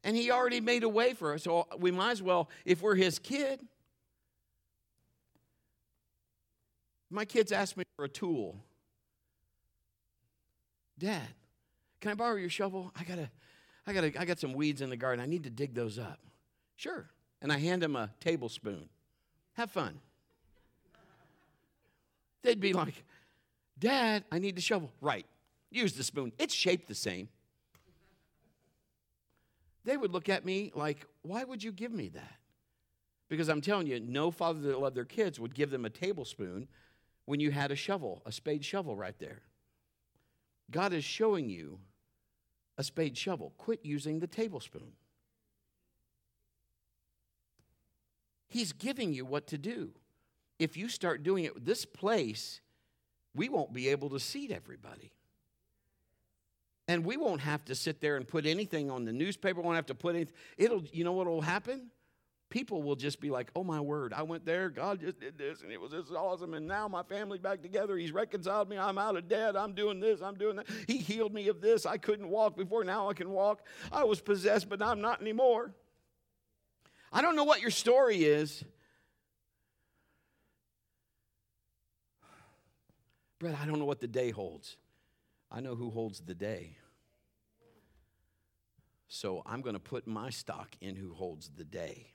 And 0.07 0.15
he 0.15 0.31
already 0.31 0.61
made 0.61 0.83
a 0.83 0.89
way 0.89 1.15
for 1.15 1.33
us. 1.33 1.45
So 1.45 1.67
we 1.79 1.91
might 1.91 2.11
as 2.11 2.23
well, 2.23 2.51
if 2.67 2.83
we're 2.83 2.95
his 2.95 3.19
kid, 3.19 3.67
my 7.15 7.25
kids 7.25 7.53
ask 7.53 7.77
me 7.77 7.85
for 7.97 8.05
a 8.05 8.09
tool. 8.09 8.57
Dad, 10.99 11.23
can 12.01 12.11
I 12.11 12.15
borrow 12.15 12.37
your 12.37 12.51
shovel? 12.51 12.93
I 12.99 13.05
gotta, 13.05 13.31
I 13.87 13.93
gotta, 13.93 14.13
I 14.21 14.25
got 14.25 14.41
some 14.41 14.53
weeds 14.53 14.81
in 14.81 14.91
the 14.91 14.97
garden. 14.97 15.23
I 15.23 15.27
need 15.27 15.45
to 15.45 15.51
dig 15.51 15.75
those 15.75 15.99
up. 15.99 16.19
Sure. 16.77 17.09
And 17.41 17.53
I 17.53 17.59
hand 17.59 17.83
them 17.83 17.95
a 17.97 18.11
tablespoon. 18.21 18.89
Have 19.55 19.71
fun. 19.71 20.01
They'd 22.43 22.61
be 22.61 22.73
like, 22.73 23.05
Dad, 23.79 24.25
I 24.31 24.39
need 24.39 24.57
the 24.57 24.61
shovel. 24.61 24.93
Right. 25.01 25.27
Use 25.71 25.95
the 25.95 26.05
spoon. 26.05 26.33
It's 26.39 26.55
shaped 26.55 26.89
the 26.89 26.95
same. 26.95 27.29
They 29.85 29.97
would 29.97 30.13
look 30.13 30.29
at 30.29 30.45
me 30.45 30.73
like, 30.75 31.07
Why 31.23 31.45
would 31.45 31.63
you 31.63 31.73
give 31.73 31.93
me 31.93 32.09
that? 32.11 32.35
Because 33.29 33.49
I'm 33.49 33.61
telling 33.61 33.87
you, 33.87 34.01
no 34.01 34.31
father 34.31 34.61
that 34.61 34.81
loved 34.81 34.97
their 34.97 35.05
kids 35.05 35.41
would 35.41 35.55
give 35.55 35.71
them 35.71 35.85
a 35.85 35.91
tablespoon 35.91 36.69
when 37.27 37.41
you 37.41 37.51
had 37.51 37.71
a 37.71 37.77
shovel, 37.77 38.23
a 38.27 38.33
spade 38.33 38.65
shovel 38.65 38.97
right 38.97 39.19
there. 39.19 39.43
God 40.71 40.93
is 40.93 41.05
showing 41.05 41.49
you 41.49 41.79
a 42.79 42.85
spade 42.85 43.17
shovel. 43.17 43.53
Quit 43.59 43.81
using 43.85 44.21
the 44.21 44.27
tablespoon. 44.27 44.93
He's 48.49 48.73
giving 48.73 49.13
you 49.13 49.25
what 49.25 49.47
to 49.49 49.59
do. 49.59 49.91
If 50.59 50.77
you 50.77 50.89
start 50.89 51.23
doing 51.23 51.45
it, 51.45 51.65
this 51.65 51.85
place, 51.85 52.61
we 53.35 53.49
won't 53.49 53.73
be 53.73 53.89
able 53.89 54.11
to 54.11 54.21
seat 54.21 54.51
everybody. 54.51 55.11
And 56.87 57.05
we 57.05 57.17
won't 57.17 57.41
have 57.41 57.65
to 57.65 57.75
sit 57.75 58.01
there 58.01 58.17
and 58.17 58.29
put 58.29 58.47
anything 58.47 58.91
on 58.91 59.05
the 59.05 59.13
newspaper, 59.13 59.61
won't 59.61 59.77
have 59.77 59.87
to 59.87 59.95
put 59.95 60.15
anything. 60.15 60.35
It'll, 60.57 60.85
you 60.93 61.03
know 61.03 61.13
what 61.13 61.27
will 61.27 61.41
happen? 61.41 61.91
People 62.55 62.85
will 62.85 62.95
just 62.95 63.21
be 63.21 63.31
like, 63.31 63.51
oh 63.57 63.65
my 63.65 63.81
word, 63.81 64.13
I 64.13 64.23
went 64.23 64.47
there, 64.47 64.71
God 64.71 65.01
just 65.01 65.19
did 65.19 65.37
this, 65.37 65.63
and 65.63 65.73
it 65.73 65.81
was 65.81 65.91
this 65.91 66.09
awesome, 66.13 66.55
and 66.55 66.69
now 66.69 66.87
my 66.87 67.03
family's 67.03 67.41
back 67.41 67.63
together. 67.63 67.97
He's 67.97 68.13
reconciled 68.13 68.69
me, 68.69 68.79
I'm 68.79 68.97
out 68.97 69.17
of 69.17 69.27
debt, 69.27 69.57
I'm 69.57 69.75
doing 69.75 69.99
this, 69.99 70.23
I'm 70.23 70.37
doing 70.37 70.55
that. 70.55 70.67
He 70.87 70.99
healed 70.99 71.35
me 71.35 71.49
of 71.49 71.61
this. 71.61 71.85
I 71.85 71.97
couldn't 71.97 72.29
walk 72.29 72.57
before, 72.57 72.85
now 72.85 73.11
I 73.11 73.15
can 73.15 73.31
walk. 73.31 73.63
I 73.91 74.05
was 74.05 74.21
possessed, 74.21 74.69
but 74.69 74.81
I'm 74.81 75.01
not 75.01 75.21
anymore. 75.21 75.75
I 77.13 77.23
don't 77.23 77.35
know 77.35 77.43
what 77.43 77.61
your 77.61 77.73
story 77.73 78.23
is. 78.23 78.63
Brett, 83.41 83.57
I 83.61 83.67
don't 83.67 83.81
know 83.81 83.85
what 83.85 84.01
the 84.01 84.07
day 84.07 84.31
holds. 84.31 84.77
I 85.51 85.59
know 85.59 85.75
who 85.75 85.91
holds 85.91 86.21
the 86.21 86.37
day. 86.37 86.77
So 89.09 89.43
I'm 89.45 89.61
going 89.61 89.75
to 89.75 89.81
put 89.81 90.07
my 90.07 90.31
stock 90.31 90.77
in 90.81 90.95
who 90.95 91.15
holds 91.15 91.51
the 91.57 91.65
day. 91.65 92.14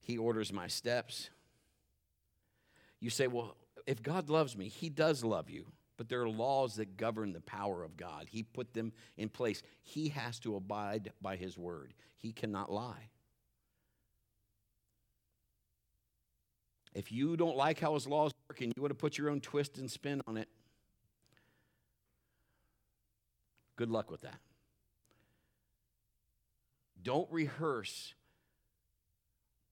He 0.00 0.18
orders 0.18 0.52
my 0.52 0.66
steps. 0.66 1.30
You 3.00 3.10
say, 3.10 3.26
well, 3.26 3.56
if 3.86 4.02
God 4.02 4.28
loves 4.28 4.56
me, 4.56 4.68
He 4.68 4.88
does 4.88 5.24
love 5.24 5.50
you. 5.50 5.66
But 5.96 6.08
there 6.08 6.22
are 6.22 6.28
laws 6.28 6.76
that 6.76 6.96
govern 6.96 7.32
the 7.32 7.42
power 7.42 7.84
of 7.84 7.96
God. 7.96 8.26
He 8.30 8.42
put 8.42 8.72
them 8.72 8.92
in 9.18 9.28
place. 9.28 9.62
He 9.82 10.08
has 10.08 10.38
to 10.40 10.56
abide 10.56 11.12
by 11.20 11.36
His 11.36 11.58
word, 11.58 11.94
He 12.16 12.32
cannot 12.32 12.72
lie. 12.72 13.10
If 16.94 17.12
you 17.12 17.36
don't 17.36 17.56
like 17.56 17.78
how 17.78 17.94
his 17.94 18.06
laws 18.06 18.32
work 18.48 18.60
and 18.60 18.72
you 18.74 18.82
want 18.82 18.90
to 18.90 18.96
put 18.96 19.16
your 19.16 19.30
own 19.30 19.40
twist 19.40 19.78
and 19.78 19.90
spin 19.90 20.20
on 20.26 20.36
it, 20.36 20.48
good 23.76 23.90
luck 23.90 24.10
with 24.10 24.22
that. 24.22 24.40
Don't 27.02 27.30
rehearse 27.30 28.14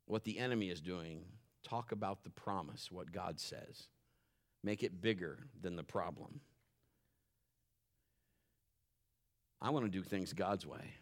what 0.09 0.25
the 0.25 0.39
enemy 0.39 0.71
is 0.71 0.81
doing. 0.81 1.23
Talk 1.63 1.93
about 1.93 2.25
the 2.25 2.31
promise, 2.31 2.91
what 2.91 3.13
God 3.13 3.39
says. 3.41 3.89
Make 4.65 4.83
it 4.83 5.01
bigger 5.01 5.39
than 5.61 5.77
the 5.77 5.83
problem. 5.83 6.41
I 9.61 9.71
want 9.71 9.85
to 9.85 9.91
do 9.91 10.03
things 10.03 10.33
God's 10.33 10.67
way. 10.67 10.95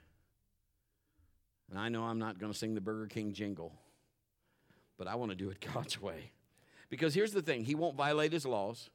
And 1.70 1.78
I 1.78 1.88
know 1.88 2.04
I'm 2.04 2.18
not 2.18 2.38
going 2.38 2.52
to 2.52 2.58
sing 2.58 2.74
the 2.74 2.80
Burger 2.80 3.06
King 3.06 3.32
jingle 3.32 3.72
but 4.98 5.06
I 5.06 5.14
want 5.14 5.30
to 5.30 5.36
do 5.36 5.50
it 5.50 5.64
God's 5.74 6.00
way. 6.00 6.32
Because 6.88 7.14
here's 7.14 7.32
the 7.32 7.42
thing 7.42 7.64
He 7.64 7.74
won't 7.74 7.96
violate 7.96 8.32
His 8.32 8.46
laws, 8.46 8.90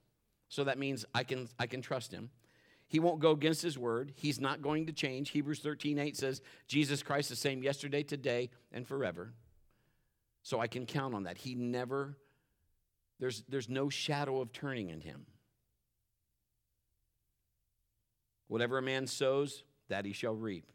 so 0.50 0.64
that 0.64 0.78
means 0.78 1.06
I 1.14 1.24
can, 1.24 1.48
I 1.60 1.68
can 1.68 1.82
trust 1.82 2.12
Him. 2.12 2.30
He 2.88 3.00
won't 3.00 3.22
go 3.22 3.32
against 3.32 3.62
His 3.62 3.78
word. 3.78 4.12
He's 4.16 4.40
not 4.40 4.62
going 4.62 4.86
to 4.88 4.94
change. 4.94 5.30
Hebrews 5.30 5.60
13 5.60 6.00
8 6.00 6.18
says, 6.18 6.42
Jesus 6.68 7.04
Christ 7.04 7.30
the 7.30 7.36
same 7.36 7.64
yesterday, 7.64 8.04
today, 8.04 8.50
and 8.72 8.88
forever. 8.88 9.34
So 10.44 10.60
I 10.60 10.68
can 10.68 10.86
count 10.86 11.14
on 11.14 11.24
that. 11.24 11.38
He 11.38 11.56
never, 11.56 12.18
there's, 13.20 13.44
there's 13.48 13.70
no 13.70 13.90
shadow 13.90 14.42
of 14.42 14.52
turning 14.52 14.90
in 14.90 15.02
Him. 15.02 15.26
Whatever 18.48 18.78
a 18.78 18.82
man 18.82 19.08
sows, 19.08 19.64
that 19.92 20.06
he 20.06 20.14
shall 20.14 20.34
reap. 20.34 20.72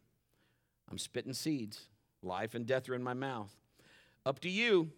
I'm 0.90 0.98
spitting 0.98 1.32
seeds. 1.32 1.88
Life 2.22 2.54
and 2.54 2.66
death 2.66 2.88
are 2.88 2.94
in 2.94 3.02
my 3.02 3.14
mouth. 3.14 3.50
Up 4.24 4.40
to 4.40 4.48
you. 4.48 4.90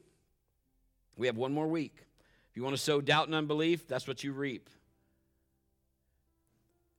We 1.16 1.26
have 1.28 1.36
one 1.36 1.52
more 1.52 1.68
week. 1.68 2.04
If 2.50 2.56
you 2.56 2.62
want 2.62 2.76
to 2.76 2.82
sow 2.82 3.00
doubt 3.00 3.26
and 3.26 3.34
unbelief, 3.34 3.86
that's 3.86 4.06
what 4.06 4.22
you 4.22 4.32
reap. 4.32 4.68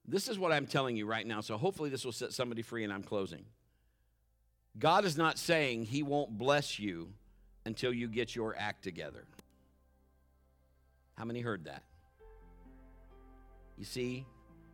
This 0.06 0.28
is 0.28 0.38
what 0.38 0.50
I'm 0.50 0.66
telling 0.66 0.96
you 0.96 1.06
right 1.06 1.26
now, 1.26 1.40
so 1.40 1.56
hopefully 1.56 1.90
this 1.90 2.04
will 2.04 2.12
set 2.12 2.32
somebody 2.32 2.62
free, 2.62 2.84
and 2.84 2.92
I'm 2.92 3.02
closing. 3.02 3.44
God 4.78 5.04
is 5.04 5.16
not 5.16 5.38
saying 5.38 5.84
He 5.84 6.02
won't 6.02 6.36
bless 6.36 6.78
you 6.78 7.12
until 7.64 7.92
you 7.92 8.08
get 8.08 8.34
your 8.34 8.54
act 8.58 8.82
together. 8.82 9.24
How 11.16 11.24
many 11.24 11.40
heard 11.40 11.64
that? 11.64 11.82
You 13.76 13.84
see, 13.84 14.24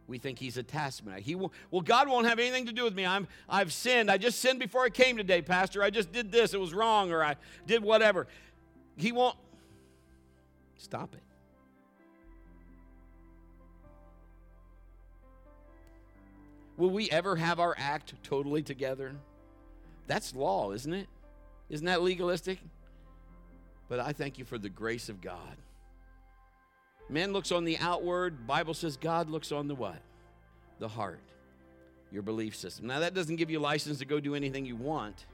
we 0.07 0.18
think 0.18 0.39
he's 0.39 0.57
a 0.57 0.62
taskmaster. 0.62 1.20
He 1.20 1.34
will, 1.34 1.53
well, 1.70 1.80
God 1.80 2.09
won't 2.09 2.26
have 2.26 2.39
anything 2.39 2.66
to 2.66 2.72
do 2.72 2.84
with 2.84 2.95
me. 2.95 3.05
I'm, 3.05 3.26
I've 3.49 3.72
sinned. 3.72 4.11
I 4.11 4.18
just 4.18 4.39
sinned 4.41 4.61
before 4.61 4.84
I 4.84 4.91
came 4.91 5.16
today, 5.16 5.43
Pastor. 5.43 5.82
I 5.82 5.91
just 5.91 6.12
did 6.12 6.30
this. 6.30 6.55
It 6.55 6.61
was 6.61 6.72
wrong, 6.72 7.12
or 7.12 7.24
I 7.24 7.37
did 7.66 7.82
whatever. 7.82 8.26
He 8.97 9.12
won't. 9.12 9.37
Stop 10.78 11.14
it. 11.14 11.22
Will 16.76 16.91
we 16.91 17.11
ever 17.11 17.37
have 17.37 17.59
our 17.59 17.74
act 17.78 18.14
totally 18.22 18.62
together? 18.62 19.16
That's 20.07 20.34
law, 20.34 20.72
isn't 20.72 20.93
it? 20.93 21.09
Isn't 21.70 21.87
that 21.87 22.03
legalistic? 22.03 22.59
But 23.89 24.01
I 24.01 24.12
thank 24.12 24.39
you 24.39 24.45
for 24.45 24.59
the 24.59 24.68
grace 24.68 25.09
of 25.09 25.20
God. 25.20 25.57
Man 27.09 27.32
looks 27.32 27.53
on 27.53 27.64
the 27.64 27.78
outward, 27.78 28.47
Bible 28.47 28.74
says 28.74 28.97
God 28.97 29.30
looks 29.30 29.53
on 29.53 29.68
the 29.68 29.74
what? 29.74 30.01
The 30.80 30.89
heart. 30.89 31.20
Your 32.11 32.22
belief 32.22 32.57
system. 32.57 32.87
Now 32.87 33.01
that 33.01 33.14
doesn't 33.14 33.37
give 33.37 33.51
you 33.51 33.59
license 33.59 33.99
to 33.99 34.05
go 34.05 34.20
do 34.20 34.34
anything 34.34 34.64
you 34.64 34.76
want, 34.76 35.26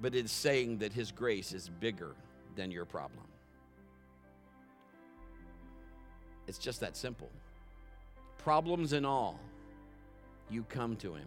but 0.00 0.14
it's 0.14 0.32
saying 0.32 0.78
that 0.78 0.92
his 0.92 1.10
grace 1.10 1.52
is 1.52 1.68
bigger 1.68 2.14
than 2.54 2.70
your 2.70 2.84
problem. 2.84 3.24
It's 6.46 6.58
just 6.58 6.80
that 6.80 6.96
simple. 6.96 7.30
Problems 8.38 8.92
and 8.92 9.04
all, 9.04 9.40
you 10.50 10.62
come 10.64 10.96
to 10.96 11.14
Him. 11.14 11.26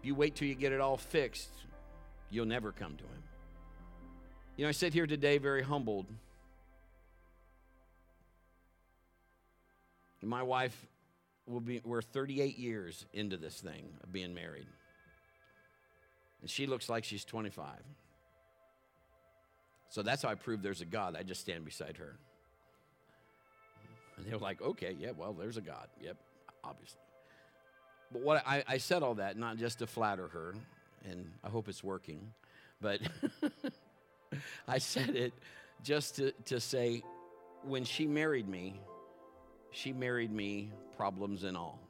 If 0.00 0.06
you 0.06 0.14
wait 0.14 0.34
till 0.34 0.48
you 0.48 0.54
get 0.54 0.72
it 0.72 0.80
all 0.80 0.96
fixed, 0.96 1.50
you'll 2.30 2.46
never 2.46 2.72
come 2.72 2.96
to 2.96 3.04
Him. 3.04 3.22
You 4.56 4.64
know, 4.64 4.68
I 4.68 4.72
sit 4.72 4.92
here 4.92 5.06
today 5.06 5.38
very 5.38 5.62
humbled. 5.62 6.06
My 10.20 10.42
wife 10.42 10.76
will 11.46 11.60
be, 11.60 11.80
we're 11.84 12.02
38 12.02 12.58
years 12.58 13.06
into 13.14 13.36
this 13.36 13.60
thing 13.60 13.88
of 14.04 14.12
being 14.12 14.34
married. 14.34 14.66
And 16.42 16.50
she 16.50 16.66
looks 16.66 16.88
like 16.88 17.04
she's 17.04 17.24
25. 17.24 17.66
So 19.88 20.02
that's 20.02 20.22
how 20.22 20.28
I 20.28 20.34
prove 20.34 20.62
there's 20.62 20.80
a 20.80 20.86
God. 20.86 21.16
I 21.18 21.22
just 21.22 21.40
stand 21.40 21.64
beside 21.64 21.96
her. 21.96 22.16
And 24.16 24.26
they 24.26 24.32
were 24.32 24.38
like, 24.38 24.60
okay, 24.60 24.94
yeah, 24.98 25.10
well, 25.16 25.32
there's 25.32 25.56
a 25.56 25.62
God. 25.62 25.88
Yep, 26.00 26.16
obviously. 26.62 27.00
But 28.12 28.22
what 28.22 28.46
I, 28.46 28.62
I 28.68 28.78
said 28.78 29.02
all 29.02 29.14
that 29.14 29.38
not 29.38 29.56
just 29.56 29.78
to 29.78 29.86
flatter 29.86 30.28
her, 30.28 30.54
and 31.10 31.30
I 31.42 31.48
hope 31.48 31.68
it's 31.68 31.82
working, 31.82 32.32
but 32.80 33.00
I 34.68 34.78
said 34.78 35.10
it 35.16 35.32
just 35.82 36.16
to, 36.16 36.32
to 36.46 36.60
say 36.60 37.02
when 37.64 37.84
she 37.84 38.06
married 38.06 38.48
me, 38.48 38.80
she 39.70 39.92
married 39.92 40.32
me 40.32 40.72
problems 40.96 41.44
and 41.44 41.56
all. 41.56 41.80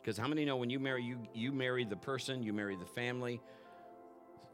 Because 0.00 0.16
how 0.18 0.28
many 0.28 0.44
know 0.44 0.56
when 0.56 0.70
you 0.70 0.80
marry, 0.80 1.02
you, 1.04 1.18
you 1.34 1.52
marry 1.52 1.84
the 1.84 1.96
person, 1.96 2.42
you 2.42 2.52
marry 2.52 2.76
the 2.76 2.86
family, 2.86 3.40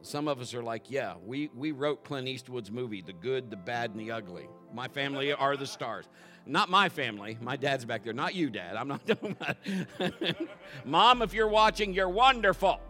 Some 0.03 0.29
of 0.29 0.41
us 0.41 0.55
are 0.55 0.63
like, 0.63 0.91
yeah, 0.91 1.15
we, 1.25 1.51
we 1.57 1.73
wrote 1.73 2.05
Clint 2.05 2.29
Eastwood's 2.29 2.71
movie, 2.71 3.03
The 3.03 3.13
Good, 3.13 3.51
the 3.51 3.57
Bad, 3.57 3.91
and 3.91 4.01
the 4.01 4.13
Ugly. 4.13 4.49
My 4.73 4.89
family 4.89 5.33
are 5.33 5.57
the 5.57 5.67
stars. 5.67 6.07
Not 6.47 6.71
my 6.71 6.89
family. 6.89 7.39
My 7.41 7.57
dad's 7.57 7.85
back 7.85 8.05
there. 8.05 8.13
Not 8.13 8.35
you, 8.35 8.51
Dad. 8.51 8.77
I'm 8.77 8.89
not 8.89 9.05
doing 9.21 9.37
that. 9.41 10.37
Mom, 10.85 11.23
if 11.23 11.35
you're 11.35 11.49
watching, 11.49 11.93
you're 11.93 12.09
wonderful. 12.09 12.81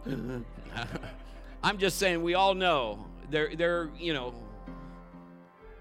I'm 1.63 1.77
just 1.79 1.97
saying 1.97 2.21
we 2.21 2.35
all 2.35 2.53
know 2.53 3.05
they're, 3.29 3.55
they're, 3.55 3.89
you 3.97 4.13
know, 4.13 4.33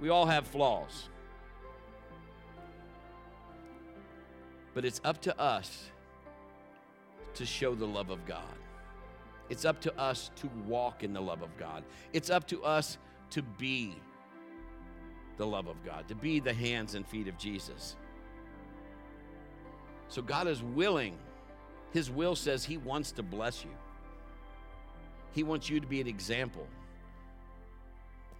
we 0.01 0.09
all 0.09 0.26
have 0.26 0.47
flaws. 0.47 1.09
But 4.74 4.84
it's 4.84 5.01
up 5.05 5.22
to 5.22 5.38
us 5.40 5.90
to 7.34 7.47
show 7.47 7.74
the 7.74 7.86
love 7.86 8.11
of 8.11 8.26
God. 8.26 8.42
It's 9.49 9.64
up 9.64 9.80
to 9.82 9.99
us 9.99 10.30
to 10.36 10.51
walk 10.66 11.05
in 11.05 11.12
the 11.12 11.20
love 11.20 11.42
of 11.42 11.57
God. 11.57 11.84
It's 12.12 12.30
up 12.30 12.47
to 12.49 12.62
us 12.62 12.99
to 13.30 13.42
be 13.42 13.97
the 15.36 15.47
love 15.47 15.68
of 15.68 15.84
God, 15.84 16.09
to 16.09 16.14
be 16.14 16.40
the 16.40 16.53
hands 16.53 16.94
and 16.94 17.07
feet 17.07 17.28
of 17.28 17.38
Jesus. 17.38 17.97
So 20.09 20.22
God 20.22 20.47
is 20.49 20.62
willing. 20.62 21.16
His 21.92 22.11
will 22.11 22.34
says 22.34 22.64
He 22.64 22.76
wants 22.76 23.12
to 23.12 23.22
bless 23.22 23.64
you, 23.64 23.70
He 25.32 25.42
wants 25.42 25.70
you 25.70 25.80
to 25.80 25.86
be 25.86 26.01
an 26.01 26.07
example. 26.07 26.66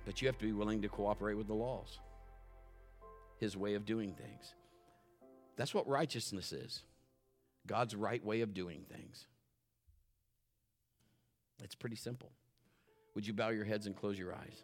But 0.07 0.23
you 0.23 0.29
have 0.29 0.39
to 0.39 0.47
be 0.47 0.53
willing 0.53 0.81
to 0.83 0.89
cooperate 0.89 1.35
with 1.35 1.49
the 1.49 1.55
laws, 1.55 1.99
His 3.39 3.57
way 3.57 3.75
of 3.75 3.85
doing 3.85 4.15
things. 4.15 4.55
That's 5.57 5.75
what 5.75 5.87
righteousness 5.89 6.53
is 6.53 6.83
God's 7.67 7.97
right 7.97 8.25
way 8.25 8.41
of 8.41 8.55
doing 8.55 8.85
things. 8.89 9.27
It's 11.63 11.75
pretty 11.75 11.97
simple. 11.97 12.31
Would 13.15 13.27
you 13.27 13.33
bow 13.33 13.49
your 13.49 13.65
heads 13.65 13.87
and 13.87 13.97
close 13.97 14.19
your 14.19 14.35
eyes? 14.35 14.63